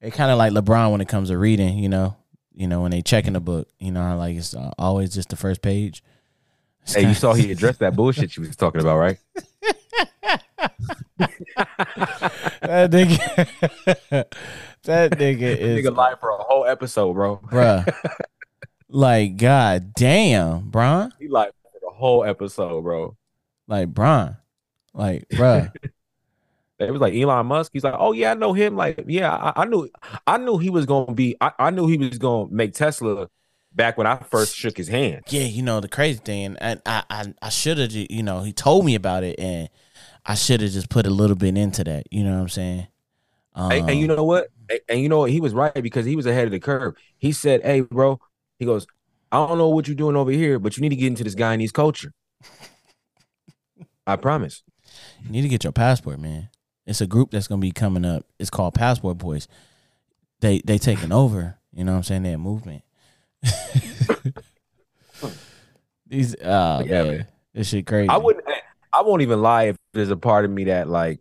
[0.00, 2.16] It kind of like LeBron when it comes to reading, you know,
[2.54, 5.36] you know when they checking a book, you know, like it's uh, always just the
[5.36, 6.02] first page.
[6.86, 9.18] Hey, you saw he addressed that bullshit you was talking about, right?
[11.18, 14.24] that nigga,
[14.82, 17.38] that nigga is Nigga lied for a whole episode, bro.
[17.38, 17.90] bruh.
[18.88, 21.12] like, god damn, Bron.
[21.18, 23.16] He lied for the whole episode, bro.
[23.66, 24.36] Like, Bron.
[24.92, 25.72] Like, bruh.
[26.80, 27.70] It was like Elon Musk.
[27.72, 28.76] He's like, oh yeah, I know him.
[28.76, 29.88] Like, yeah, I, I knew,
[30.26, 31.36] I knew he was gonna be.
[31.40, 33.28] I, I knew he was gonna make Tesla
[33.74, 35.22] back when I first shook his hand.
[35.28, 38.52] yeah, you know the crazy thing, and I, I, I should have, you know, he
[38.52, 39.68] told me about it, and
[40.24, 42.06] I should have just put a little bit into that.
[42.10, 42.86] You know what I'm saying?
[43.54, 44.48] Um, and, and you know what?
[44.68, 45.30] And, and you know what?
[45.30, 46.94] He was right because he was ahead of the curve.
[47.18, 48.20] He said, "Hey, bro,"
[48.58, 48.86] he goes,
[49.30, 51.34] "I don't know what you're doing over here, but you need to get into this
[51.34, 52.12] Guyanese culture."
[54.06, 54.62] I promise.
[55.24, 56.50] you need to get your passport, man.
[56.86, 58.26] It's a group that's gonna be coming up.
[58.38, 59.48] It's called Passport Boys.
[60.40, 61.58] They they taking over.
[61.72, 62.22] You know what I'm saying?
[62.22, 62.83] They're a movement.
[66.06, 67.26] These, uh, Yeah, man, man.
[67.54, 68.08] this shit crazy.
[68.08, 68.44] I wouldn't.
[68.92, 71.20] I won't even lie if there's a part of me that like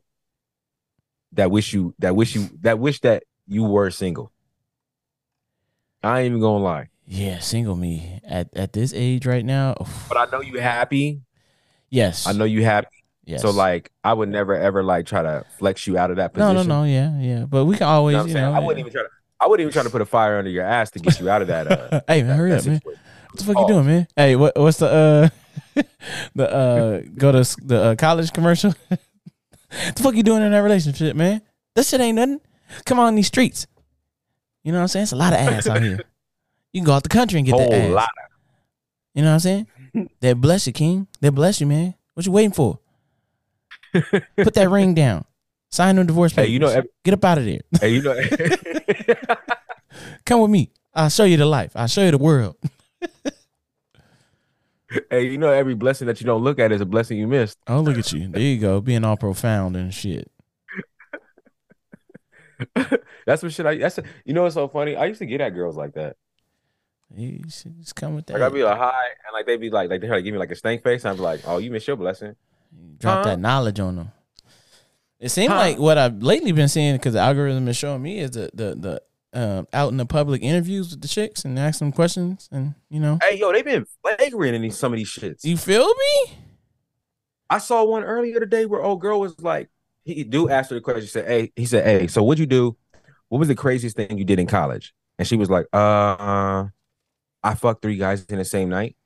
[1.33, 4.31] that wish you that wish you that wish that you were single.
[6.03, 9.75] I ain't even gonna lie, Yeah, single me at at this age right now.
[9.81, 10.05] oof.
[10.09, 11.21] but I know you happy.
[11.89, 12.87] yes, I know you happy.
[13.25, 13.41] Yes.
[13.41, 16.55] So like, I would never ever like try to flex you out of that position.
[16.55, 17.45] no, no, no, yeah, yeah.
[17.45, 18.53] But we can always, You know you know.
[18.53, 19.07] I wouldn't even try to.
[19.43, 21.41] I wouldn't even try to put a fire under your ass to get you out
[21.41, 21.67] of that.
[21.71, 22.79] Uh, hey man, hurry up, man.
[22.83, 22.95] What
[23.39, 23.61] the fuck Oh.
[23.61, 24.07] you doing, man?
[24.15, 25.31] Hey, what what's the
[25.75, 25.81] uh
[26.35, 28.73] the uh go to the uh, college commercial?
[28.89, 31.41] the fuck you doing in that relationship, man?
[31.75, 32.39] That shit ain't nothing.
[32.85, 33.67] Come on these streets.
[34.63, 35.03] You know what I'm saying?
[35.03, 35.99] It's a lot of ass out here.
[36.71, 37.91] You can go out the country and get Whole that ass.
[37.91, 38.09] lot.
[39.13, 39.67] You know what I'm saying?
[40.21, 41.07] They bless you, King.
[41.21, 41.95] They bless you, man.
[42.13, 42.79] What you waiting for?
[43.93, 45.25] Put that ring down.
[45.73, 47.61] Sign them divorce Hey, you know, every- Get up out of there.
[47.81, 48.15] Hey, you know.
[50.23, 50.69] Come with me.
[50.93, 51.71] I'll show you the life.
[51.73, 52.55] I'll show you the world.
[55.09, 57.57] hey, you know, every blessing that you don't look at is a blessing you missed.
[57.65, 58.27] Oh, look at you.
[58.27, 58.81] There you go.
[58.81, 60.29] Being all profound and shit.
[63.25, 63.65] that's what shit.
[63.65, 64.95] I that's you know what's so funny.
[64.95, 66.17] I used to get at girls like that.
[67.15, 68.33] You should just come with that.
[68.33, 68.91] Like I'd be like hi,
[69.25, 71.03] and like they'd be like like they try to give me like a stank face.
[71.03, 72.35] And I'd be like, oh, you missed your blessing.
[72.99, 73.23] Drop Huh?
[73.31, 74.11] that knowledge on them.
[75.23, 75.57] It seemed Huh?
[75.57, 78.75] like what I've lately been seeing because the algorithm is showing me is the the
[78.75, 79.01] the
[79.41, 82.99] um, out in the public interviews with the chicks and ask them questions and you
[82.99, 85.45] know Hey, yo, they've been flagrant in these, some of these shits.
[85.45, 86.33] you feel me?
[87.49, 89.69] I saw one earlier today where old girl was like,
[90.03, 91.03] he do ask her the question.
[91.03, 92.75] He said, "Hey, he said, hey, so what'd you do?
[93.29, 96.67] What was the craziest thing you did in college?" And she was like, "Uh, uh
[97.41, 98.97] I fucked three guys in the same night."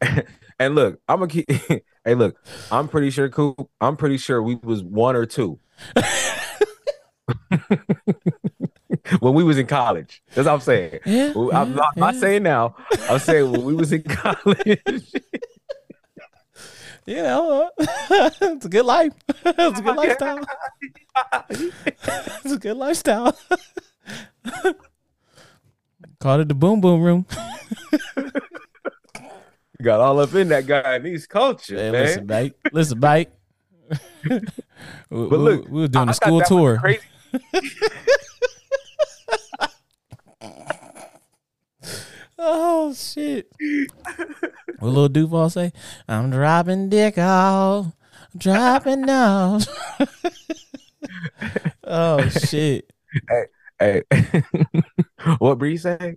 [0.60, 1.50] and look, I'm gonna keep.
[2.04, 2.36] hey, look,
[2.70, 3.68] I'm pretty sure, Coop.
[3.80, 5.58] I'm pretty sure we was one or two
[9.20, 10.22] when we was in college.
[10.34, 11.00] That's what I'm saying.
[11.04, 12.76] Yeah, I'm yeah, not, not saying now.
[13.08, 14.80] I'm saying when we was in college.
[17.04, 19.12] You uh, know, it's a good life.
[19.44, 20.44] it's a good lifestyle.
[21.50, 23.36] it's a good lifestyle.
[26.20, 27.26] Called it the boom boom room.
[29.82, 32.02] Got all up in that Guyanese culture, Hey, man.
[32.02, 32.54] listen, mate.
[32.72, 33.28] Listen, mate.
[34.30, 34.38] we,
[35.10, 36.78] But look, we, we were doing I a school tour.
[36.78, 37.00] Crazy.
[42.44, 43.46] Oh shit!
[44.80, 45.72] what little Duval say?
[46.08, 47.92] I'm dropping dick off,
[48.36, 49.64] dropping off.
[51.84, 52.92] oh shit!
[53.28, 53.44] Hey,
[53.78, 54.42] hey.
[55.38, 56.16] what Bree say?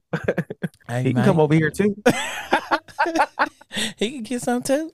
[0.87, 1.95] Hey, He can man, come over here too.
[3.97, 4.93] He can get some too.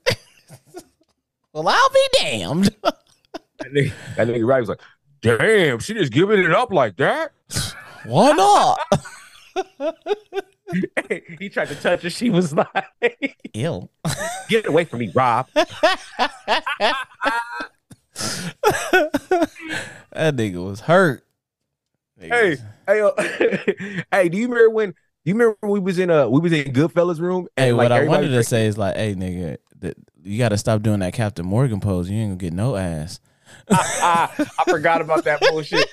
[1.53, 2.75] well, I'll be damned.
[2.81, 4.81] That nigga, that nigga right was like,
[5.21, 7.31] "Damn, she just giving it up like that."
[8.05, 8.79] Why not?
[11.39, 12.09] he tried to touch her.
[12.09, 13.87] She was like, Ew.
[14.49, 15.47] "Get away from me, Rob."
[20.13, 21.23] That nigga was hurt.
[22.19, 22.57] hey,
[22.87, 23.11] hey, uh,
[24.11, 24.93] hey, do you remember when?
[25.23, 27.47] You remember when we was in a we was in Goodfellas room?
[27.55, 30.49] Hey, like, what I everybody wanted to say is like, hey, nigga, that you got
[30.49, 32.09] to stop doing that Captain Morgan pose.
[32.09, 33.19] You ain't gonna get no ass.
[33.69, 35.87] Ah, I forgot about that bullshit.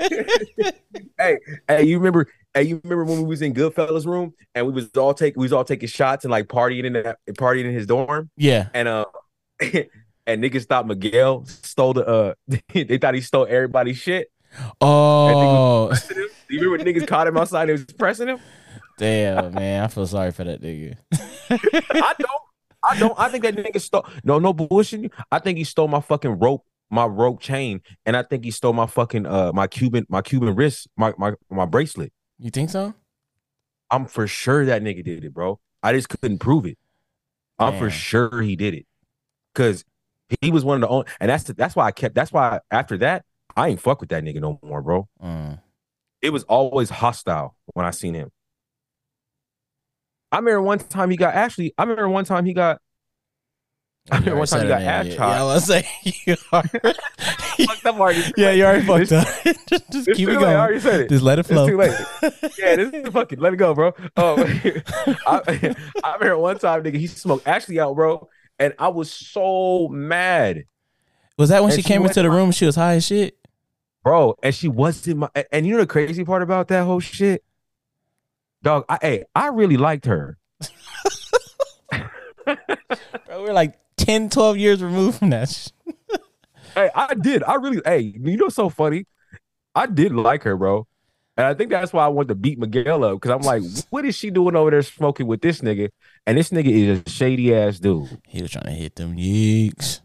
[1.18, 1.38] hey,
[1.68, 2.26] hey, you remember?
[2.54, 5.42] Hey, you remember when we was in Goodfellas room and we was all take we
[5.44, 8.68] was all taking shots and like partying in that partying in his dorm Yeah.
[8.74, 9.04] and uh
[9.60, 12.34] and niggas thought Miguel stole the uh
[12.74, 14.30] they thought he stole everybody's shit.
[14.82, 15.92] Oh,
[16.48, 18.38] You remember when niggas caught him outside and was pressing him?
[18.98, 19.84] Damn, man.
[19.84, 20.96] I feel sorry for that nigga.
[21.50, 22.42] I don't.
[22.84, 23.18] I don't.
[23.18, 24.06] I think that nigga stole.
[24.24, 25.12] No, no bullshit.
[25.30, 28.72] I think he stole my fucking rope, my rope chain, and I think he stole
[28.72, 32.12] my fucking uh my Cuban my Cuban wrist, my my my bracelet.
[32.38, 32.94] You think so?
[33.90, 35.60] I'm for sure that nigga did it, bro.
[35.82, 36.78] I just couldn't prove it.
[37.58, 38.86] I'm for sure he did it,
[39.54, 39.84] cause
[40.40, 42.14] he was one of the only, and that's the, that's why I kept.
[42.14, 43.24] That's why after that
[43.56, 45.08] I ain't fuck with that nigga no more, bro.
[45.22, 45.60] Mm.
[46.20, 48.30] It was always hostile when I seen him.
[50.32, 51.74] I remember one time he got actually.
[51.78, 52.80] I remember one time he got.
[54.10, 55.12] I remember one time he got her name.
[55.16, 55.86] Yeah, I was say
[56.26, 56.78] you already,
[57.66, 58.22] fucked up already.
[58.36, 59.28] Yeah, you already fucked up.
[59.68, 60.44] just just keep it going.
[60.46, 61.08] I already said it.
[61.08, 61.68] Just let it It's flow.
[61.68, 61.92] too late.
[62.58, 63.92] yeah, this is fucking let it go, bro.
[64.16, 64.42] Oh,
[65.26, 68.28] I, I remember one time, nigga, he smoked Ashley out, bro,
[68.58, 70.64] and I was so mad,
[71.38, 72.50] Was that when she she came into the room?
[72.50, 73.36] She was high as shit.
[74.02, 74.34] bro.
[74.42, 75.28] And she wasn't my.
[75.52, 77.44] And you know the crazy part about that whole shit,
[78.62, 78.84] dog.
[78.88, 80.38] I, hey, I really liked her.
[82.46, 82.56] Bro,
[83.42, 85.72] we're like 10, 12 years removed from that.
[86.74, 87.42] Hey, I did.
[87.42, 87.82] I really.
[87.84, 89.04] Hey, you know, so funny.
[89.74, 90.86] I did like her, bro.
[91.36, 94.04] And I think that's why I wanted to beat Miguel up because I'm like, what
[94.04, 95.90] is she doing over there smoking with this nigga?
[96.26, 98.18] And this nigga is a shady ass dude.
[98.26, 100.00] He was trying to hit them yeeks.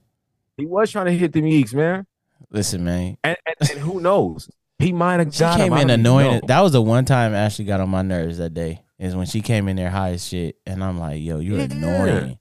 [0.58, 2.06] He was trying to hit them yeeks, man.
[2.50, 3.18] Listen, man.
[3.24, 4.50] And, and, and who knows?
[4.80, 5.80] He might have She came him.
[5.80, 6.42] In annoying.
[6.48, 8.82] That was the one time Ashley got on my nerves that day.
[9.00, 11.66] Is when she came in there high as shit, and I'm like, "Yo, you're Yeah.
[11.66, 12.40] annoying."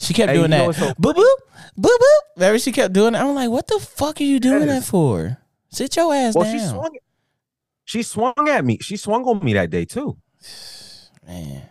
[0.00, 0.74] She kept Hey, doing that.
[0.74, 1.36] so boo boo,
[1.78, 2.20] boop boop.
[2.36, 3.18] Remember, she kept doing it.
[3.18, 4.84] I'm like, "What the fuck are you doing Yes.
[4.84, 5.38] that for?
[5.70, 6.90] Sit your ass Well, down." she swung.
[7.84, 8.78] She swung at me.
[8.80, 10.16] She swung on me that day too.
[11.26, 11.62] Man,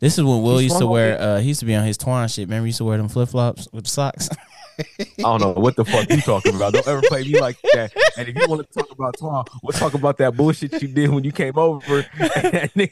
[0.00, 1.18] this is when Will used to wear.
[1.20, 2.46] Uh, he used to be on his Twan shit.
[2.48, 4.28] Remember, he used to wear them flip flops with socks.
[4.78, 6.72] I don't know what the fuck you talking about.
[6.72, 7.92] Don't ever play me like that.
[8.16, 11.10] And if you want to talk about Twan, we'll talk about that bullshit you did
[11.10, 12.06] when you came over.
[12.18, 12.90] And the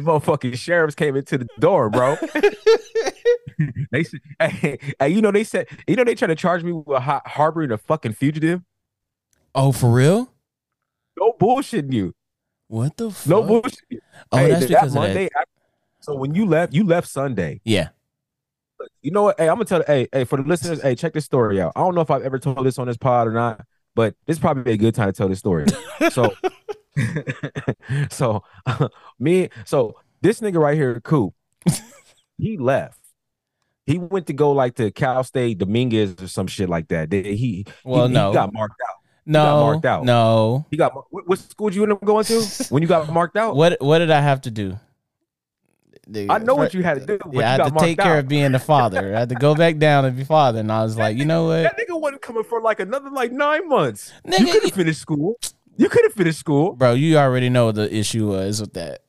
[0.00, 2.16] motherfucking sheriffs came into the door, bro.
[3.92, 6.72] they said, hey, hey, you know, they said, you know, they trying to charge me
[6.72, 8.62] with har- harboring a fucking fugitive.
[9.54, 10.32] oh, for real?
[11.18, 12.14] No bullshitting you.
[12.68, 13.26] What the fuck?
[13.26, 14.02] No bullshit.
[14.32, 15.00] Oh, hey, that's that because of that.
[15.00, 15.28] Monday.
[15.36, 15.44] I-
[16.02, 17.60] so when you left, you left Sunday.
[17.64, 17.88] Yeah.
[19.02, 19.38] You know what?
[19.38, 19.82] Hey, I'm gonna tell.
[19.86, 21.72] Hey, hey, for the listeners, hey, check this story out.
[21.76, 24.36] I don't know if I've ever told this on this pod or not, but this
[24.36, 25.66] is probably a good time to tell this story.
[26.12, 26.32] So,
[28.10, 28.42] so
[29.18, 31.34] me, so this nigga right here, Coop,
[32.38, 32.98] he left.
[33.86, 37.10] He went to go like to Cal State Dominguez or some shit like that.
[37.10, 38.96] They- He Well, he, no, he got marked out.
[39.26, 40.04] no, marked out.
[40.04, 40.66] no.
[40.70, 42.40] He got what, what school did you end up going to
[42.70, 43.56] when you got marked out?
[43.56, 44.78] What What did I have to do?
[46.30, 47.18] I know what you had to do.
[47.32, 48.18] Yeah, I had to take care out.
[48.20, 49.14] of being the father.
[49.14, 50.60] I had to go back down and be father.
[50.60, 53.32] And I was like, you know what, That nigga wasn't coming for like another like
[53.32, 54.12] nine months.
[54.26, 55.38] Nigga, you could have finished school.
[55.76, 56.72] You could have finished school.
[56.74, 56.92] bro?
[56.94, 59.00] You already know what the issue was with that.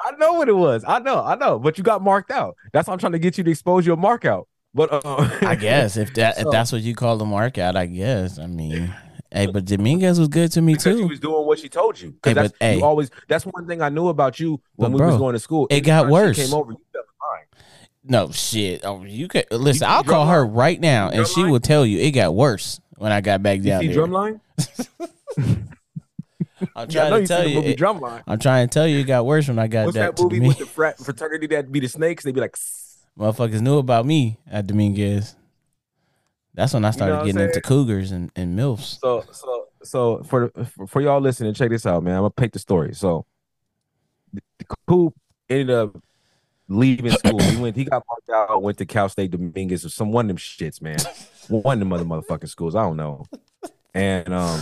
[0.00, 0.84] I know what it was.
[0.86, 1.22] I know.
[1.22, 1.58] I know.
[1.58, 2.56] But you got marked out.
[2.72, 4.48] That's why I'm trying to get you to expose your mark out.
[4.74, 7.76] But uh, I guess if that So- if that's what you call the mark out,
[7.76, 8.38] I guess.
[8.38, 8.94] I mean,
[9.36, 11.08] hey, but Dominguez was good to me because you too.
[11.08, 12.14] was doing what she told you.
[12.24, 12.76] Hey, that's but, hey.
[12.78, 13.10] you always.
[13.28, 15.66] That's one thing I knew about you when But, we was going to school.
[15.70, 16.36] it got she worse.
[16.44, 16.72] Came over.
[16.72, 18.26] You fell in line.
[18.26, 18.80] No shit.
[18.84, 19.80] Oh, you could listen.
[19.80, 21.50] see I'll call her right now, and she Drumline?
[21.50, 24.06] will tell you it got worse when I got back You down see there.
[24.06, 24.40] Drumline?
[26.74, 27.60] I'm Yeah, trying know to tell you.
[27.60, 28.22] it- Drumline.
[28.26, 30.40] I'm trying to tell you it got worse when I got What's that, that movie
[30.40, 32.24] with the frat fraternity that be the snakes?
[32.24, 32.56] They'd be like,
[33.18, 35.34] Motherfuckers knew about me at Dominguez.
[36.56, 38.98] That's when I started know getting into cougars and, and milfs.
[38.98, 42.14] So so so for for- for y'all listening, check this out, man.
[42.14, 42.94] I'm gonna paint the story.
[42.94, 43.26] So
[44.32, 45.14] the, the Coop
[45.48, 45.96] ended up
[46.68, 47.38] leaving school.
[47.40, 50.28] He went, he got marked out, went to Cal State Dominguez or some one of
[50.28, 50.98] them shits, man.
[51.48, 52.74] One of them other motherfucking schools.
[52.74, 53.26] I don't know.
[53.94, 54.60] And um,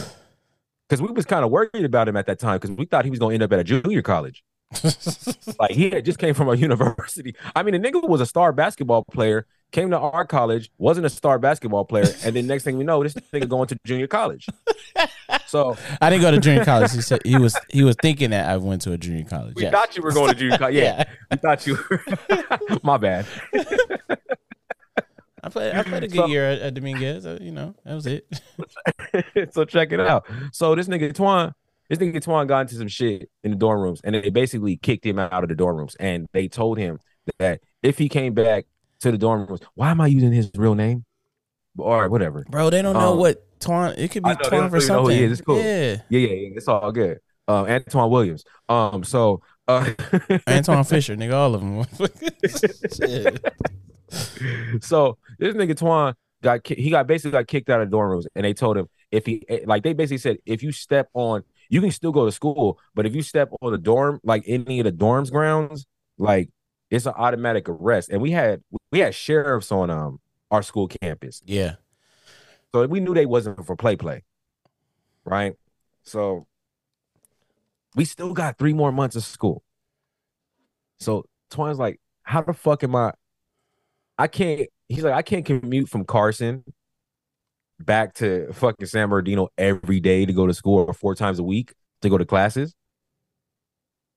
[0.89, 3.11] because we was kind of worried about him at that time because we thought he
[3.11, 4.43] was gonna end up at a junior college.
[5.61, 7.37] Like he had just came from a university.
[7.55, 11.10] I mean, the nigga was a star basketball player, came to our college, wasn't a
[11.10, 14.46] star basketball player, and then next thing we know, this nigga going to junior college.
[15.46, 16.92] So I didn't go to junior college.
[16.92, 19.55] He said he was he was thinking that I went to a junior college.
[19.56, 19.72] we Yes.
[19.72, 20.74] thought you were going to junior college.
[20.82, 22.02] Yeah, we thought you were.
[22.82, 23.26] My bad.
[25.42, 27.26] I played I played a good So- year at, at Dominguez.
[27.26, 28.26] uh, You know, that was it.
[29.52, 30.24] so check it out.
[30.52, 31.52] So this nigga Twan,
[31.90, 35.05] this nigga Twan got into some shit in the dorm rooms, and they basically kicked
[35.05, 36.98] him out of the dorm rooms, and they told him
[37.38, 38.64] that if he came back
[39.05, 41.05] to the dorm rooms, why am I using his real name?
[41.76, 42.44] Or whatever.
[42.48, 43.94] Bro, they don't know Um, what Twan.
[43.98, 45.32] It could be know, Twan for know something.
[45.32, 45.59] It's cool.
[45.59, 46.51] Yeah, Yeah, yeah, yeah.
[46.56, 47.18] It's all good.
[47.47, 48.44] Um, Antoine Williams.
[48.68, 49.90] Um, so uh,
[50.48, 51.85] Antoine Fisher, nigga, all of them.
[54.81, 58.44] So this nigga Twan got he got basically got kicked out of dorm rooms, and
[58.44, 61.81] they told him if he eh, like they basically said if you step on you
[61.81, 64.85] can still go to school, but if you step on the dorm like any of
[64.85, 65.86] the dorms grounds,
[66.18, 66.51] like
[66.90, 68.11] it's an automatic arrest.
[68.11, 68.62] And we had
[68.93, 70.20] we had sheriffs on um
[70.51, 71.77] our school campus, Yeah,
[72.74, 74.23] so we knew they wasn't for play play,
[75.24, 75.55] right?
[76.02, 76.47] So
[77.94, 79.62] we still got three more months of school.
[81.01, 83.12] So Twan's like, how the fuck am I?
[84.19, 84.69] I can't.
[84.89, 86.65] He's like, I can't commute from Carson
[87.81, 91.43] back to fucking San Bernardino every day to go to school or four times a
[91.43, 92.74] week to go to classes.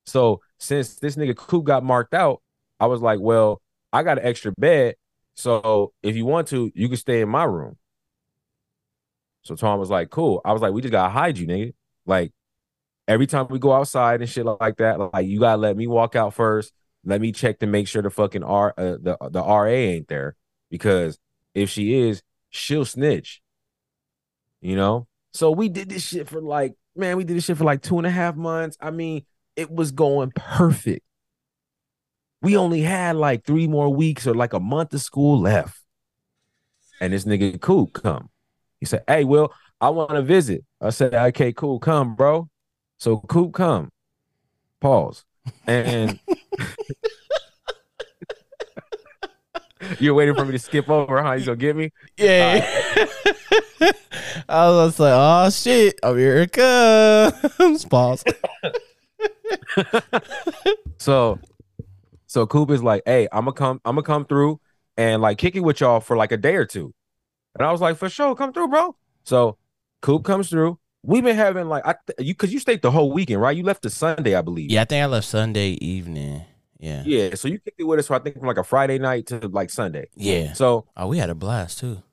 [0.05, 2.41] So since this nigga Coop got marked out,
[2.79, 4.95] I was like, well, I got an extra bed.
[5.35, 7.77] So if you want to, you can stay in my room.
[9.43, 10.41] So Tom was like, cool.
[10.43, 11.73] I was like, we just gotta hide you, nigga.
[12.05, 12.33] Like
[13.07, 16.15] every time we go outside and shit like that, like you gotta let me walk
[16.15, 16.73] out first.
[17.05, 20.35] Let me check to make sure the fucking R uh, the the RA ain't there
[20.69, 21.17] because
[21.55, 23.41] if she is, she'll snitch.
[24.61, 25.07] You know.
[25.33, 27.97] So we did this shit for like man, we did this shit for like two
[27.97, 28.77] and a half months.
[28.81, 29.25] I mean,
[29.55, 31.06] it was going perfect.
[32.47, 35.81] We only had like three more weeks or like a month of school left,
[37.01, 38.29] and this nigga Coop come.
[38.79, 39.51] He said, "Hey, Will,
[39.81, 42.47] I want to visit." I said, "Okay, cool, come, bro."
[42.99, 43.91] So Coop come.
[44.79, 45.25] Pause.
[45.67, 46.21] And
[49.99, 51.33] you're waiting for me to skip over, huh?
[51.33, 51.91] You gonna get me?
[52.15, 52.65] yeah.
[54.47, 57.83] I was like, oh shit, oh here it comes.
[57.89, 58.23] Pause.
[60.97, 61.39] So,
[62.27, 63.81] so Coop is like, "Hey, I'm gonna come.
[63.83, 64.59] I'm gonna come through
[64.95, 66.93] and like kick it with y'all for like a day or two.
[67.57, 69.57] And I was like, "For sure, come through, bro." So
[70.01, 70.77] Coop comes through.
[71.03, 73.55] We've been having like I you because you stayed the whole weekend, right?
[73.55, 74.69] You left the Sunday, I believe.
[74.69, 76.43] Yeah, I think I left Sunday evening.
[76.79, 77.01] Yeah.
[77.05, 77.33] Yeah.
[77.35, 79.47] So you kicked it with us for I think from like a Friday night to
[79.47, 80.07] like Sunday.
[80.15, 80.53] Yeah.
[80.53, 82.03] So Oh, we had a blast too.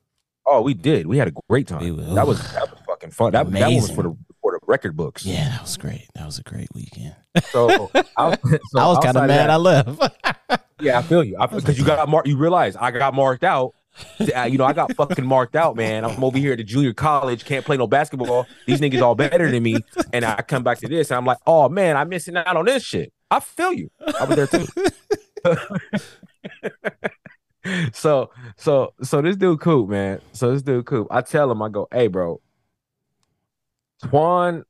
[0.45, 1.05] oh, we did.
[1.07, 1.79] We had a great time.
[1.83, 3.33] We that was that was fucking fun.
[3.33, 3.95] That, that was Amazing.
[3.95, 4.24] for the for the
[4.67, 5.25] record books.
[5.25, 6.07] Yeah, that was great.
[6.15, 7.15] That was a great weekend.
[7.51, 8.39] So I, was-
[8.71, 10.01] so I was kind of mad that- I left.
[10.79, 11.37] Yeah, I feel you.
[11.39, 12.27] Because you got marked.
[12.27, 13.73] You realize I got marked out.
[14.19, 16.03] You know, I got fucking marked out, man.
[16.03, 18.45] I'm over here at the junior college, can't play no basketball.
[18.65, 19.77] These niggas all better than me,
[20.11, 22.65] and I come back to this, and I'm like, oh man, I'm missing out on
[22.65, 23.13] this shit.
[23.31, 23.89] I feel you.
[24.19, 24.65] I was there too.
[27.93, 30.19] so, so, so this dude Coop, man.
[30.33, 32.41] So this dude Coop, I tell him, I go, hey, bro,
[34.03, 34.63] Twan,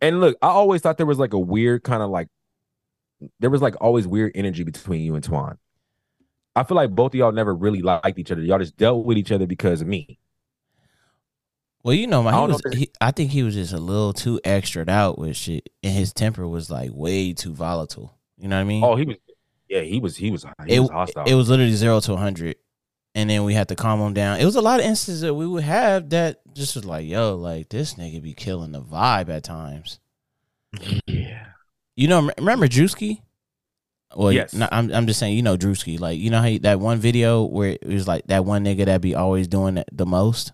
[0.00, 2.28] and look, I always thought there was like a weird kind of like
[3.38, 5.58] there was like always weird energy between you and Twan.
[6.54, 8.42] I feel like both of y'all never really liked each other.
[8.42, 10.18] Y'all just dealt with each other because of me.
[11.82, 13.72] Well, you know, man, I he don't know was, he, I think he was just
[13.72, 18.18] a little too extra out with shit, and his temper was like way too volatile.
[18.38, 18.84] You know what I mean?
[18.84, 19.16] Oh, he was,
[19.68, 21.24] yeah, he was, he was, he it, was hostile.
[21.24, 22.56] it was literally zero to 100
[23.14, 24.40] and then we had to calm him down.
[24.40, 27.36] It was a lot of instances that we would have that just was like yo
[27.36, 30.00] like this nigga be killing the vibe at times.
[31.06, 31.46] Yeah,
[31.96, 33.20] you know remember Drewski?
[34.14, 34.52] well Yes.
[34.52, 35.98] no, I'm, I'm just saying you know Drewski.
[36.00, 38.86] like you know how he, that one video where it was like that one nigga
[38.86, 40.52] that be always doing it the most?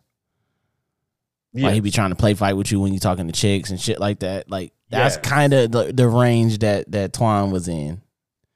[1.54, 3.80] Like he be trying to play fight with you when you talking to chicks and
[3.80, 4.48] shit like that.
[4.48, 8.00] Like that's kind of the, the range that that Twan was in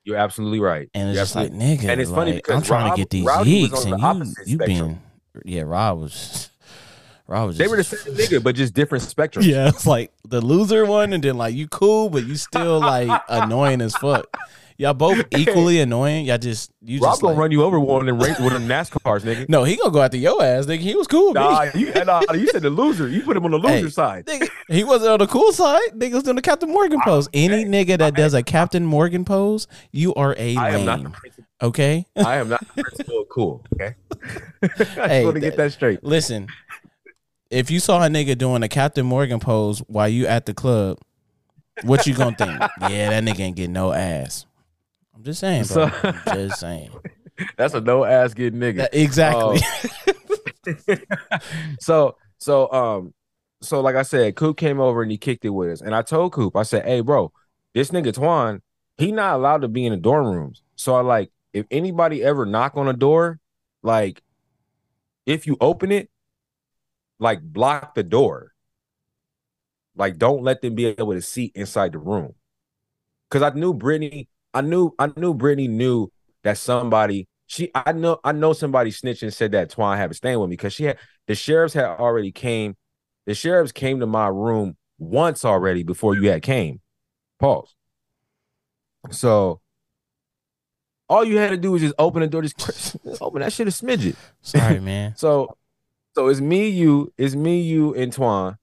[0.05, 0.89] You're absolutely right.
[0.95, 3.11] And it's You're just like, nigga, and it's funny because I'm trying Rob- to get
[3.11, 5.01] these Rowdy was yeeks, on the and opposite you, you spectrum.
[5.35, 6.51] been, yeah, Rob was,
[7.29, 7.59] Rob was.
[7.59, 9.45] they Just, were the same nigga, but just different spectrums.
[9.47, 13.23] yeah, it's like the loser one, and then like you cool, but you still like
[13.29, 14.37] annoying as fuck.
[14.79, 16.27] Y'all both equally annoying.
[16.27, 18.69] Y'all just you Rob just gonna like, run you over one them race of them
[18.69, 19.49] NASCARs, nigga.
[19.49, 20.81] No, he gonna go after your ass, nigga.
[20.81, 21.29] He was cool.
[21.29, 21.35] with.
[21.35, 23.09] Nah, you, nah, uh, you said the loser.
[23.09, 23.89] You put him on the loser Hey.
[23.89, 24.27] side.
[24.27, 25.81] Nigga, he wasn't on the cool side.
[25.95, 27.29] Nigga was doing the Captain Morgan pose.
[27.33, 31.01] Any nigga that does a Captain Morgan pose, you are a I am not
[31.63, 32.07] Okay.
[32.17, 33.65] I am not the cool.
[33.75, 33.95] Okay.
[34.63, 36.03] I just Hey, want to get that straight.
[36.03, 36.49] Listen,
[37.51, 40.99] if you saw a nigga doing a Captain Morgan pose while you at the club,
[41.83, 42.61] what you gonna think?
[42.77, 44.47] yeah, that nigga ain't getting no ass.
[45.23, 45.89] I'm just saying, bro.
[45.89, 46.91] So- I'm just saying.
[47.57, 48.79] That's a no ass getting nigga.
[48.79, 49.61] That- exactly.
[51.81, 53.15] so so um
[53.61, 55.81] so like I said, Coop came over and he kicked it with us.
[55.81, 57.33] And I told Coop, I said, Hey bro,
[57.73, 58.63] this nigga Twan,
[58.99, 60.63] he not allowed to be in the dorm rooms.
[60.75, 63.39] So I like if anybody ever knock on a door,
[63.85, 64.23] like
[65.25, 66.11] if you open it,
[67.21, 68.55] like block the door.
[69.95, 72.35] Like don't let them be able to see inside the room.
[73.31, 76.09] Cause I knew Brittany, I knew I knew Brittany knew
[76.45, 80.15] that somebody she I know I know somebody snitched and said that Twan had a
[80.15, 82.77] stand with me because she had the sheriffs had already came.
[83.27, 86.81] The sheriffs came to my room once already before you had came.
[87.39, 87.75] Pause.
[89.11, 89.61] So
[91.09, 93.71] all you had to do was just open the door, just open that shit a
[93.71, 94.17] smidget.
[94.41, 95.15] Sorry, man.
[95.17, 95.57] So
[96.15, 98.59] so it's me, you, it's me, you, and Twan,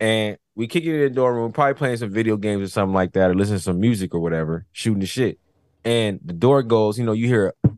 [0.00, 2.92] and we kick it in the dorm room, probably playing some video games or something
[2.92, 5.38] like that, or listening to some music or whatever, shooting the shit.
[5.84, 7.70] And the door goes, you know, you hear, it,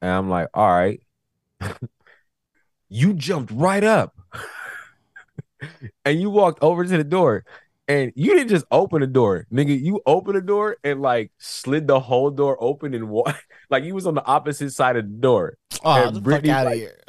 [0.00, 1.02] and I'm like, all right.
[2.88, 4.16] you jumped right up,
[6.06, 7.44] and you walked over to the door,
[7.86, 9.78] and you didn't just open the door, nigga.
[9.78, 13.34] You opened the door and like slid the whole door open and wa-
[13.68, 15.58] like you was on the opposite side of the door.
[15.84, 17.00] Oh, And the fuck out of like, here.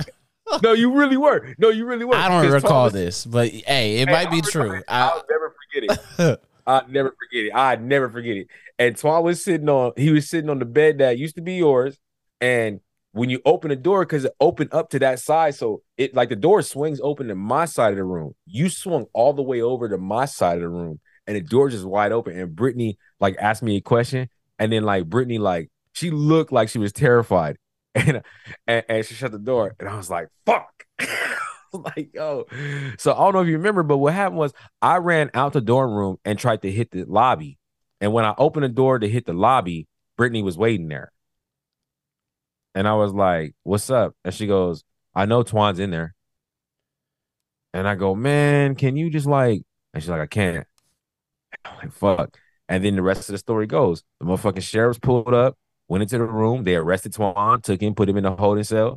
[0.61, 1.53] No, you really were.
[1.57, 2.15] No, you really were.
[2.15, 4.71] I don't recall Thomas- this, but hey, it Hey, might be I'll true.
[4.73, 4.83] it.
[4.87, 6.39] I, I'll never forget it.
[6.67, 7.51] I'll never forget it.
[7.53, 8.47] I'd never forget it.
[8.77, 11.53] And Twan was sitting on, he was sitting on the bed that used to be
[11.55, 11.97] yours.
[12.39, 12.79] And
[13.13, 16.29] when you open the door, because it opened up to that side, so it like
[16.29, 18.33] the door swings open to my side of the room.
[18.45, 21.69] You swung all the way over to my side of the room, and the door
[21.69, 22.37] just wide open.
[22.39, 24.29] And Brittany like asked me a question,
[24.59, 27.57] and then like Brittany like she looked like she was terrified,
[27.95, 28.21] and
[28.67, 30.85] and, and she shut the door, and I was like, "Fuck."
[31.73, 32.45] like yo.
[32.97, 35.61] So i don't know if you remember but what happened was i ran out the
[35.61, 37.57] dorm room and tried to hit the lobby.
[37.99, 39.87] And when i opened the door to hit the lobby
[40.17, 41.11] brittany was waiting there.
[42.75, 44.15] And i was like what's up?
[44.23, 44.83] And she goes
[45.15, 46.15] i know twan's in there.
[47.73, 49.61] And i go man can you just like
[49.93, 50.67] and she's like i can't.
[51.65, 52.37] I'm like fuck.
[52.67, 54.03] And then the rest of the story goes.
[54.19, 55.57] The motherfucking sheriffs pulled up
[55.91, 58.91] went into the room they arrested twan took him put him in a holding cell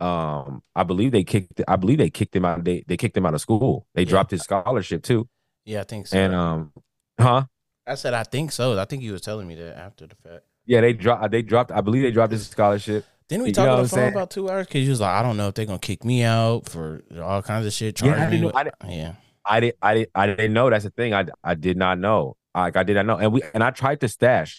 [0.00, 3.26] um i believe they kicked i believe they kicked him out they, they kicked him
[3.26, 4.08] out of school they Yeah.
[4.12, 5.28] dropped his scholarship too
[5.66, 6.16] yeah, I think so.
[6.16, 6.72] and um
[7.20, 7.44] huh
[7.86, 8.78] I said I think so.
[8.78, 10.44] I think he was telling me that after the fact.
[10.64, 13.68] yeah they dropped they dropped i believe they dropped his scholarship Didn't we You talk
[13.68, 14.12] on the phone saying?
[14.12, 14.66] about two hours?
[14.66, 17.42] Because you was like, I don't know if they're gonna kick me out for all
[17.42, 18.00] kinds of shit.
[18.02, 19.12] Yeah, I didn't know- I didn't- yeah.
[19.44, 22.20] i didn't i didn't i didn't know that's the thing i i did not know
[22.54, 24.52] like i did not know and we and i tried to stash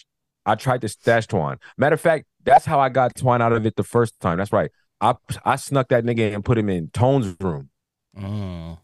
[0.46, 3.64] i tried to stash twan matter of fact that's how i got twan out of
[3.66, 4.70] it the first time that's right
[5.00, 5.14] i
[5.44, 7.68] i snuck that nigga and put him in tone's room
[8.16, 8.78] Mm.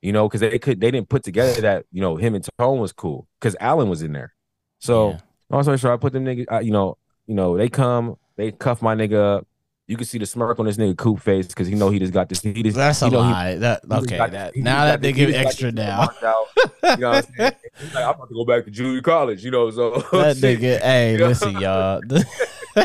[0.00, 2.80] you know, because they could they didn't put together that you know him and Tone
[2.80, 4.32] was cool because Allen was in there.
[4.78, 5.18] So Yeah.
[5.50, 6.46] also sure I put them nigga.
[6.50, 6.96] uh, you know,
[7.26, 9.46] you know they come, they cuff my nigga up.
[9.90, 12.12] You can see the smirk on this nigga coop face because he know he just
[12.12, 12.42] got this.
[12.42, 13.54] He just That's a he know he- lie.
[13.56, 14.18] that he just okay.
[14.18, 16.08] That this- now that they give extra now.
[16.22, 17.52] You know what I'm saying?
[17.94, 19.68] Like, I'm about to go back to junior college, you know.
[19.72, 22.00] So That nigga, hey, listen, y'all.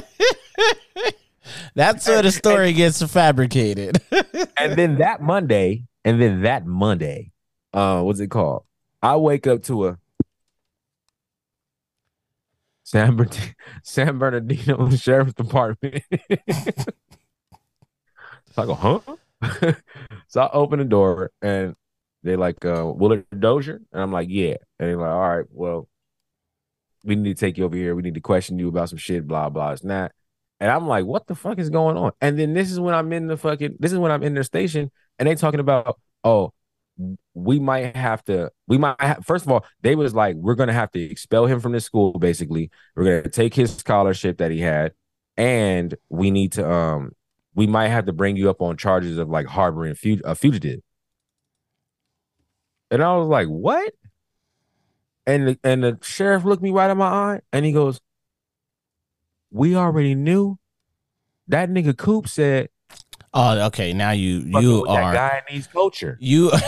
[1.75, 4.01] That's where the story gets fabricated.
[4.57, 7.31] and then that Monday, and then that Monday,
[7.73, 8.63] uh, what's it called?
[9.03, 9.97] I wake up to a
[12.85, 13.29] San, Bern-
[13.83, 16.03] San Bernardino Sheriff's Department.
[16.51, 16.85] so
[18.57, 18.99] I go, huh?
[20.27, 21.75] so I open the door and
[22.23, 23.81] they're like, uh, Willard Dozier?
[23.91, 24.55] And I'm like, yeah.
[24.79, 25.89] And they're like, all right, well,
[27.03, 27.95] we need to take you over here.
[27.95, 29.71] We need to question you about some shit, blah, blah.
[29.71, 30.11] It's not.
[30.59, 32.11] And I'm like, what the fuck is going on?
[32.21, 34.43] And then this is when I'm in the fucking, this is when I'm in their
[34.43, 36.53] station and they talking about, oh,
[37.33, 40.73] we might have to, we might have, first of all, they was like, we're to
[40.73, 42.71] have to expel him from this school, basically.
[42.95, 44.93] We're to take his scholarship that he had.
[45.37, 47.11] And we need to, um,
[47.53, 50.79] we might have to bring you up on charges of like harboring fug- a fugitive.
[52.91, 53.93] And I was like, what?
[55.27, 57.99] And the, and the sheriff looked me right in my eye and he goes,
[59.51, 60.57] we already knew.
[61.47, 62.69] That nigga Coop said,
[63.35, 63.93] oh, okay.
[63.93, 66.17] Now you "Fucking you with that are guy needs culture.
[66.19, 66.51] you.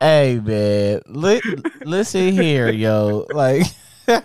[0.00, 1.40] hey man, li-
[1.84, 3.26] listen here, yo.
[3.32, 3.62] Like,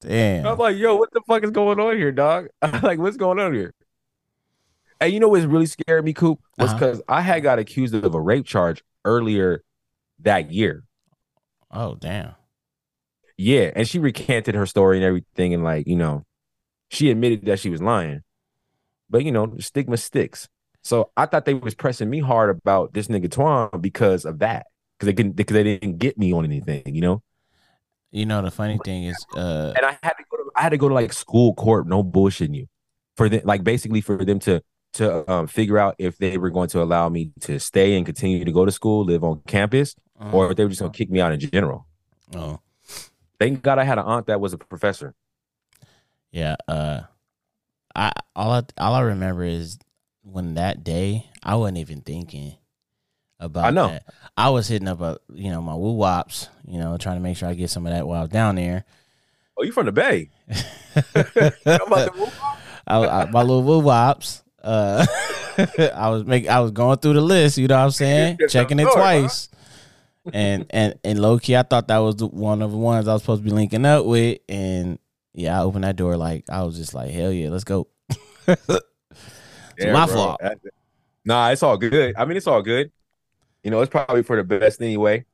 [0.00, 0.46] damn.
[0.46, 2.48] I'm like, yo, what the fuck is going on here, dog?
[2.82, 3.74] like, what's going on here?
[5.00, 6.40] And you know what's really scared me, Coop?
[6.58, 6.78] Was Uh-huh.
[6.78, 9.62] because I had got accused of a rape charge earlier
[10.20, 10.84] that year.
[11.70, 12.34] Oh damn.
[13.42, 16.26] Yeah, and she recanted her story and everything, and like, you know,
[16.90, 18.22] she admitted that she was lying.
[19.08, 20.46] But you know, stigma sticks.
[20.82, 24.66] So I thought they was pressing me hard about this nigga Twan because of that.
[24.98, 27.22] Because they couldn't because they didn't get me on anything, you know?
[28.10, 30.70] You know the funny thing is, uh, and I had to go to I had
[30.70, 32.66] to go to like school court, no bullshitting you,
[33.16, 34.62] for them like basically for them to
[34.94, 38.44] to um, figure out if they were going to allow me to stay and continue
[38.44, 41.08] to go to school, live on campus, uh, or if they were just gonna kick
[41.08, 41.86] me out in general.
[42.36, 42.60] oh
[43.40, 45.14] Thank God I had an aunt that was a professor.
[46.30, 46.56] yeah.
[46.68, 47.00] Uh,
[47.96, 49.78] I all I all I remember is
[50.22, 52.54] when that day I wasn't even thinking
[53.40, 53.64] about.
[53.64, 53.88] I know.
[53.88, 54.04] that.
[54.36, 57.36] I was hitting up a you know my woo wops, you know, trying to make
[57.36, 58.84] sure I get some of that while I was down there.
[59.56, 60.30] Oh, you from the Bay?
[60.48, 62.40] I'm about to move.
[62.86, 64.42] I, I, my little woo wops.
[64.62, 65.04] Uh,
[65.58, 67.58] I was make I was going through the list.
[67.58, 68.38] You know what I'm saying?
[68.48, 69.48] Checking it twice.
[69.50, 69.56] huh?
[70.32, 73.14] And and and low key, I thought that was the, one of the ones I
[73.14, 74.38] was supposed to be linking up with.
[74.48, 74.98] And
[75.32, 77.88] yeah, I opened that door like I was just like, hell yeah, let's go.
[79.80, 80.14] It's my bro.
[80.14, 80.40] fault.
[81.24, 82.14] Nah, it's all good.
[82.16, 82.90] I mean, it's all good.
[83.64, 85.24] You know, it's probably for the best anyway.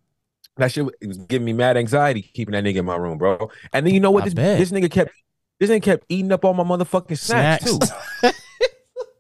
[0.57, 3.51] That shit it was giving me mad anxiety keeping that nigga in my room, bro.
[3.73, 4.25] And then you know what?
[4.25, 5.13] This, this nigga kept
[5.59, 7.79] this nigga kept eating up all my motherfucking snacks, too.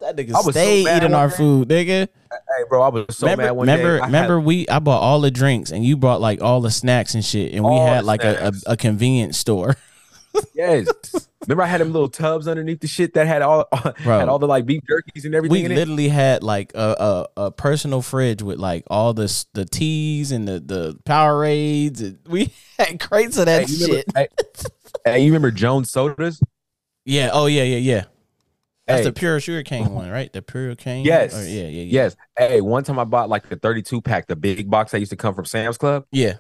[0.07, 1.37] that nigga I was so stayed mad eating our day.
[1.37, 2.09] food, nigga.
[2.31, 4.01] Hey, bro, I was so remember, mad one remember, day.
[4.01, 6.71] I had- remember, we I bought all the drinks and you brought like all the
[6.71, 9.77] snacks and shit, and we had like a, a, a convenience store.
[10.55, 10.87] yes.
[11.47, 13.67] remember, I had them little tubs underneath the shit that had all
[14.05, 14.19] Bro.
[14.19, 15.77] had all the like beef jerkies and everything we in it.
[15.77, 20.47] literally had like a, a a personal fridge with like all the the teas and
[20.47, 22.01] the the Powerades.
[22.01, 24.17] And we had crates of that Hey, you remember, shit.
[24.17, 24.29] hey,
[25.13, 26.41] hey, you remember Jones sodas?
[27.07, 27.31] Yeah.
[27.33, 27.63] Oh yeah.
[27.63, 27.79] Yeah.
[27.79, 28.05] Yeah.
[28.87, 29.05] That's Hey.
[29.05, 30.33] the pure sugar cane one, right?
[30.33, 31.05] The pure cane.
[31.05, 31.35] Yes.
[31.35, 31.63] Or- yeah.
[31.63, 31.69] Yeah.
[31.69, 31.83] Yeah.
[31.85, 32.17] Yes.
[32.39, 35.17] Hey, one time I bought like the 32 pack, the big box that used to
[35.17, 36.35] come from Sam's Club, Yeah.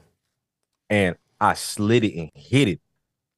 [0.88, 2.80] and I slid it and hid it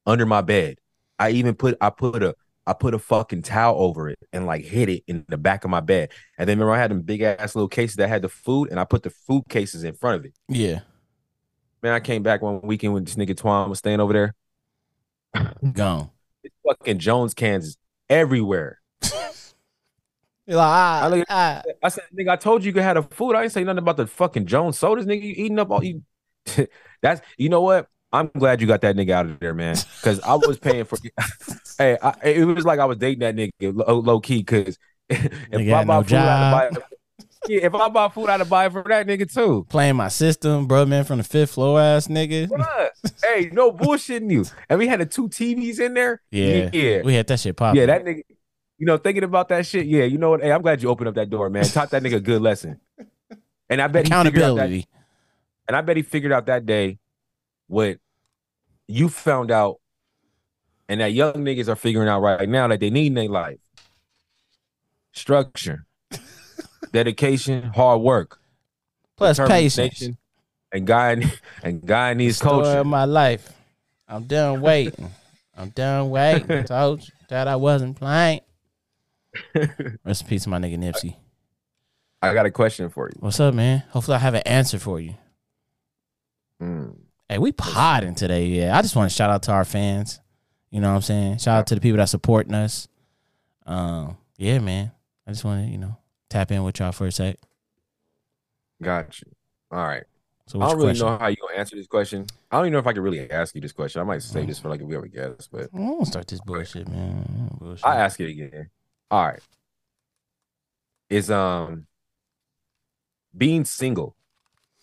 [0.05, 0.77] under my bed.
[1.17, 2.35] I even put I put a
[2.67, 5.71] I put a fucking towel over it and like hid it in the back of
[5.71, 6.11] my bed.
[6.37, 8.79] And then remember I had them big ass little cases that had the food, and
[8.79, 10.33] I put the food cases in front of it.
[10.47, 10.81] Yeah.
[11.81, 14.35] Man, I came back one weekend when this nigga Twan was staying over there.
[15.73, 16.11] Gone.
[16.43, 17.75] It's fucking Jones Kansas,
[18.09, 18.79] everywhere.
[20.49, 21.61] You're like, ah, I look- ah.
[21.83, 23.35] I said, nigga, I told you you could have the food.
[23.35, 25.21] I didn't say nothing about the fucking Jones sodas, nigga.
[25.21, 26.01] You eating up all you.
[27.03, 27.87] That's you know what?
[28.11, 29.75] I'm glad you got that nigga out of there, man.
[30.01, 30.97] Because I was paying for.
[31.77, 34.39] hey, I, it was like I was dating that nigga low, low key.
[34.39, 35.21] Because if
[35.51, 36.71] Nigga I no food, buy.
[37.47, 39.65] Yeah, if I buy food, I'd buy it for that nigga too.
[39.69, 42.47] Playing my system, bro, man, from the fifth floor ass nigga.
[42.47, 42.89] Bruh.
[43.23, 44.45] hey, no bullshitting you.
[44.67, 46.21] And we had the two TVs in there.
[46.31, 46.69] Yeah.
[46.73, 47.75] yeah, We had that shit pop.
[47.75, 47.85] yeah.
[47.85, 48.23] That nigga.
[48.79, 49.85] You know, thinking about that shit.
[49.85, 50.41] Yeah, you know what?
[50.41, 51.65] Hey, I'm glad you opened up that door, man.
[51.65, 52.79] Taught that nigga a good lesson.
[53.71, 54.87] And I bet he figured out that accountability.
[55.67, 56.97] And I bet he figured out that day
[57.67, 57.99] what
[58.87, 59.79] you found out,
[60.87, 63.59] and that young niggas are figuring out right now that they need in their life.
[65.11, 65.85] Structure,
[66.91, 68.39] dedication, hard work,
[69.17, 70.09] Plus patience.
[70.71, 71.17] and guy
[71.63, 72.83] and guy needs Story of culture.
[72.85, 73.51] my life.
[74.07, 75.11] I'm done waiting.
[75.55, 76.63] I'm done waiting.
[76.63, 78.41] Told you that I wasn't playing.
[80.05, 81.15] Rest in peace, my nigga Nipsey.
[82.21, 83.15] I got a question for you.
[83.19, 83.83] What's up, man?
[83.91, 85.15] Hopefully, I have an answer for you.
[86.61, 86.95] Mm.
[87.29, 88.47] Hey, we podding today.
[88.47, 90.19] Yeah, I just want to shout out to our fans.
[90.71, 91.37] You know what I'm saying?
[91.37, 92.87] Shout out to the people that supporting us.
[93.65, 94.91] Um, yeah, man.
[95.25, 95.97] I just want to, you know,
[96.29, 97.37] tap in with y'all for a sec.
[98.81, 99.31] Got you.
[99.71, 100.03] All right.
[100.47, 101.05] So, I don't really question?
[101.05, 102.25] know how you gonna answer this question.
[102.49, 104.01] I don't even know if I can really ask you this question.
[104.01, 106.41] I might save this for like if we ever guess, but I don't start this
[106.41, 107.51] bullshit, man.
[107.59, 107.85] Bullshit.
[107.85, 108.69] I ask it again.
[109.11, 109.39] All right.
[111.09, 111.87] Is um
[113.35, 114.15] being single,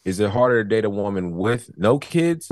[0.04, 2.50] is it harder to date a woman with no kids?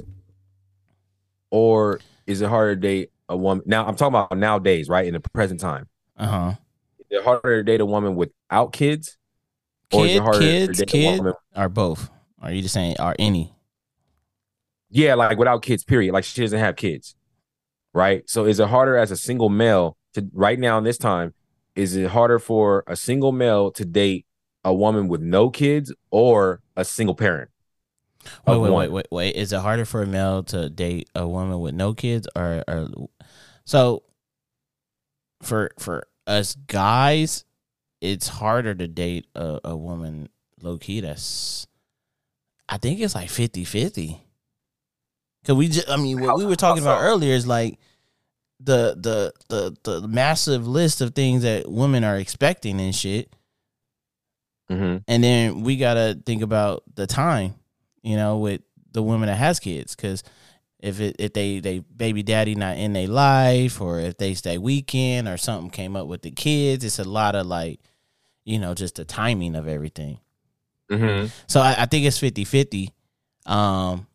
[1.51, 3.87] Or is it harder to date a woman now?
[3.87, 5.07] I'm talking about nowadays, right?
[5.07, 5.89] In the present time.
[6.17, 6.53] uh huh.
[6.99, 9.17] Is it harder to date a woman without kids?
[9.93, 11.35] Or is it Kid, harder kids, to date a kid, woman?
[11.57, 12.11] or both?
[12.41, 13.55] Are you just saying, are any?
[14.91, 16.13] Yeah, like without kids, period.
[16.13, 17.15] Like she doesn't have kids.
[17.93, 18.29] Right.
[18.29, 21.35] So is it harder as a single male to right now in this time?
[21.77, 24.27] Is it harder for a single male to date
[24.65, 27.51] a woman with no kids or a single parent?
[28.47, 29.37] Wait, wait, wait, wait, wait.
[29.37, 32.89] Is it harder for a male to date a woman with no kids, or, or
[33.65, 34.03] so?
[35.43, 37.45] For for us guys,
[38.01, 40.29] it's harder to date a, a woman
[40.63, 41.67] low key that's
[42.69, 44.21] I think it's like 50-50.
[45.45, 47.79] Cause we just I mean what we were talking about earlier is like
[48.65, 53.33] the the the the massive list of things that women are expecting and shit.
[54.69, 57.55] hmm And then we gotta think about the time,
[58.03, 58.63] you know, with
[58.93, 60.23] the women that has kids, because
[60.79, 64.59] if it if they they baby daddy not in their life, or if they stay
[64.59, 67.81] weekend, or something came up with the kids, it's a lot of like,
[68.45, 70.19] you know, just the timing of everything.
[70.91, 72.91] hmm So I, I think it's 50-50.
[73.47, 74.07] Um,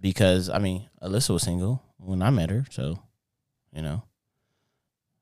[0.00, 2.98] because I mean, Alyssa was single when I met her, so
[3.72, 4.02] you know.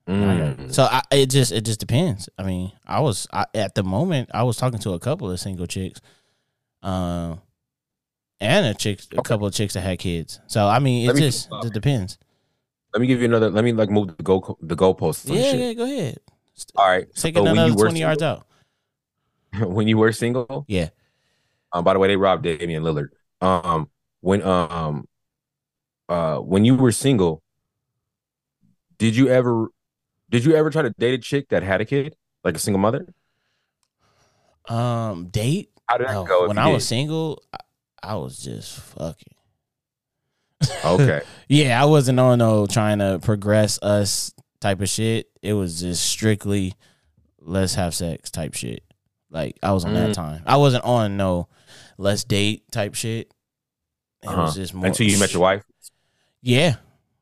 [0.09, 0.73] Mm.
[0.73, 2.29] So I, it just it just depends.
[2.39, 5.39] I mean, I was I, at the moment I was talking to a couple of
[5.39, 6.01] single chicks,
[6.83, 7.41] um,
[8.41, 9.29] and a chick, a Okay.
[9.29, 10.41] couple of chicks that had kids.
[10.49, 12.19] So I mean, it me- just it depends.
[12.93, 13.51] Let me give you another.
[13.51, 15.27] Let me like move the goal the goalposts.
[15.27, 16.19] and Yeah, yeah, go ahead.
[16.75, 17.07] All right.
[17.15, 18.47] Take so when another you were twenty yards out.
[19.61, 20.65] when you were single.
[20.67, 20.89] Yeah.
[21.73, 21.85] Um.
[21.85, 23.11] By the way, they robbed Damian Lillard.
[23.41, 23.89] Um.
[24.23, 25.07] When um.
[26.09, 26.39] Uh.
[26.39, 27.43] When you were single.
[29.01, 29.69] Did you ever?
[30.31, 32.15] Did you ever try to date a chick that had a kid,
[32.45, 33.07] like a single mother?
[34.69, 35.71] Um, date.
[35.89, 36.47] How did that No, go?
[36.47, 37.59] when I was single, I,
[38.03, 39.35] I was just fucking.
[40.85, 41.23] okay.
[41.49, 45.27] Yeah, I wasn't on no trying to progress us type of shit.
[45.43, 46.75] It was just strictly
[47.41, 48.85] let's have sex type shit.
[49.31, 50.15] Like I was on that Mm.
[50.15, 50.43] time.
[50.47, 51.49] I wasn't on no
[51.99, 53.33] let's date type shit.
[54.23, 54.43] It Uh-huh.
[54.43, 55.65] was just more Until you met your wife.
[56.43, 56.77] Yeah.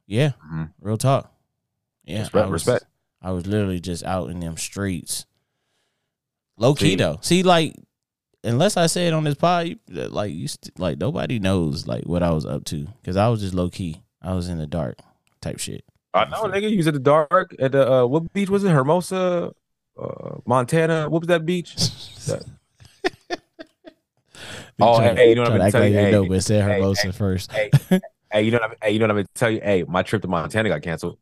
[0.06, 0.32] Yeah.
[0.52, 0.72] Mhm.
[0.82, 1.32] Real talk.
[2.08, 2.20] Yeah.
[2.20, 2.84] Respect, I was, respect.
[3.22, 5.26] I was literally just out in them streets.
[6.56, 6.96] Low key See?
[6.96, 7.18] though.
[7.20, 7.74] See, like,
[8.42, 12.22] unless I say it on this pod, like you, st- like nobody knows like what
[12.22, 14.02] I was up to because I was just low key.
[14.22, 14.98] I was in the dark
[15.40, 15.84] type shit.
[16.14, 16.70] I know, nigga.
[16.70, 18.70] You was at the dark at the uh, what beach was it?
[18.70, 19.52] Hermosa,
[20.00, 21.08] uh, Montana.
[21.08, 21.76] What was that beach?
[24.80, 25.92] Oh, Try to- hey, you know what I'm to gonna tell you?
[25.94, 27.50] they Hey, know, but said Hermosa hey, first.
[27.52, 27.70] hey,
[28.30, 29.60] hey, you know what I'm, hey, you know what I'm gonna tell you?
[29.60, 31.18] Hey, my trip to Montana got canceled.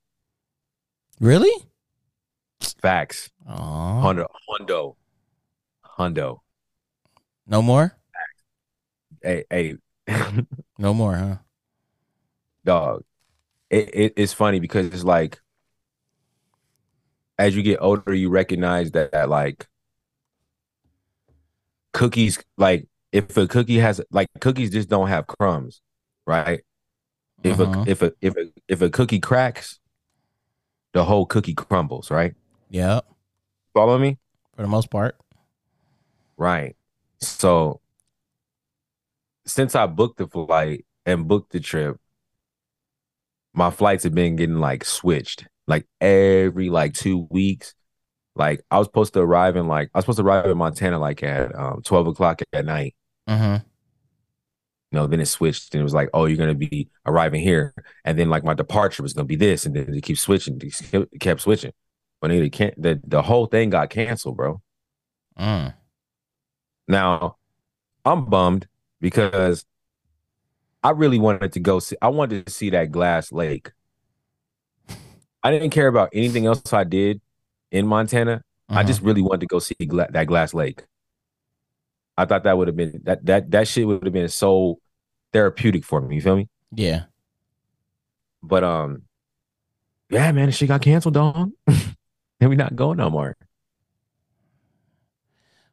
[1.20, 1.52] Really?
[2.80, 3.30] Facts.
[3.48, 3.55] Oh,
[4.02, 4.97] Hundo, Hundo,
[5.98, 6.40] Hundo.
[7.47, 7.97] no more.
[9.22, 9.76] Hey, hey,
[10.78, 11.36] No more, huh?
[12.64, 13.05] dog.
[13.70, 15.40] It, it it's funny because it's like
[17.38, 19.66] as you get older, you recognize that, that like
[21.93, 25.80] cookies, like if a cookie has like cookies just don't have crumbs,
[26.26, 26.62] right?
[27.44, 27.86] If Mhm.
[27.86, 29.78] a if a if a if a cookie cracks,
[30.97, 32.32] the whole cookie crumbles, right?
[32.70, 33.01] Yeah,
[33.74, 34.18] Follow me?
[34.56, 35.14] for the most part.
[36.39, 36.74] Right.
[37.20, 37.82] So
[39.44, 41.98] since I booked the flight and booked the trip,
[43.52, 47.74] my flights have been getting like switched like every like two weeks.
[48.35, 50.98] Like I was supposed to arrive in like I was supposed to arrive in Montana
[50.98, 52.94] like at um 12 o'clock at night.
[53.28, 53.66] Mm-hmm.
[54.97, 57.74] Know, then it switched and it was like, oh, you're gonna be arriving here.
[58.05, 61.09] And then like my departure was gonna be this, and then it keeps switching, it
[61.20, 61.73] kept- switching.
[62.20, 64.60] But it can't the, the whole thing got canceled, bro.
[65.39, 65.74] Mm.
[66.89, 67.36] Now,
[68.05, 68.66] I'm bummed
[69.01, 69.64] because
[70.82, 73.73] I really wanted to go see I wanted to see that glass lake.
[75.43, 77.20] I didn't care about anything else I did
[77.70, 78.43] in Montana.
[78.68, 78.86] I Mhm.
[78.86, 80.85] just really wanted to go see gla- that glass lake.
[82.16, 84.81] I thought that would have been that that that shit would have been so
[85.36, 86.48] therapeutic for me, you feel me?
[86.72, 87.04] yeah.
[88.42, 89.02] But um
[90.08, 91.50] yeah, man, she got canceled, dog.
[91.66, 93.36] and we not going no more.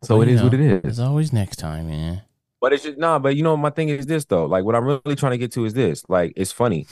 [0.01, 0.81] So Well, it is what know, it is.
[0.81, 2.23] There's always next time, man.
[2.59, 4.45] But it's just nah, but you know, my thing is this though.
[4.45, 6.03] Like what I'm really trying to get to is this.
[6.09, 6.87] Like it's funny.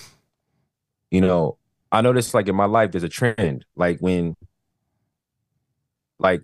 [1.10, 1.58] You know,
[1.92, 3.66] I noticed like in my life there's a trend.
[3.76, 4.36] Like when
[6.20, 6.44] like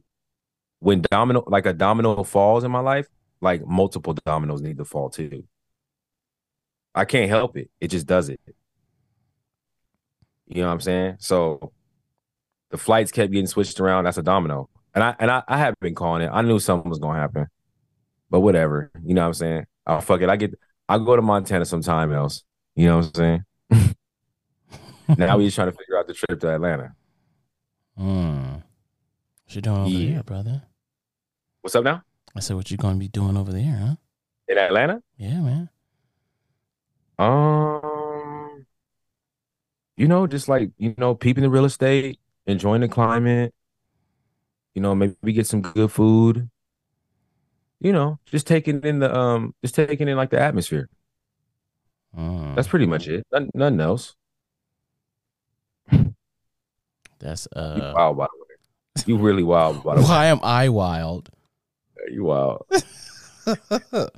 [0.80, 3.08] when domino like a domino falls in my life,
[3.40, 5.44] like multiple dominoes need to fall too.
[6.98, 7.70] I can't help it.
[7.80, 8.40] It just does it.
[10.48, 11.16] You know what I'm saying?
[11.20, 11.72] So
[12.72, 14.06] the flights kept getting switched around.
[14.06, 14.70] That's a domino.
[14.96, 16.30] And I and I, I have been calling it.
[16.34, 17.48] I knew something was gonna happen.
[18.30, 18.92] But whatever.
[19.04, 19.66] You know what I'm saying?
[19.86, 20.30] Oh fuck it.
[20.30, 20.58] I get
[20.90, 22.44] I'll go to Montana sometime else.
[22.76, 23.96] You know what I'm saying?
[25.18, 26.94] now we just trying to figure out the trip to Atlanta.
[28.00, 28.56] Mm.
[29.46, 30.14] What you doing over Yeah.
[30.16, 30.64] there, brother?
[31.62, 32.02] What's up now?
[32.36, 33.96] I said, what you gonna be doing over there, huh?
[34.48, 35.02] In Atlanta?
[35.18, 35.70] Yeah, man.
[37.20, 38.66] Um
[39.98, 43.54] you know, just like, you know, peeping the real estate, enjoying the climate,
[44.76, 46.50] you know, maybe get some good food.
[47.80, 50.90] You know, just taking in the um just taking in like the atmosphere.
[52.18, 52.56] Mm.
[52.56, 53.26] That's pretty much it.
[53.32, 54.16] Nothing, nothing else.
[57.20, 59.04] That's You uh wow, by the way.
[59.06, 60.08] You really wild, by the way.
[60.08, 61.30] Why am I wild?
[62.10, 62.66] You wild.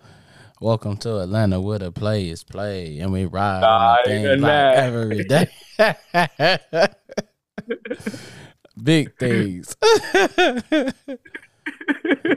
[0.61, 4.41] Welcome to Atlanta where the play is play and we ride Nah, on the thing
[4.41, 5.47] like every day.
[8.83, 9.73] Big things.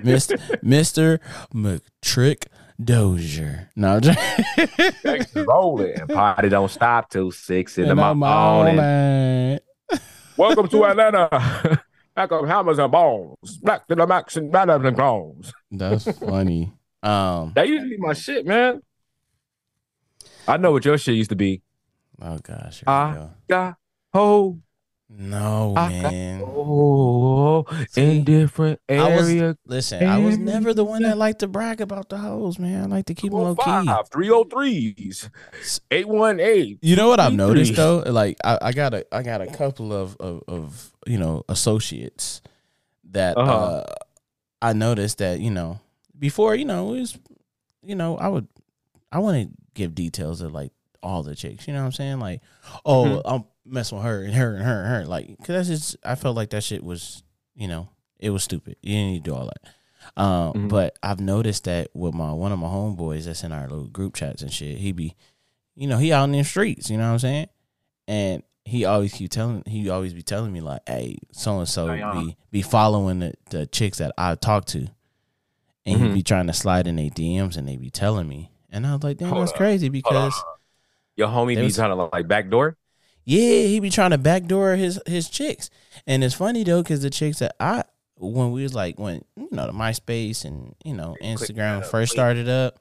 [0.04, 0.38] Mr.
[0.62, 1.18] Mr.
[1.52, 2.46] McTrick
[2.82, 3.70] Dozier.
[3.74, 6.06] No, just- rolling.
[6.06, 9.58] Party don't stop till six in the the morning.
[10.36, 11.80] Welcome to Atlanta.
[12.14, 13.58] Back of hammers and bones.
[13.62, 15.52] Black to the max and banners and clones.
[15.72, 16.72] That's funny.
[17.02, 17.52] Um.
[17.54, 18.80] That used to be my shit, man.
[20.46, 21.62] I know what your shit used to be.
[22.20, 22.82] Oh gosh.
[22.86, 23.10] Ah.
[23.10, 23.30] we go.
[23.48, 23.76] Got
[25.08, 26.42] No I got- man.
[26.44, 29.56] oh, See, in different I was- area.
[29.66, 32.84] Listen, I was never the one that liked to brag about the hoes, man.
[32.92, 33.62] I like to keep them low key.
[33.62, 35.28] 303s,
[35.90, 36.78] 818.
[36.82, 37.98] You know what I've noticed though?
[38.06, 42.40] Like I, I got a I got a couple of, of of you know associates
[43.10, 43.52] that Uh-huh.
[43.52, 43.94] uh
[44.64, 45.80] I noticed that, you know,
[46.22, 47.18] before, you know, it was
[47.84, 48.46] you know, I would
[49.10, 50.70] I want to give details of like
[51.02, 52.20] all the chicks, you know what I'm saying?
[52.20, 52.40] Like,
[52.86, 53.22] oh, Mhm.
[53.24, 55.04] I'm messing with her and her and her and her.
[55.06, 57.24] Like, cause that's just I felt like that shit was,
[57.56, 57.88] you know,
[58.20, 58.76] it was stupid.
[58.82, 60.20] You didn't need to do all that.
[60.22, 60.68] Um, Mhm.
[60.68, 64.14] but I've noticed that with my one of my homeboys that's in our little group
[64.14, 65.14] chats and shit, he be
[65.74, 67.46] you know, he out in the streets, you know what I'm saying?
[68.06, 71.86] And he always keep telling he always be telling me like, hey, so and so
[72.12, 74.86] be be following the, the chicks that I talk to.
[75.84, 76.14] And he Mhm.
[76.14, 78.50] be trying to slide in their DMs and they be telling me.
[78.70, 79.56] And I was like, damn, Hold that's up.
[79.59, 80.32] crazy because
[81.16, 82.76] Your homie be was- trying to like backdoor.
[83.24, 85.70] yeah, he be trying to backdoor his his chicks.
[86.06, 87.84] And it's funny though, because the chicks that I
[88.16, 92.48] when we was like when you know the MySpace and you know Instagram first started
[92.48, 92.78] up,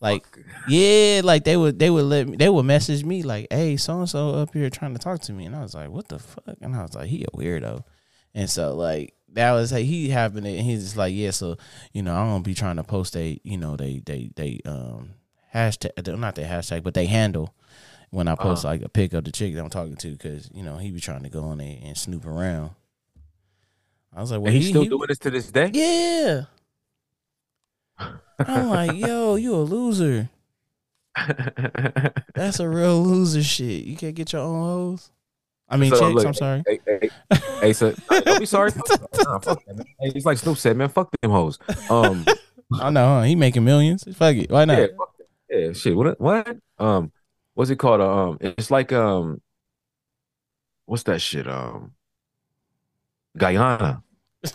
[0.00, 0.24] like
[0.68, 3.98] yeah, like they would they would let me they would message me like, hey, so
[3.98, 6.18] and so up here trying to talk to me, and I was like, what the
[6.18, 6.56] fuck?
[6.62, 7.84] And I was like, he a weirdo,
[8.34, 11.56] and so like that was like he having it, and he's just like, yeah, so
[11.92, 15.10] you know I'm gonna be trying to post a you know they they they um
[15.54, 17.54] hashtag not their hashtag but they handle
[18.10, 18.74] when I post Uh-huh.
[18.74, 21.00] like a pic of the chick that I'm talking to because you know he be
[21.00, 22.70] trying to go on there and snoop around.
[24.14, 25.70] I was like, well, and he's he- still he- doing this to this day.
[25.74, 26.42] yeah.
[28.38, 30.30] I'm like, yo, you a loser.
[32.34, 33.84] That's a real loser shit.
[33.84, 35.10] You can't get your own hoes.
[35.68, 36.14] I mean, So, chicks.
[36.14, 36.62] look, I'm sorry.
[36.66, 37.10] hey, hey,
[37.60, 38.70] hey, so don't be sorry.
[38.76, 39.86] Nah, fuck that, man.
[40.00, 40.88] Hey, it's like Snoop said, man.
[40.88, 41.58] Fuck them hoes.
[41.90, 42.24] Um,
[42.80, 43.22] I know huh?
[43.22, 44.04] he making millions.
[44.16, 44.50] Fuck it.
[44.50, 44.78] Why not?
[44.78, 44.86] yeah,
[45.50, 45.96] yeah, shit.
[45.96, 46.20] What?
[46.20, 46.56] What?
[46.78, 47.12] Um,
[47.54, 48.00] what's it called?
[48.00, 49.40] Um, it's like um,
[50.86, 51.48] what's that shit?
[51.48, 51.92] Um,
[53.36, 54.02] Guyana.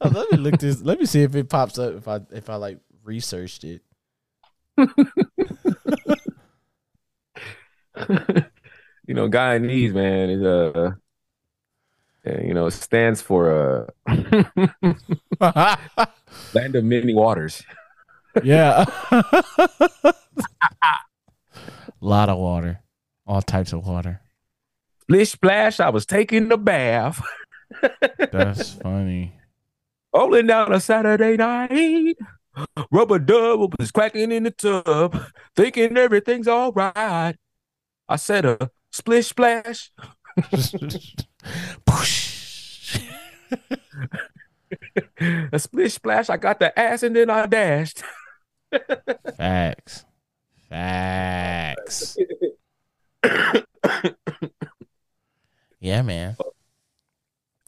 [0.00, 0.80] Oh, let me look this.
[0.80, 1.92] Let me see if it pops up.
[1.94, 3.82] If I if I like researched it.
[9.08, 10.98] you know, guy Guyanese man is a
[12.26, 14.14] uh, you know, stands for uh,
[16.54, 17.62] land of many waters.
[18.42, 18.84] yeah.
[19.10, 19.24] A
[22.00, 22.80] lot of water.
[23.26, 24.20] All types of water.
[25.02, 27.22] Splish splash, I was taking a bath,
[28.30, 29.32] That's funny.
[30.14, 32.16] rolling down a Saturday night.
[32.90, 35.18] Rubber dub was cracking in the tub,
[35.56, 37.36] thinking everything's all right.
[38.06, 39.92] I said a splish splash.
[45.52, 46.30] A splish splash.
[46.30, 48.02] I got the ass and then I dashed.
[49.36, 50.04] Facts.
[50.68, 52.16] Facts.
[55.80, 56.36] Yeah, man.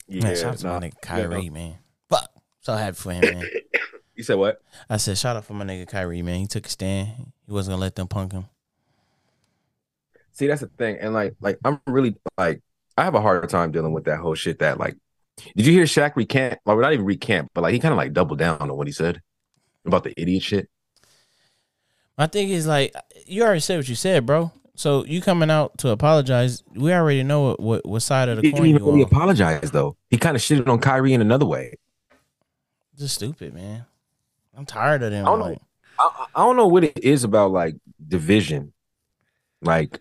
[0.09, 1.29] man, shout out to my nigga yeah, no.
[1.29, 1.79] Kyrie, man.
[2.09, 2.29] Fuck.
[2.61, 3.45] So happy for him, man.
[4.17, 4.61] You said what?
[4.91, 6.41] I said, shout out for my nigga Kyrie, man.
[6.41, 7.33] He took a stand.
[7.47, 8.49] He wasn't gonna let them punk him.
[10.41, 10.97] See, that's the thing.
[10.99, 12.63] And like, like I'm really like,
[12.97, 14.61] I have a hard time dealing with that whole shit.
[14.61, 14.97] That like,
[15.55, 16.59] did you hear Shaq recant?
[16.65, 18.93] Well, not even recant, but like he kind of like doubled down on what he
[18.95, 19.21] said
[19.85, 20.71] about the idiot shit.
[22.17, 22.95] My thing is like,
[23.27, 24.51] you already said what you said, bro.
[24.77, 26.63] So you coming out to apologize?
[26.75, 29.03] We already know what what, what side of the He didn't coin you even really
[29.03, 29.99] apologize though.
[30.09, 31.75] He kind of shitted on Kyrie in another way.
[32.97, 33.85] Just stupid, man.
[34.57, 35.27] I'm tired of them.
[35.27, 35.59] I don't know.
[35.99, 37.77] I, I don't know what it is about like
[38.09, 38.73] division.
[39.61, 40.01] Like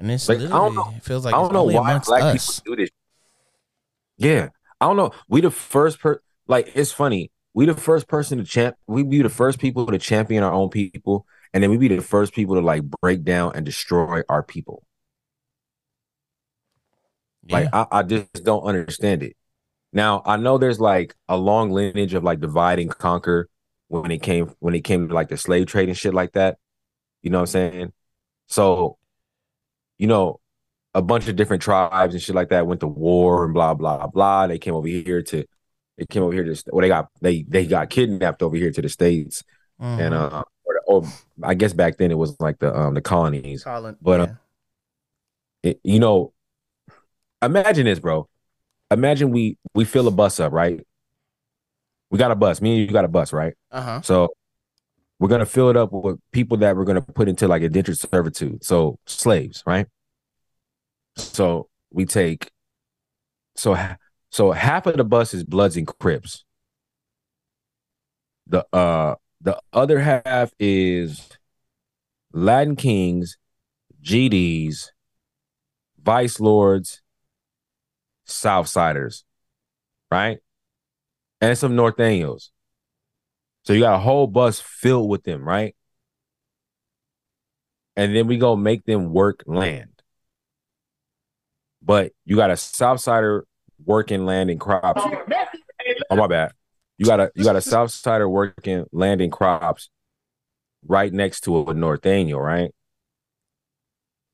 [0.00, 2.22] and it's Like, I don't know- it feels like I don't know only why black
[2.22, 2.60] us.
[2.60, 2.90] people do this.
[4.16, 4.48] Yeah,
[4.80, 5.12] I don't know.
[5.28, 7.30] We the first per like it's funny.
[7.54, 8.76] We the first person to champ.
[8.86, 12.02] We be the first people to champion our own people, and then we be the
[12.02, 14.84] first people to like break down and destroy our people.
[17.44, 17.58] Yeah.
[17.60, 19.36] Like I, I just don't understand it.
[19.92, 23.48] Now I know there's like a long lineage of like divide and conquer
[23.88, 26.58] when it came when it came to like the slave trade and shit like that.
[27.22, 27.92] You know what I'm saying?
[28.46, 28.98] So,
[30.00, 30.40] you know,
[30.94, 34.06] a bunch of different tribes and shit like that went to war and blah blah
[34.06, 34.46] blah.
[34.46, 35.44] They came over here to
[35.98, 38.80] they came over here to well they got they they got kidnapped over here to
[38.82, 39.44] the states
[39.78, 40.32] and Mhm.
[40.32, 41.02] uh or, or
[41.42, 43.62] I guess back then it was like the um the colonies.
[43.64, 44.34] Colin, but, uh, yeah.
[45.70, 46.32] It- you know,
[47.42, 48.28] imagine this, bro.
[48.90, 50.80] Imagine we we fill a bus up, right?
[52.10, 52.60] We got a bus.
[52.60, 53.54] Me and you got a bus, right?
[53.70, 54.00] uh-huh.
[54.02, 54.30] So
[55.20, 58.64] we're gonna fill it up with people that we're gonna put into like indentured servitude.
[58.64, 59.86] So slaves, right?
[61.16, 62.50] So we take
[63.54, 63.76] so
[64.30, 66.44] so half of the bus is Bloods and Crips.
[68.46, 71.28] The uh the other half is
[72.32, 73.36] Latin Kings,
[74.02, 74.88] GDs,
[76.02, 77.02] Vice Lords,
[78.26, 79.24] Southsiders,
[80.10, 80.38] right?
[81.42, 82.48] And some Norteños.
[83.64, 85.74] So you got a whole bus filled with them, right?
[87.96, 89.90] And then we go make them work land.
[91.82, 93.42] But you got a Southsider
[93.84, 95.02] working land and crops.
[96.10, 96.52] Oh my bad.
[96.98, 99.88] You got a you got a Southsider working land and crops
[100.86, 102.72] right next to a North Norteño, right?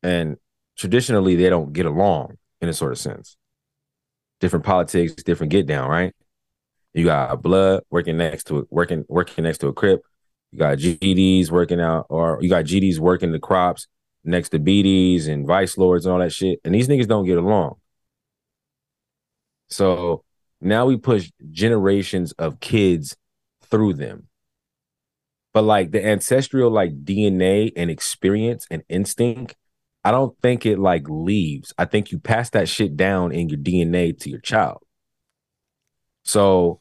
[0.02, 0.36] And
[0.76, 3.36] traditionally they don't get along in a sort of sense.
[4.40, 6.14] Different politics, different get down, right?
[6.96, 10.00] You got blood working next to working working next to a crip.
[10.50, 13.86] You got GDs working out, or you got GDs working the crops
[14.24, 16.58] next to BDs and vice lords and all that shit.
[16.64, 17.74] And these niggas don't get along.
[19.68, 20.24] So
[20.62, 23.14] now we push generations of kids
[23.64, 24.28] through them.
[25.52, 29.54] But like the ancestral like DNA and experience and instinct,
[30.02, 31.74] I don't think it like leaves.
[31.76, 34.78] I think you pass that shit down in your DNA to your child.
[36.24, 36.80] So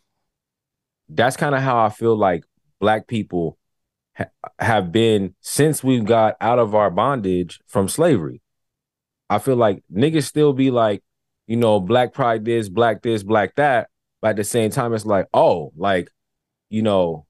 [1.09, 2.43] that's kind of how I feel like
[2.79, 3.57] black people
[4.15, 4.29] ha-
[4.59, 8.41] have been since we got out of our bondage from slavery.
[9.29, 11.03] I feel like niggas still be like,
[11.47, 13.89] you know, black pride this, black this, black that.
[14.21, 16.09] But at the same time, it's like, oh, like,
[16.69, 17.25] you know,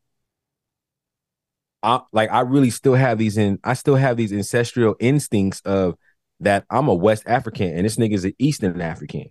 [1.83, 5.95] I like I really still have these in I still have these ancestral instincts of
[6.39, 9.25] that I'm a West African and this nigga's an Eastern African.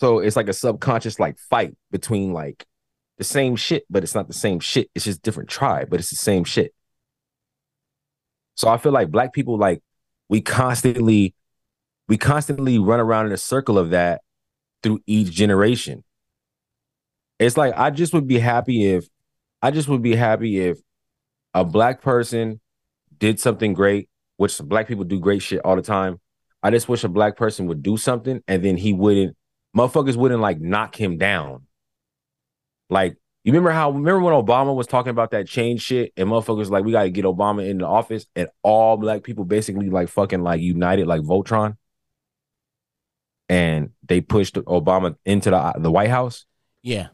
[0.00, 2.66] So it's like a subconscious like fight between like
[3.18, 4.90] the same shit, but it's not the same shit.
[4.94, 6.74] It's just different tribe, but it's the same shit.
[8.54, 9.82] So I feel like black people like
[10.28, 11.34] we constantly
[12.08, 14.22] we constantly run around in a circle of that
[14.82, 16.04] through each generation.
[17.38, 19.06] It's like I just would be happy if
[19.62, 20.78] I just would be happy if
[21.54, 22.60] a black person
[23.18, 26.20] did something great, which black people do great shit all the time.
[26.62, 29.36] I just wish a black person would do something and then he wouldn't
[29.76, 31.66] motherfuckers wouldn't like knock him down.
[32.88, 36.68] Like, you remember how remember when Obama was talking about that change shit and motherfuckers
[36.68, 40.42] like we gotta get Obama in the office and all black people basically like fucking
[40.42, 41.76] like united like Voltron.
[43.48, 46.44] And they pushed Obama into the the White House.
[46.82, 47.08] Yeah.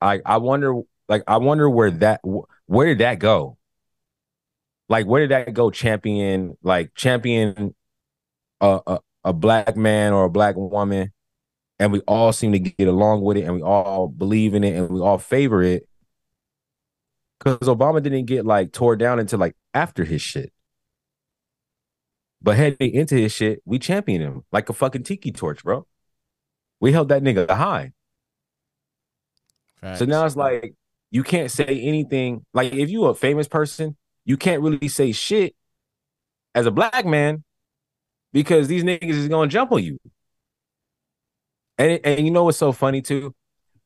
[0.00, 2.20] I I wonder like I wonder where that
[2.66, 3.56] where did that go?
[4.88, 7.76] Like where did that go champion like champion
[8.60, 11.12] a, a a black man or a black woman
[11.78, 14.76] and we all seem to get along with it and we all believe in it
[14.76, 15.88] and we all favor it
[17.40, 20.52] cuz Obama didn't get like tore down until like after his shit.
[22.40, 25.86] But heading into his shit, we championed him like a fucking tiki torch, bro.
[26.80, 27.92] We held that nigga high.
[29.96, 30.74] So now it's like
[31.10, 32.44] you can't say anything.
[32.52, 35.54] Like if you a famous person, you can't really say shit
[36.54, 37.44] as a black man
[38.32, 39.98] because these niggas is gonna jump on you.
[41.78, 43.34] And and you know what's so funny too?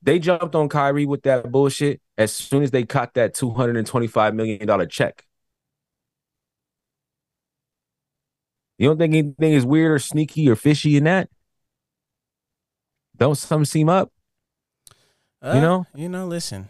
[0.03, 3.77] They jumped on Kyrie with that bullshit as soon as they caught that two hundred
[3.77, 5.25] and twenty five million dollar check.
[8.79, 11.29] You don't think anything is weird or sneaky or fishy in that?
[13.17, 14.11] Don't some seem up?
[15.41, 15.87] Uh, You know?
[15.95, 16.27] you know.
[16.27, 16.69] Listen,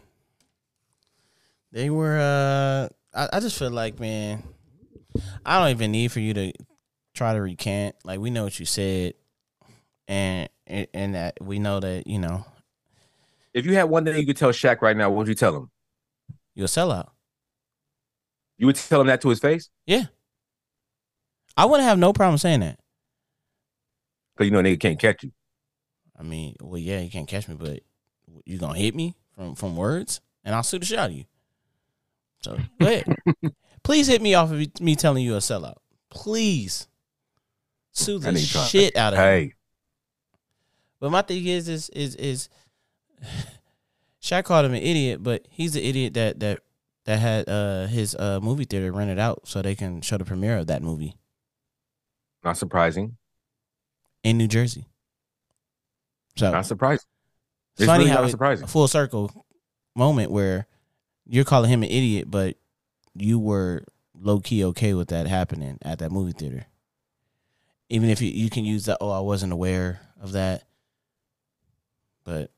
[1.70, 2.18] they were.
[2.18, 4.42] uh I, I just feel like, man,
[5.44, 6.52] I don't even need for you to
[7.14, 7.94] try to recant.
[8.04, 9.14] Like we know what you said,
[10.08, 12.44] and and, and that we know that you know
[13.54, 15.56] If you had one thing you could tell Shaq right now, what would you tell
[15.56, 15.70] him?
[16.54, 17.08] you're a sellout.
[18.58, 19.70] You would tell him that to his face?
[19.86, 20.04] Yeah,
[21.56, 22.78] I wouldn't have no problem saying that.
[24.36, 25.32] Because you know nigga can't catch you.
[26.18, 27.80] I mean, well, yeah, you can't catch me, but
[28.44, 31.24] you gonna hit me from from words, and I'll sue the shit out of you.
[32.42, 33.06] So go ahead.
[33.82, 35.76] Please hit me off of me telling you a sellout.
[36.10, 36.86] Please
[37.92, 39.24] sue the That nigga trying- shit out of me.
[39.24, 39.52] Hey,
[41.02, 42.48] But my thing is, is, is, is,
[44.22, 46.60] Shaq called him an idiot, but he's the idiot that that
[47.06, 50.58] that had uh his uh movie theater rented out so they can show the premiere
[50.58, 51.16] of that movie
[52.44, 53.16] Not surprising.
[54.22, 54.86] in New Jersey.
[56.36, 57.04] So Not surprising.
[57.76, 58.64] it's funny really how not it- surprising.
[58.64, 59.44] a full circle
[59.96, 60.68] moment where
[61.26, 62.56] you're calling him an idiot, but
[63.16, 63.84] you were
[64.14, 66.66] low key okay with that happening at that movie theater.
[67.88, 70.62] Even if you, you can use that, oh, I wasn't aware of that.
[72.24, 72.50] But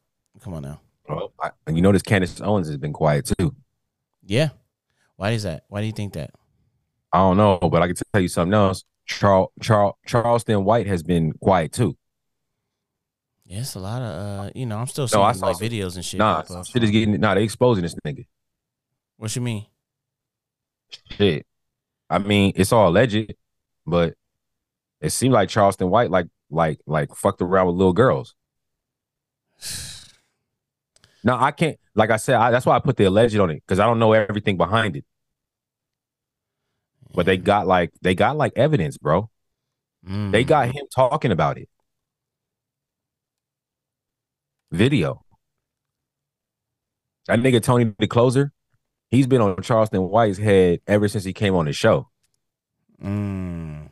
[0.42, 0.80] come on now.
[1.08, 3.54] Well, I, and you notice Candace Owens has been quiet too.
[4.24, 4.50] Yeah.
[5.16, 5.64] Why is that?
[5.68, 6.30] Why do you think that?
[7.12, 8.84] I don't know, but I can tell you something else.
[9.06, 11.96] Charles Charles Charleston White has been quiet too.
[13.44, 15.96] Yeah, it's a lot of uh you know, I'm still seeing I like some- videos
[15.96, 16.18] and shit.
[16.18, 18.26] Nah, shit is getting nah, they exposing this nigga.
[19.18, 19.66] What you mean?
[21.10, 21.46] Shit.
[22.08, 23.34] I mean, it's all alleged,
[23.86, 24.14] but
[25.00, 28.34] it seemed like Charleston White like like like fucked around with little girls.
[31.26, 33.62] Now I can't, like I said, I, that's why I put the alleged on it
[33.66, 35.06] because I don't know everything behind it.
[37.14, 39.30] But they got like they got like evidence, bro.
[40.06, 40.32] Mm.
[40.32, 41.68] They got him talking about it.
[44.70, 45.24] Video.
[47.26, 48.52] That nigga Tony the closer,
[49.10, 52.10] he's been on Charleston White's head ever since he came on the show.
[53.02, 53.88] Mm.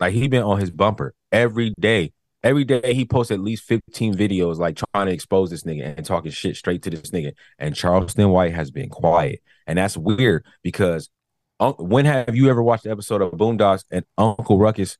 [0.00, 2.12] Like he been on his bumper every day.
[2.44, 6.06] Every day he posts at least 15 videos like trying to expose this nigga and
[6.06, 7.32] talking shit straight to this nigga.
[7.58, 9.40] And Charleston White has been quiet.
[9.66, 11.10] And that's weird because
[11.58, 14.98] un- when have you ever watched the episode of Boondocks and Uncle Ruckus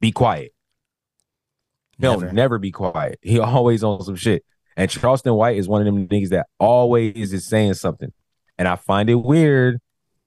[0.00, 0.52] be quiet?
[1.98, 2.32] He'll Never.
[2.32, 2.58] never.
[2.58, 3.18] be quiet.
[3.22, 4.44] He always on some shit.
[4.76, 8.12] And Charleston White is one of them niggas that always is saying something.
[8.58, 9.80] And I find it weird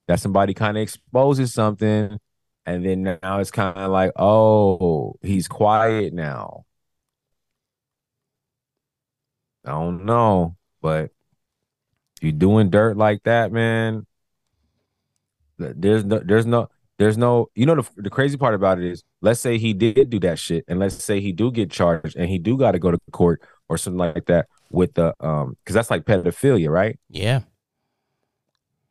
[0.08, 2.18] that somebody kind of exposes something
[2.66, 6.66] and then now it's kind of like, oh, he's quiet now.
[9.66, 11.12] I don't know, but
[12.22, 14.06] you're doing dirt like that, man,
[15.58, 19.04] there's no, there's no, there's no, you know, the, the crazy part about it is,
[19.22, 22.30] let's say he did do that shit, and let's say he do get charged, and
[22.30, 25.76] he do got to go to court or something like that with the, um, because
[25.76, 27.00] that's like pedophilia, right?
[27.10, 27.42] Yeah.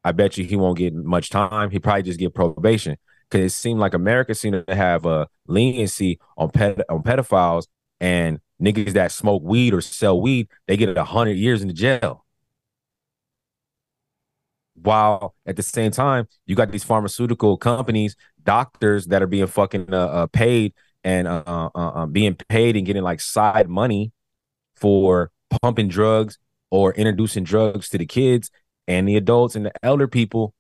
[0.05, 1.71] I bet you he won't get much time.
[1.71, 2.97] He probably just get probation
[3.31, 7.67] because it seemed like America seemed to have a leniency on ped- on pedophiles
[8.01, 10.49] and niggas that smoke weed or sell weed.
[10.67, 12.25] They get a hundred years in the jail.
[14.75, 18.15] While at the same time, you got these pharmaceutical companies,
[18.45, 20.73] doctors that are being fucking uh, uh, paid
[21.03, 24.13] and uh, uh, uh, being paid and getting like side money
[24.77, 25.33] for
[25.63, 26.39] pumping drugs
[26.71, 28.51] or introducing drugs to the kids
[28.87, 30.55] and the adults and the elder people.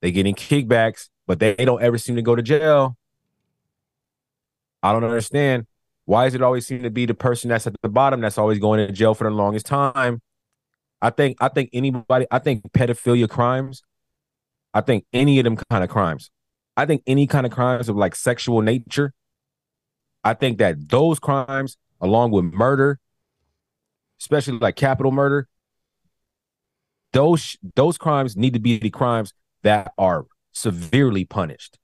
[0.00, 2.96] They getting kickbacks, but they don't ever seem to go to jail.
[4.82, 5.66] I don't understand.
[6.04, 8.58] Why does it always seem to be the person that's at the bottom that's always
[8.58, 10.20] going to jail for the longest time?
[11.00, 13.82] I think I think anybody I think pedophilia crimes,
[14.74, 16.30] I think any of them kind of crimes.
[16.76, 19.12] I think any kind of crimes of like sexual nature.
[20.22, 22.98] I think that those crimes, along with murder,
[24.20, 25.48] especially like capital murder,
[27.12, 29.32] those those crimes need to be the crimes
[29.62, 31.78] that are severely punished.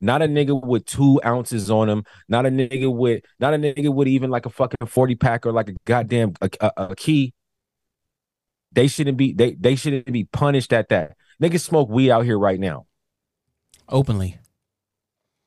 [0.00, 2.04] Not a nigga with two ounces on him.
[2.28, 5.52] Not a nigga with not a nigga with even like a fucking forty pack or
[5.52, 7.32] like a goddamn a, a, a key.
[8.72, 11.16] They shouldn't be they they shouldn't be punished at that.
[11.42, 12.86] Niggas smoke weed out here right now
[13.88, 14.38] Openly.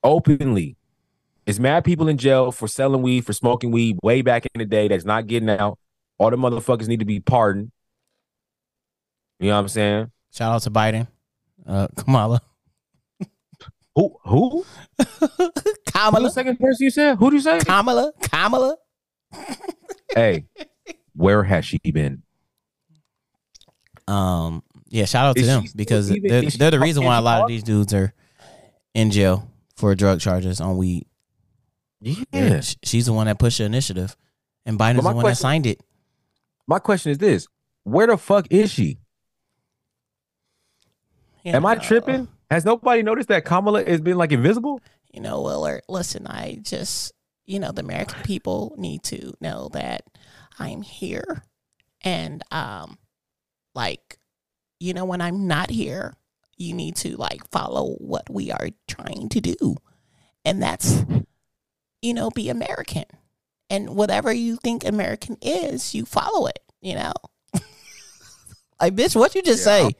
[0.03, 0.75] openly.
[1.45, 4.65] It's mad people in jail for selling weed, for smoking weed way back in the
[4.65, 5.79] day that's not getting out.
[6.17, 7.71] All the motherfuckers need to be pardoned.
[9.39, 10.11] You know what I'm saying?
[10.33, 11.07] Shout out to Biden.
[11.65, 12.41] Uh Kamala.
[13.97, 14.63] Who who?
[14.99, 17.17] Who's the second person you said?
[17.17, 17.57] Who do you say?
[17.61, 18.13] Kamala.
[18.21, 18.77] Kamala.
[20.13, 20.45] hey,
[21.15, 22.21] where has she been?
[24.07, 27.17] Um, yeah, shout out to Is them she because even- they're, they're the reason why
[27.17, 28.13] a lot of these dudes are
[28.93, 31.07] in jail for drug charges on weed.
[31.99, 32.61] Yeah.
[32.83, 34.15] She's the one that pushed the initiative,
[34.63, 35.81] and Biden's the one that signed it.
[36.67, 37.47] My question is this:
[37.83, 38.99] Where the fuck is she?
[41.43, 42.27] Am I tripping?
[42.49, 44.81] Has nobody noticed that Kamala has been like invisible?
[45.13, 47.13] You know, Willard, listen, I just,
[47.45, 50.03] you know, the American people need to know that
[50.59, 51.43] I'm here.
[52.03, 52.97] And, um,
[53.75, 54.17] like,
[54.79, 56.13] you know, when I'm not here,
[56.57, 59.77] you need to, like, follow what we are trying to do.
[60.45, 61.03] And that's,
[62.01, 63.05] you know, be American.
[63.69, 67.13] And whatever you think American is, you follow it, you know?
[68.81, 69.95] like, bitch, what you just Yeah, say?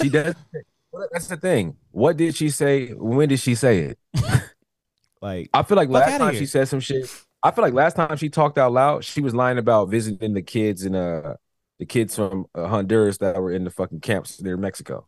[0.00, 0.34] She does.
[0.94, 1.76] Well, That's the thing.
[1.90, 2.88] What did she say?
[2.92, 3.98] When did she say it?
[5.20, 6.40] Like, I feel like last time here.
[6.40, 7.10] she said some shit.
[7.42, 10.42] I feel like last time she talked out loud, she was lying about visiting the
[10.42, 11.36] kids in uh
[11.78, 15.06] the kids from uh, Honduras that were in the fucking camps near Mexico.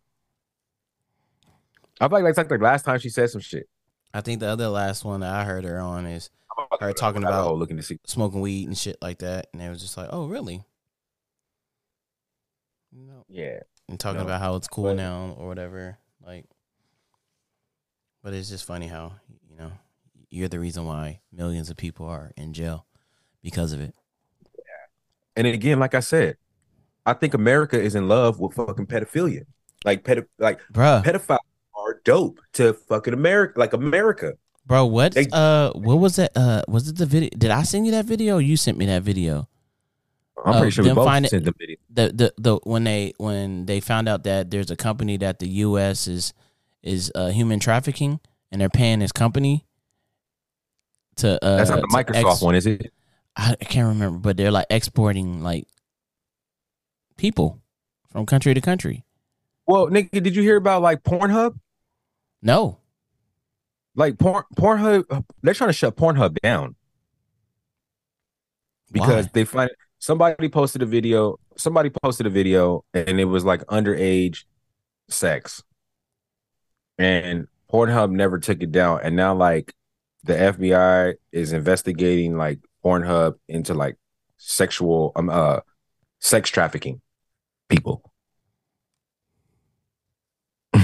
[2.00, 3.68] I feel like that's like the last time she said some shit.
[4.14, 6.30] I think the other last one that I heard her on is
[6.80, 7.98] her talking about looking to see.
[8.06, 10.64] smoking weed and shit like that, and it was just like, oh, really?
[12.90, 13.26] No.
[13.28, 13.58] Yeah,
[13.88, 15.98] and talking No, about how it's cool but- now or whatever.
[16.24, 16.44] Like,
[18.22, 19.12] but it's just funny how
[19.48, 19.72] you know
[20.30, 22.86] you're the reason why millions of people are in jail
[23.42, 23.94] because of it.
[25.36, 26.36] and again, like I said,
[27.04, 29.44] I think America is in love with fucking pedophilia.
[29.84, 31.38] Like pedo, like Bruh, pedophiles
[31.76, 34.32] are dope to fucking America, like America.
[34.66, 35.14] bro, what?
[35.14, 36.32] They- uh, what was that?
[36.36, 37.30] Uh, was it the video?
[37.38, 38.36] Did I send you that video?
[38.38, 39.48] Or you sent me that video.
[40.44, 41.76] I'm pretty sure we both find it- sent the video.
[41.90, 45.48] the the the when they when they found out that there's a company that the
[45.48, 46.06] U.S.
[46.06, 46.32] is
[46.82, 48.20] is uh, human trafficking
[48.52, 49.64] and they're paying this company
[51.16, 52.92] to uh That's not the Microsoft ex- one, is it?
[53.38, 55.66] I, can't remember, but they're like exporting like
[57.16, 57.60] people
[58.10, 59.04] from country to country.
[59.66, 61.58] Well, nigga, did you hear about like Pornhub?
[62.42, 62.78] No,
[63.94, 66.76] Like porn, Pornhub, they're trying to shut Pornhub down
[68.92, 69.30] because Why?
[69.32, 69.70] they find
[70.06, 71.38] somebody posted a video.
[71.56, 74.44] Somebody posted a video, and it was like underage
[75.08, 75.64] sex,
[76.96, 79.00] and Pornhub never took it down.
[79.02, 79.74] And now, like,
[80.22, 83.96] the FBI is investigating like Pornhub into like
[84.36, 85.60] sexual, um, uh,
[86.20, 87.00] sex trafficking
[87.68, 88.12] people.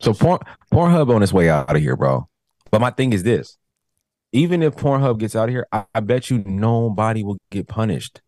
[0.00, 0.40] so porn,
[0.72, 2.28] Pornhub on its way out of here, bro.
[2.72, 3.58] But my thing is this:
[4.32, 8.20] even if Pornhub gets out of here, I, I bet you nobody will get punished.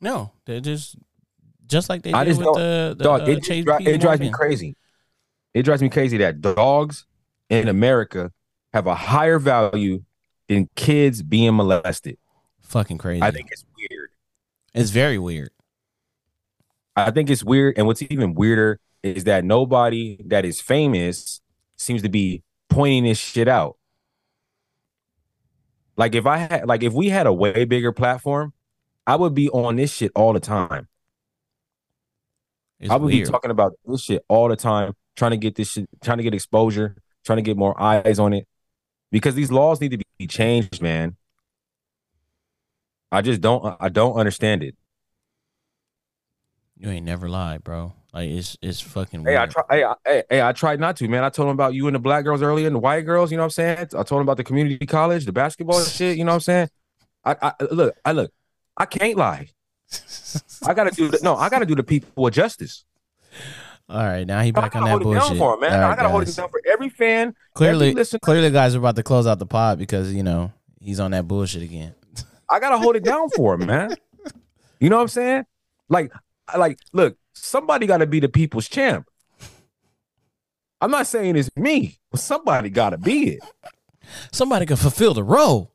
[0.00, 0.96] no, they're just
[1.66, 4.00] just like they I did just with don't- the, the Dog, uh, it, dri- it
[4.00, 4.76] drives me crazy.
[5.54, 7.04] It drives me crazy that dogs
[7.50, 8.32] in America
[8.72, 10.02] have a higher value
[10.48, 12.16] than kids being molested.
[12.62, 13.22] Fucking crazy.
[13.22, 14.10] I think it's weird.
[14.74, 15.50] it's very weird.
[16.96, 17.76] I think it's weird.
[17.78, 21.40] And what's even weirder is that nobody that is famous
[21.76, 23.76] seems to be pointing this shit out.
[25.98, 28.54] Like if I had like if we had a way bigger platform,
[29.06, 30.88] I would be on this shit all the time.
[32.78, 33.26] It's I would weird.
[33.26, 36.22] be talking about this shit all the time, trying to get this shit, trying to
[36.22, 38.46] get exposure, trying to get more eyes on it.
[39.10, 41.16] Because these laws need to be changed, man.
[43.10, 44.76] I just don't I don't understand it.
[46.76, 47.94] you ain't never lied, bro.
[48.12, 49.40] Like it's it's fucking Hey, weird.
[49.40, 49.62] I try.
[49.70, 51.24] Hey, I, hey, hey, I tried not to, man.
[51.24, 53.30] I told him about you and the black girls earlier, and the white girls.
[53.30, 53.78] You know what I'm saying?
[53.78, 56.16] I told him about the community college, the basketball and shit.
[56.16, 56.68] You know what I'm saying?
[57.24, 58.32] I, I look, I look.
[58.76, 59.48] I can't lie.
[60.66, 61.36] I gotta do the, no.
[61.36, 62.84] I gotta do the people with justice.
[63.90, 65.38] All right, now he back on that hold it down bullshit.
[65.38, 65.82] for him, man.
[65.82, 67.34] All I gotta hold it down for every fan.
[67.54, 71.00] Clearly, every clearly, guys are about to close out the pod because you know he's
[71.00, 71.94] on that bullshit again.
[72.50, 73.94] I gotta hold it down for him, man.
[74.80, 75.44] You know what I'm saying?
[75.88, 76.12] Like,
[76.56, 79.06] like, look, somebody gotta be the people's champ.
[80.80, 83.40] I'm not saying it's me, but somebody gotta be it.
[84.32, 85.72] Somebody can fulfill the role.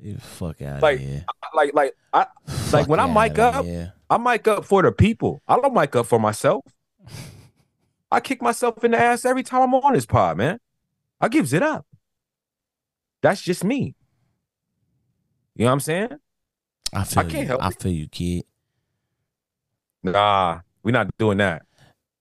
[0.00, 1.24] You fuck out Like, of here.
[1.54, 2.26] Like, like, I
[2.72, 3.92] like when I mic up, here.
[4.08, 5.42] I mic up for the people.
[5.48, 6.64] I don't mic up for myself.
[8.10, 10.60] I kick myself in the ass every time I'm on this pod, man.
[11.20, 11.84] I gives it up.
[13.22, 13.96] That's just me.
[15.56, 16.12] You know what I'm saying?
[16.92, 17.46] I feel I can't you.
[17.46, 17.82] help I it.
[17.82, 18.44] feel you, kid.
[20.02, 21.62] Nah, we're not doing that.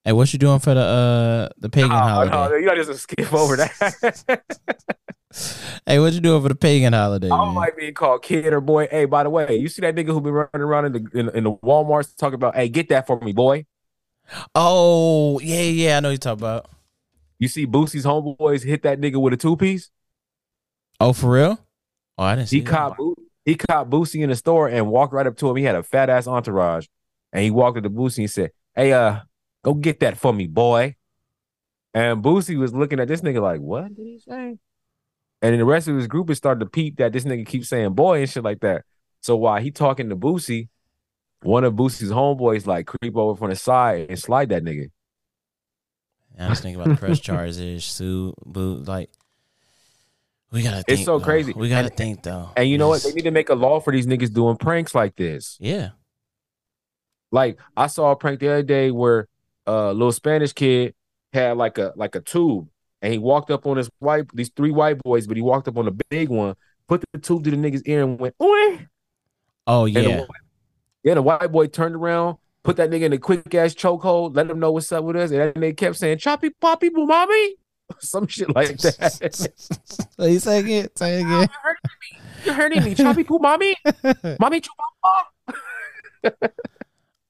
[0.03, 2.31] Hey, what you doing for the uh the pagan Nah, holiday?
[2.31, 4.43] no, you gotta just skip over that.
[5.85, 7.27] Hey, what you doing for the pagan holiday?
[7.27, 7.45] I man?
[7.47, 8.87] don't like being called kid or boy.
[8.89, 11.29] Hey, by the way, you see that nigga who been running around in the in,
[11.29, 13.65] in the Walmarts talking about, hey, get that for me, boy.
[14.55, 16.69] oh, yeah, yeah, I know you talking about.
[17.39, 19.91] You see Boosie's homeboys hit that nigga with a two piece.
[20.99, 21.59] Oh, for real?
[22.17, 25.13] Oh, I didn't see He caught Bo- he caught Boosie in the store and walked
[25.13, 25.55] right up to him.
[25.57, 26.87] He had a fat ass entourage,
[27.33, 29.19] and he walked up to Boosie and said, "Hey, uh,
[29.63, 30.95] go get that for me, boy."
[31.93, 34.57] And Boosie was looking at this nigga like, "What did he say?"
[35.41, 37.69] And then the rest of his group is starting to peep that this nigga keeps
[37.69, 38.83] saying "boy" and shit like that.
[39.21, 40.69] So while he talking to Boosie,
[41.43, 44.89] one of Boosie's homeboys like creep over from the side and slide that nigga.
[46.39, 49.09] I was thinking about the press charges, sue, boo, like
[50.51, 50.83] we gotta.
[50.83, 51.25] Think, It's so though.
[51.25, 51.51] crazy.
[51.53, 52.51] We gotta And- think though.
[52.55, 53.01] And you know what?
[53.03, 55.57] They need to make a law for these niggas doing pranks like this.
[55.59, 55.89] Yeah.
[57.31, 59.27] Like I saw a prank the other day where
[59.65, 60.93] a little Spanish kid
[61.33, 62.67] had like a like a tube
[63.01, 65.77] and he walked up on this white these three white boys, but he walked up
[65.77, 66.55] on the big one,
[66.87, 68.87] put the tube to the nigga's ear and went, Oi!
[69.67, 70.19] Oh And the yeah.
[70.19, 70.27] white-
[71.03, 74.49] yeah, the white boy turned around, put that nigga in a quick ass chokehold, let
[74.49, 77.51] him know what's up with us, and then they kept saying choppy poppy boomami,
[77.99, 79.49] some shit like that.
[80.17, 80.87] You say again?
[80.95, 81.47] Say it again.
[82.45, 83.75] you're hurting me, choppy poo, mommy,
[84.39, 86.31] mommy, chupapa.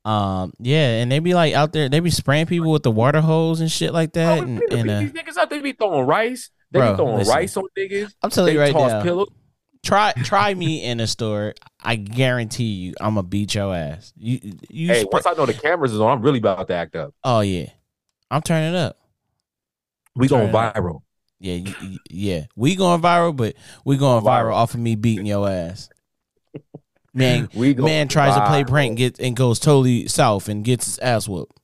[0.07, 3.19] Um, yeah, and they be like out there, they be spraying people with the water
[3.19, 4.39] hose and shit like that.
[4.39, 6.49] Oh, And, these and uh, niggas out there be throwing rice.
[6.71, 7.33] They Bro, be throwing listen.
[7.35, 8.13] rice on niggas.
[8.21, 9.27] I'm telling They you right now, pillows.
[9.83, 11.55] try try me in a store.
[11.83, 14.13] I guarantee you, I'm gonna beat your ass.
[14.15, 14.39] You
[14.69, 14.87] you.
[14.87, 17.13] Hey, spray- once I know the cameras is on, I'm really about to act up.
[17.25, 17.67] oh yeah,
[18.31, 18.97] I'm turning up.
[20.15, 20.75] We going it up.
[20.75, 21.01] viral.
[21.39, 21.59] Yeah,
[22.09, 22.45] yeah.
[22.55, 23.55] We going viral, but
[23.85, 24.55] we going viral Viral.
[24.55, 25.89] off of me beating your ass.
[27.17, 30.99] Man, We man tries to play prank, get and goes totally south and gets his
[30.99, 31.59] ass whooped.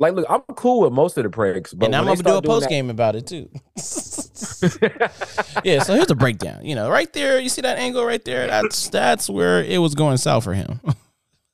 [0.00, 2.42] Like, look, I'm cool with most of the pranks, but and I'm gonna do a
[2.42, 3.50] post game about it too.
[5.64, 6.64] yeah, so here's a breakdown.
[6.64, 8.46] You know, right there, you see that angle right there?
[8.46, 10.80] That's that's where it was going south for him.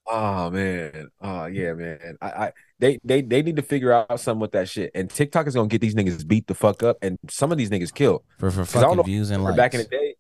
[0.06, 2.18] Oh man, oh yeah, man.
[2.20, 4.90] I, I they they they need to figure out something with that shit.
[4.94, 7.70] And TikTok is gonna get these niggas beat the fuck up, and some of these
[7.70, 8.22] niggas killed.
[8.38, 9.56] for for I don't fucking know- views and likes.
[9.56, 10.14] Back in the day,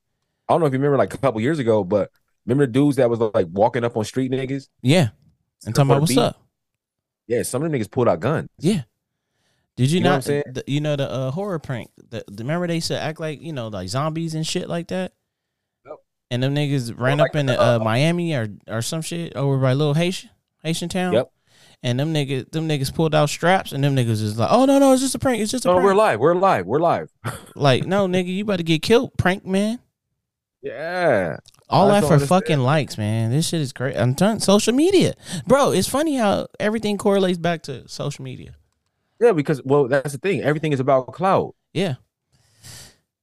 [0.48, 2.10] I don't know if you remember, like a couple years ago, but
[2.46, 4.68] remember the dudes that was like walking up on street niggas.
[4.82, 5.08] yeah,
[5.66, 6.20] and talking about what's beat?
[6.20, 6.40] up.
[7.26, 8.48] Yeah, some of them niggas pulled out guns.
[8.58, 8.82] Yeah.
[9.76, 10.16] Did you, You know what not?
[10.16, 10.42] I'm saying?
[10.52, 11.90] the- you know the uh, horror prank.
[12.10, 15.12] The, the- remember they said act like you know like zombies and shit like that.
[15.86, 15.94] Yep.
[16.30, 19.34] And them niggas ran like up in the, uh, uh, Miami or or some shit
[19.34, 20.30] over by little Haitian
[20.62, 21.12] Haitian town.
[21.14, 21.30] Yep.
[21.82, 24.78] And them niggas them niggas pulled out straps and them niggas is like, oh no
[24.78, 25.40] no, it's just a prank.
[25.42, 25.84] It's just a No, prank.
[25.86, 26.20] we're live.
[26.20, 26.66] We're live.
[26.66, 27.10] We're live.
[27.56, 29.80] like no nigga, you about to get killed, prank man.
[30.62, 31.38] Yeah.
[31.68, 32.28] All I that for understand.
[32.28, 33.30] fucking likes, man.
[33.30, 33.96] This shit is great.
[33.96, 35.14] I'm telling social media,
[35.46, 35.70] bro.
[35.72, 38.54] It's funny how everything correlates back to social media.
[39.20, 40.42] Yeah, because well, that's the thing.
[40.42, 41.54] Everything is about cloud.
[41.72, 41.94] Yeah,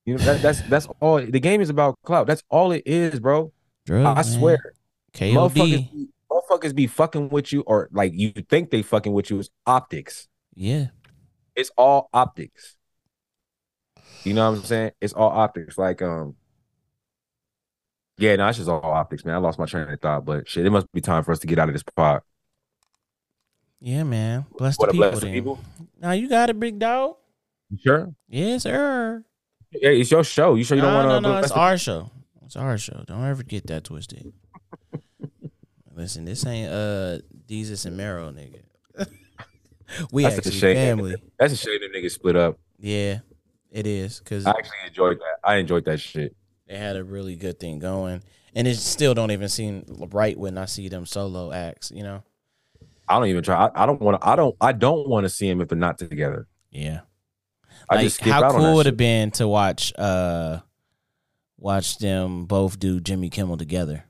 [0.05, 1.21] You know, that, that's that's all.
[1.21, 2.25] The game is about cloud.
[2.27, 3.53] That's all it is, bro.
[3.85, 4.05] drugs.
[4.07, 4.39] I man.
[4.39, 4.73] swear.
[5.13, 5.33] KOD.
[5.33, 9.39] Motherfuckers, be, motherfuckers be fucking with you, or like you think they fucking with you.
[9.39, 10.27] Is optics.
[10.55, 10.87] Yeah.
[11.55, 12.77] It's all optics.
[14.23, 14.91] You know what I'm saying?
[14.99, 15.77] It's all optics.
[15.77, 16.35] Like um.
[18.21, 19.33] Yeah, no, it's just all optics, man.
[19.35, 21.47] I lost my train of thought, but shit, it must be time for us to
[21.47, 22.23] get out of this pot.
[23.79, 24.45] Yeah, man.
[24.57, 25.09] Bless What the people.
[25.09, 25.59] bless the people.
[25.99, 27.15] Now you got it, big dog.
[27.71, 28.13] You sure?
[28.29, 29.23] Yes, sir.
[29.71, 30.53] Yeah, it's your show.
[30.55, 31.29] You sure you no, don't want to?
[31.29, 31.33] no.
[31.33, 32.11] no, It's our show.
[32.45, 33.03] It's our show.
[33.07, 34.31] Don't ever get that twisted.
[35.95, 38.61] Listen, this ain't uh Desus and Mero, nigga.
[40.11, 40.75] we That's a actually shame.
[40.75, 41.15] family.
[41.39, 42.59] That's a shame them niggas split up.
[42.79, 43.19] Yeah,
[43.71, 45.39] it is because I actually enjoyed that.
[45.43, 46.35] I enjoyed that shit.
[46.71, 48.23] They had a really good thing going,
[48.55, 51.91] and it still don't even seem right when I see them solo acts.
[51.93, 52.23] You know?
[53.07, 53.65] I don't even try.
[53.67, 54.27] I, I don't want to.
[54.27, 54.55] I don't.
[54.61, 56.47] I don't want to see them if they're not together.
[56.71, 57.01] Yeah.
[57.89, 60.59] I like, just skip how out cool would have been to watch uh
[61.57, 64.05] watch them both do Jimmy Kimmel together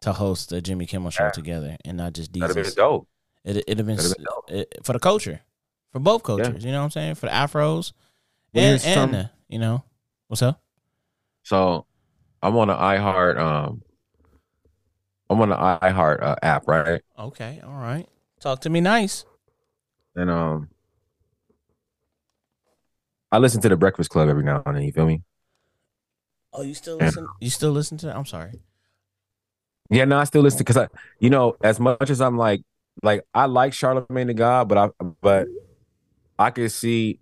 [0.00, 1.30] to host a Jimmy Kimmel show Yeah.
[1.30, 3.06] together and not just That'd have been dope.
[3.44, 4.50] It it'd have been, That'd been dope.
[4.50, 5.40] it, for the culture,
[5.92, 6.64] for both cultures.
[6.64, 7.14] You know what I'm saying?
[7.16, 7.92] For the Afros
[8.54, 9.84] Well, and, and some- the, you know
[10.26, 10.60] what's up?
[11.42, 11.86] So
[12.42, 13.38] I'm on the iHeart.
[13.38, 13.82] Um,
[15.28, 17.02] I'm on the iHeart uh, app, right?
[17.18, 18.08] Okay, all right.
[18.40, 19.24] Talk to me nice.
[20.16, 20.68] And um,
[23.30, 24.82] I listen to the Breakfast Club every now and then.
[24.82, 25.22] You feel me?
[26.52, 27.28] Oh, you still listen?
[27.40, 28.16] You still listen to that?
[28.16, 28.60] I'm sorry.
[29.90, 30.88] Yeah, no, I still listen because I,
[31.18, 32.62] you know, as much as I'm like,
[33.02, 35.48] like I like Charlamagne the God, but I, but
[36.38, 37.20] I can see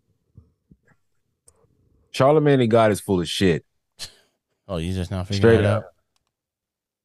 [2.12, 3.64] Charlamagne the God is full of shit.
[4.68, 5.84] Oh, you just not figuring Straight out.
[5.84, 5.92] up.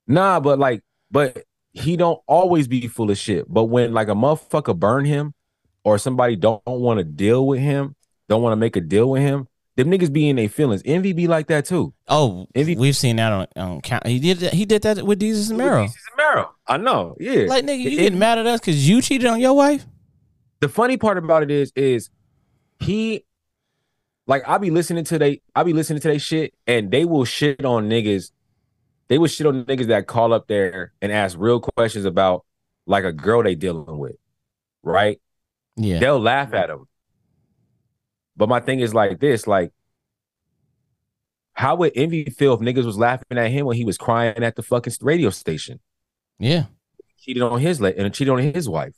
[0.08, 0.82] Nah, but like,
[1.12, 3.46] but he don't always be full of shit.
[3.52, 5.34] But when like a motherfucker burn him,
[5.86, 7.96] or somebody don't want to deal with him,
[8.30, 10.82] don't want to make a deal with him, them niggas be in their feelings.
[10.86, 11.94] Envy be like that too.
[12.08, 14.06] Oh, he- we've seen that on, on count.
[14.08, 15.86] He did that, he did that with Desus and Mero.
[15.86, 16.52] Desus and Mero.
[16.68, 17.16] I know.
[17.20, 17.46] Yeah.
[17.48, 19.86] Like nigga, you It- getting mad at us because you cheated on your wife?
[20.60, 22.10] the funny part about it is, is
[22.80, 23.26] he
[24.28, 27.26] like I be listening to they I be listening to they shit and they will
[27.26, 28.32] shit on niggas.
[29.10, 32.46] They will shit on niggas that call up there and ask real questions about
[32.86, 34.16] like a girl they dealing with.
[34.82, 35.20] Right?
[35.76, 36.00] Yeah.
[36.00, 36.88] They'll laugh at them.
[38.36, 39.72] But my thing is like this, like
[41.54, 44.56] how would Envy feel if niggas was laughing at him when he was crying at
[44.56, 45.80] the fucking radio station?
[46.40, 46.66] Yeah.
[47.20, 48.94] cheated on his la- and cheated on his wife.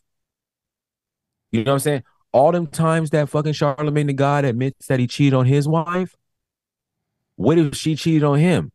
[1.52, 2.04] You know what I'm saying?
[2.36, 6.18] All them times that fucking Charlamagne the God admits that he cheated on his wife.
[7.38, 8.74] What if she cheated on him?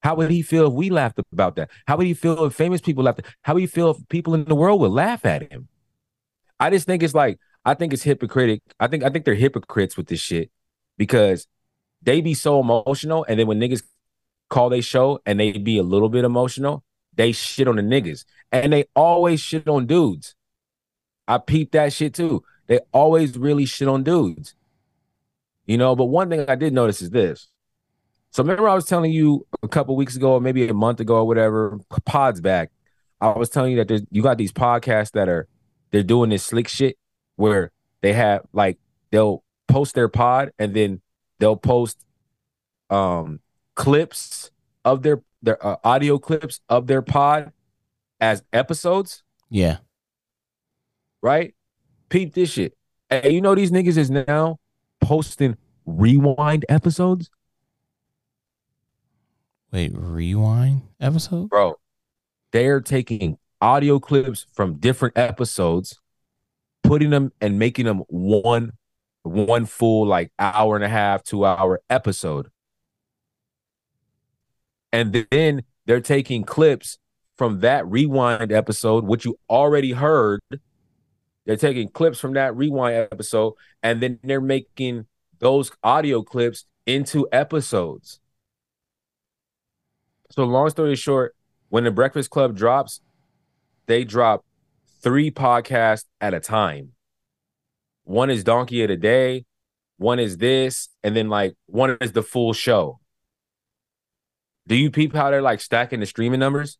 [0.00, 1.70] How would he feel if we laughed about that?
[1.88, 3.22] How would he feel if famous people laughed?
[3.42, 5.66] How would he feel if people in the world would laugh at him?
[6.60, 8.62] I just think it's like I think it's hypocritic.
[8.78, 10.52] I think I think they're hypocrites with this shit
[10.96, 11.48] because
[12.00, 13.82] they be so emotional, and then when niggas
[14.50, 18.24] call they show and they be a little bit emotional, they shit on the niggas,
[18.52, 20.36] and they always shit on dudes.
[21.26, 22.44] I peep that shit too.
[22.68, 24.54] They always really shit on dudes.
[25.66, 27.48] You know, but one thing I did notice is this.
[28.30, 31.16] So remember, I was telling you a couple weeks ago, or maybe a month ago,
[31.16, 31.78] or whatever.
[32.04, 32.70] Pods back.
[33.20, 35.48] I was telling you that there's, you got these podcasts that are
[35.90, 36.96] they're doing this slick shit
[37.36, 37.72] where
[38.02, 38.78] they have like
[39.10, 41.00] they'll post their pod and then
[41.40, 42.04] they'll post
[42.90, 43.40] um
[43.74, 44.50] clips
[44.84, 47.52] of their their uh, audio clips of their pod
[48.20, 49.78] as episodes, Yeah.
[51.22, 51.54] right?
[52.08, 52.74] Peep this shit.
[53.10, 54.58] Hey, you know these niggas is now
[55.00, 55.56] posting
[55.86, 57.30] rewind episodes,
[59.72, 61.48] Wait, rewind episode?
[61.50, 61.76] bro.
[62.52, 66.00] They're taking audio clips from different episodes,
[66.82, 68.72] putting them and making them one
[69.22, 72.48] one full like hour and a half, two hour episode.
[74.90, 76.98] And then they're taking clips
[77.36, 80.40] from that rewind episode, which you already heard.
[81.48, 85.06] They're taking clips from that rewind episode, and then they're making
[85.38, 88.20] those audio clips into episodes.
[90.30, 91.34] So, long story short,
[91.70, 93.00] when the Breakfast Club drops,
[93.86, 94.44] they drop
[95.00, 96.92] three podcasts at a time.
[98.04, 99.46] One is Donkey of the Day,
[99.96, 103.00] one is this, and then like one is the full show.
[104.66, 106.76] Do you peep how they're like stacking the streaming numbers?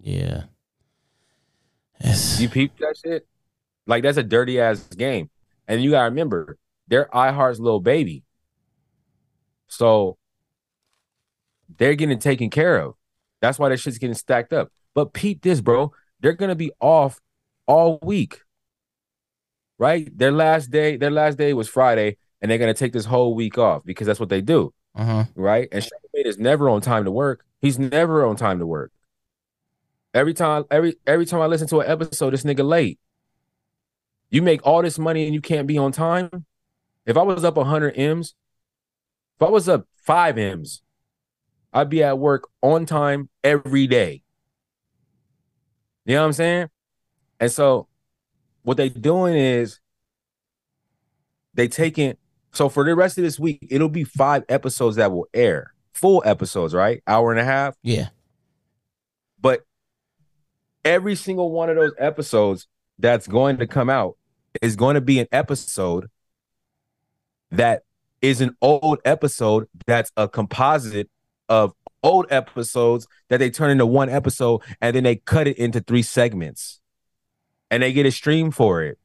[0.00, 0.44] Yeah.
[2.00, 3.26] It's, You peep that shit?
[3.86, 5.30] Like that's a dirty ass game.
[5.68, 6.58] And you gotta remember,
[6.88, 8.24] they're iHeart's little baby.
[9.68, 10.16] So
[11.76, 12.94] they're getting taken care of.
[13.40, 14.70] That's why that shit's getting stacked up.
[14.94, 15.92] But peep this, bro.
[16.20, 17.20] They're gonna be off
[17.66, 18.42] all week.
[19.78, 20.16] Right?
[20.16, 23.56] Their last day, their last day was Friday, and they're gonna take this whole week
[23.58, 25.24] off because that's what they do, uh-huh.
[25.34, 25.68] right?
[25.72, 27.44] And Charlamagne is never on time to work.
[27.60, 28.92] He's never on time to work.
[30.12, 32.98] Every time, every every time I listen to an episode, this nigga late.
[34.30, 36.46] You make all this money and you can't be on time.
[37.04, 38.34] If I was up 100 M's,
[39.36, 40.82] if I was up five M's,
[41.72, 44.22] I'd be at work on time every day.
[46.04, 46.68] You know what I'm saying?
[47.40, 47.88] And so
[48.62, 49.80] what they doing is
[51.54, 52.16] they taking
[52.52, 55.72] so for the rest of this week, it'll be five episodes that will air.
[55.92, 57.02] Full episodes, right?
[57.06, 57.76] Hour and a half.
[57.82, 58.08] Yeah.
[59.40, 59.64] But
[60.84, 62.66] every single one of those episodes
[62.98, 64.16] that's going to come out
[64.62, 66.08] is going to be an episode
[67.50, 67.82] that
[68.22, 71.08] is an old episode that's a composite
[71.48, 75.80] of old episodes that they turn into one episode and then they cut it into
[75.80, 76.80] three segments
[77.70, 78.98] and they get a stream for it.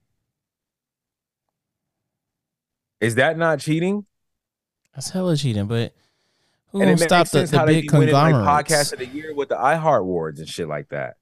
[3.02, 4.06] Is that not cheating?
[4.94, 5.94] That's hella cheating, but
[6.72, 9.56] who and gonna stop the, the big winning like podcast of the year with the
[9.56, 11.18] iHeart awards and shit like that.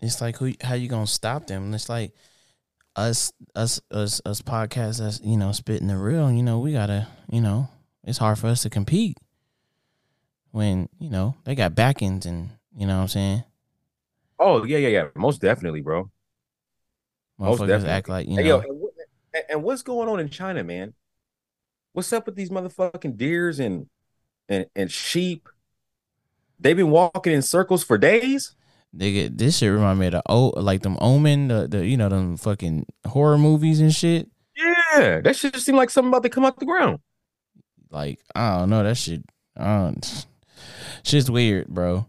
[0.00, 1.74] It's like who how you gonna stop them?
[1.74, 2.12] It's like
[2.96, 7.08] us us us us podcasts that's you know spitting the real, you know, we gotta,
[7.30, 7.68] you know,
[8.04, 9.16] it's hard for us to compete
[10.50, 13.44] when, you know, they got backings and you know what I'm saying?
[14.38, 16.10] Oh yeah, yeah, yeah, most definitely, bro.
[17.38, 17.90] Most definitely.
[17.90, 18.92] act like, you Hey, know, yo, and, what-
[19.34, 20.94] and- and what's going on in China, man?
[21.92, 23.88] What's up with these motherfucking deers and
[24.48, 25.48] and and sheep?
[26.60, 28.54] They've been walking in circles for days.
[28.96, 32.08] Nigga, this shit remind me of the old like them omen, the, the you know,
[32.08, 34.28] them fucking horror movies and shit.
[34.56, 36.98] Yeah, that shit just seemed like something about to come out the ground.
[37.90, 39.22] Like, I don't know, that shit
[39.56, 39.92] uh,
[41.02, 42.06] shit's weird, bro.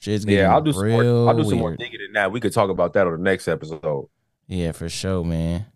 [0.00, 1.28] Shit's Yeah, I'll do some real more.
[1.30, 2.30] I'll do some more digging in that.
[2.30, 4.08] We could talk about that on the next episode
[4.46, 5.66] Yeah, for sure, man.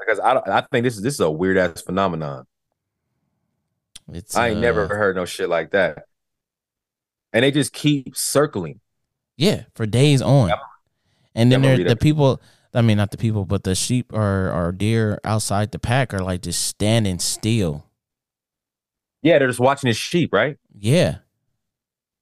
[0.00, 2.46] because I don't- I think this is this is a weird ass phenomenon.
[4.12, 6.04] It's I ain't never uh, heard no shit like that.
[7.32, 8.80] And they just keep circling.
[9.38, 10.50] Yeah, for days on.
[11.34, 12.42] And then there the people
[12.74, 16.18] I mean not the people, but the sheep or or deer outside the pack are
[16.22, 17.86] like just standing still.
[19.22, 20.58] Yeah, they're just watching his sheep, right?
[20.78, 21.18] Yeah.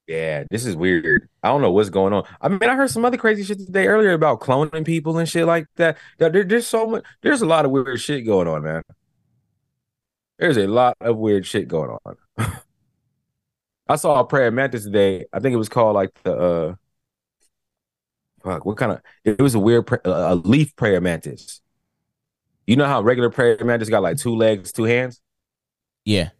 [0.07, 1.29] Yeah, this is weird.
[1.43, 2.25] I don't know what's going on.
[2.41, 5.47] I mean, I heard some other crazy shit today earlier about cloning people and shit
[5.47, 5.99] like that.
[6.19, 7.05] There- there's so much.
[7.23, 8.83] There's a lot of weird shit going on, man.
[10.39, 12.17] There's a lot of weird shit going on.
[13.89, 15.25] I saw a prayer mantis today.
[15.33, 16.75] I think it was called like the uh,
[18.47, 18.65] fuck.
[18.65, 19.01] What kind of?
[19.25, 21.61] It was a weird pra- a leaf prayer mantis.
[22.67, 25.21] You know how regular prayer mantis got like two legs, two hands.
[26.05, 26.31] Yeah.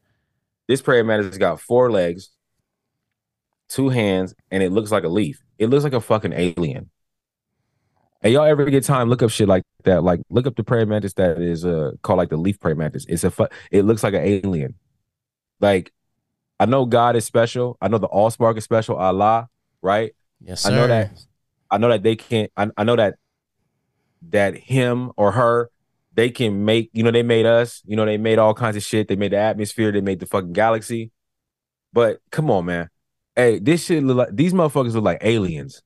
[0.69, 2.31] This prayer mantis got four legs,
[3.69, 5.41] two hands, and it looks like a leaf.
[5.59, 6.91] It looks like a fucking alien.
[8.23, 9.09] Hey, y'all ever get time?
[9.09, 10.03] Look up shit like that.
[10.03, 13.05] Like, look up the prayer mantis that is uh called like the leaf prayer mantis.
[13.09, 14.75] It's a fu- It looks like an alien.
[15.61, 15.93] Like,
[16.59, 17.77] I know God is special.
[17.81, 18.97] I know the All Spark is special.
[18.97, 19.49] Allah,
[19.83, 20.13] right?
[20.41, 20.73] Yes, sir.
[20.73, 21.11] I know that.
[21.71, 22.51] I know that they can't.
[22.57, 23.17] I, I know that
[24.31, 25.71] that him or her
[26.15, 28.83] they can make, you know, they made us, you know, they made all kinds of
[28.83, 29.07] shit.
[29.07, 31.11] They made the atmosphere, they made the fucking galaxy.
[31.93, 32.91] But come on, man.
[33.35, 35.83] Hey, this shit look like these motherfuckers look like aliens.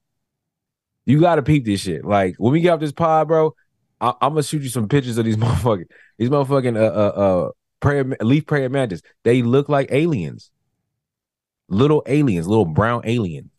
[1.06, 2.04] You gotta peep this shit.
[2.04, 3.54] Like when we get off this pod, bro,
[4.00, 5.86] I- I'm gonna shoot you some pictures of these motherfucking
[6.18, 7.50] these motherfucking uh uh uh
[7.80, 9.02] prayer leaf prayer mantis.
[9.24, 10.52] They look like aliens,
[11.68, 13.50] little aliens, little brown alien.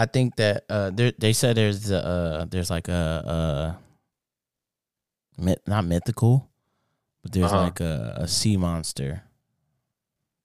[0.00, 3.02] I think that uh, there, they said there's uh, there's like a,
[3.36, 3.66] uh
[5.36, 6.48] myth, not mythical,
[7.22, 7.62] but there's Uh-huh.
[7.68, 9.22] like a, a sea monster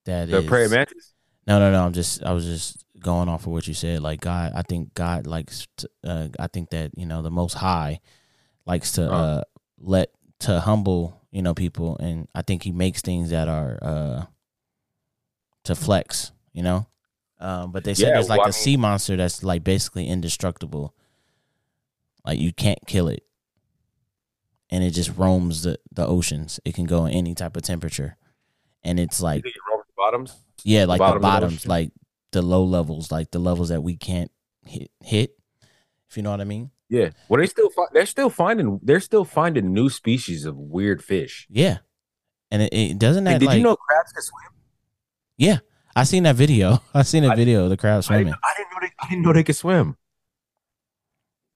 [0.05, 1.13] that The is- prayer mantis.
[1.47, 1.85] No, no, no.
[1.85, 4.01] I'm just I was just going off of what you said.
[4.01, 5.67] Like God, I think God likes.
[5.77, 7.99] To, uh, I think that you know the Most High
[8.65, 9.15] likes to Uh.
[9.15, 9.43] uh,
[9.77, 10.09] let
[10.39, 14.25] to humble you know people, and I think He makes things that are uh,
[15.65, 16.31] to flex.
[16.51, 16.87] You know,
[17.39, 20.07] um, but they said Yeah, there's like well, a I sea monster that's like basically
[20.07, 20.93] indestructible.
[22.25, 23.23] Like you can't kill it,
[24.69, 26.59] and it just roams the the oceans.
[26.65, 28.17] It can go in any type of temperature,
[28.83, 30.35] and it's You like it the bottoms?
[30.63, 31.69] yeah, like the, bottom the bottoms, ocean.
[31.69, 31.91] like
[32.31, 34.31] the low levels, like the levels that we can't
[34.65, 34.89] hit.
[35.01, 35.37] Hit,
[36.09, 36.71] if you know what I mean.
[36.89, 37.09] Yeah.
[37.29, 41.45] Well, they still fi- they're still finding they're still finding new species of weird fish.
[41.49, 41.79] Yeah,
[42.49, 44.51] and it, it doesn't Hey, that did like you know crabs can swim?
[45.37, 45.57] yeah.
[45.95, 46.81] I seen that video.
[46.93, 48.33] I seen a I- video of the crab swimming.
[48.33, 49.97] I didn't know they I didn't know they could swim.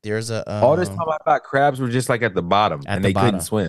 [0.03, 2.82] There's a um, All this time I thought crabs were just like at the bottom
[2.86, 3.30] At and the they bottom.
[3.32, 3.68] couldn't swim.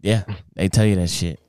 [0.00, 0.24] Yeah,
[0.54, 1.40] they tell you that shit.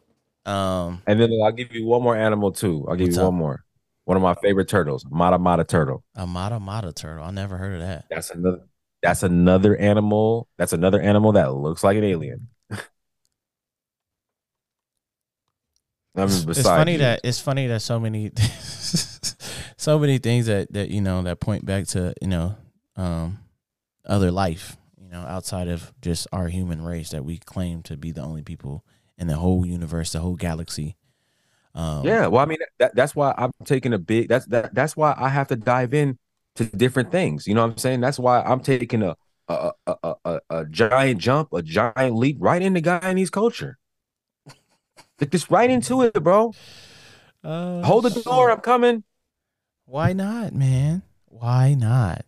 [0.46, 2.86] Um, And then I'll give you one more animal too.
[2.88, 3.26] I'll give you up?
[3.26, 3.66] one more.
[4.06, 6.04] One of my favorite turtles, Mata Mata turtle.
[6.16, 7.24] a mata mata turtle.
[7.26, 8.06] I never heard of that.
[8.12, 8.60] That's another.
[9.02, 10.48] That's another animal.
[10.58, 12.48] That's another animal that looks like an alien.
[16.16, 16.98] I mean, it's besides funny you.
[17.00, 18.32] that it's funny that so many
[19.78, 22.56] so many things that that you know that point back to you know
[22.96, 23.40] um
[24.06, 28.12] other life you know outside of just our human race that we claim to be
[28.12, 28.86] the only people
[29.18, 30.96] in the whole universe the whole galaxy
[31.74, 34.30] um Yeah, well, I mean, that, that's why I'm taking a big.
[34.30, 34.74] That's that.
[34.74, 36.18] That's why I have to dive in
[36.56, 37.48] to different things.
[37.48, 38.02] You know what I'm saying?
[38.02, 39.16] That's why I'm taking a
[39.48, 43.78] a a a, a, a giant jump, a giant leap right into Guyanese culture.
[45.20, 46.54] Like, Just right into it, bro.
[47.44, 48.52] uh, Hold the door.
[48.52, 49.04] I'm coming.
[49.86, 52.26] why not man why not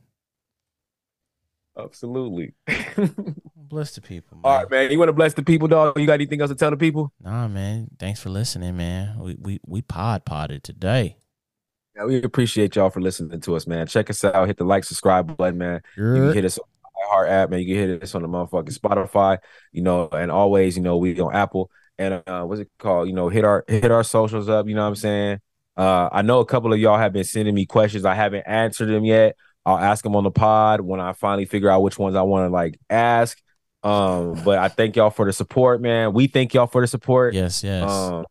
[1.78, 2.54] Absolutely.
[3.56, 4.52] bless the people man.
[4.52, 4.92] All right, man.
[4.92, 6.00] You want to bless the people, dog?
[6.00, 7.12] You got anything else to tell the people?
[7.22, 11.18] nah man thanks for listening man we we, we pod potted today
[11.96, 13.86] Yeah, we appreciate y'all for listening to us, man.
[13.88, 14.48] Check us out.
[14.48, 15.82] Hit the like, subscribe button, man.
[15.98, 17.60] You can hit us on the Heart app, man.
[17.62, 19.38] You can hit us on the motherfucking Spotify,
[19.72, 23.08] you know, and always, you know, we on Apple and uh what's it called?
[23.08, 25.40] You know, hit our hit our socials up, you know what I'm saying?
[25.76, 28.06] Uh I know a couple of y'all have been sending me questions.
[28.06, 29.36] I haven't answered them yet.
[29.66, 32.48] I'll ask them on the pod when I finally figure out which ones I want
[32.50, 33.38] to like ask.
[33.84, 36.14] Um, but I thank y'all for the support, man.
[36.14, 37.34] We thank y'all for the support.
[37.34, 38.26] yes yes Um,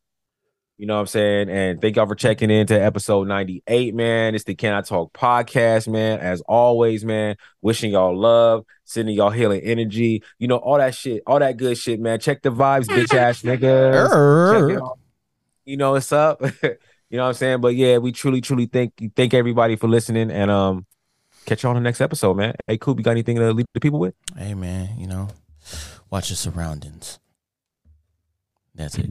[0.78, 1.48] you know what I'm saying?
[1.48, 4.35] And thank y'all for checking in to episode 98, man.
[4.35, 6.20] It's the Can I Talk podcast, man.
[6.20, 11.23] As always, man, wishing y'all love, sending y'all healing energy, you know, all that shit,
[11.27, 12.20] all that good shit, man.
[12.20, 14.53] Check the vibes, bitch ass niggas.
[14.53, 14.98] Check it out.
[15.65, 16.43] You know what's up?
[16.62, 16.77] you
[17.12, 17.61] know what I'm saying?
[17.62, 20.86] But yeah, we truly, truly thank you, thank everybody for listening and um
[21.47, 22.55] catch y'all on the next episode, man.
[22.66, 24.15] Hey, Coop, you got anything to leave the people with?
[24.36, 25.28] Hey man, you know,
[26.11, 27.19] watch your surroundings.
[28.74, 29.11] That's it.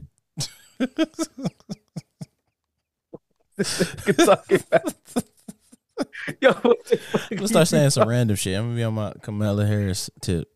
[6.40, 8.56] Yo, what the fuck I'm gonna start saying some random shit.
[8.56, 10.48] I'm gonna be on my Kamala Harris tip.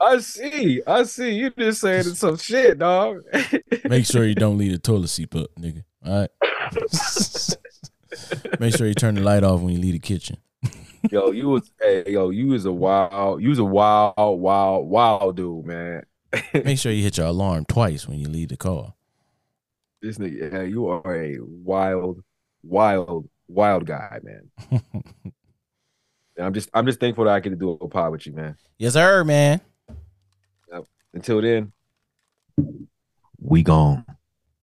[0.00, 0.82] I see.
[0.86, 1.30] I see.
[1.34, 3.22] You just saying some shit, dog.
[3.88, 5.84] Make sure you don't leave the toilet seat up, nigga.
[6.04, 6.30] All right.
[8.60, 10.36] Make sure you turn the light off when you leave the kitchen.
[11.10, 15.36] yo, you was hey, yo, you was a wild, you was a wild, wild, wild
[15.36, 16.02] dude, man.
[16.52, 18.94] Make sure you hit your alarm twice when you leave the car.
[20.00, 22.22] This nigga, yeah, you are a wild,
[22.62, 24.50] wild, wild guy, man.
[24.70, 24.82] And
[26.38, 28.56] I'm just I'm just thankful that I get to do a pod with you, man.
[28.78, 29.60] yes, sir, man.
[31.14, 31.72] Until then,
[33.40, 34.04] we gone.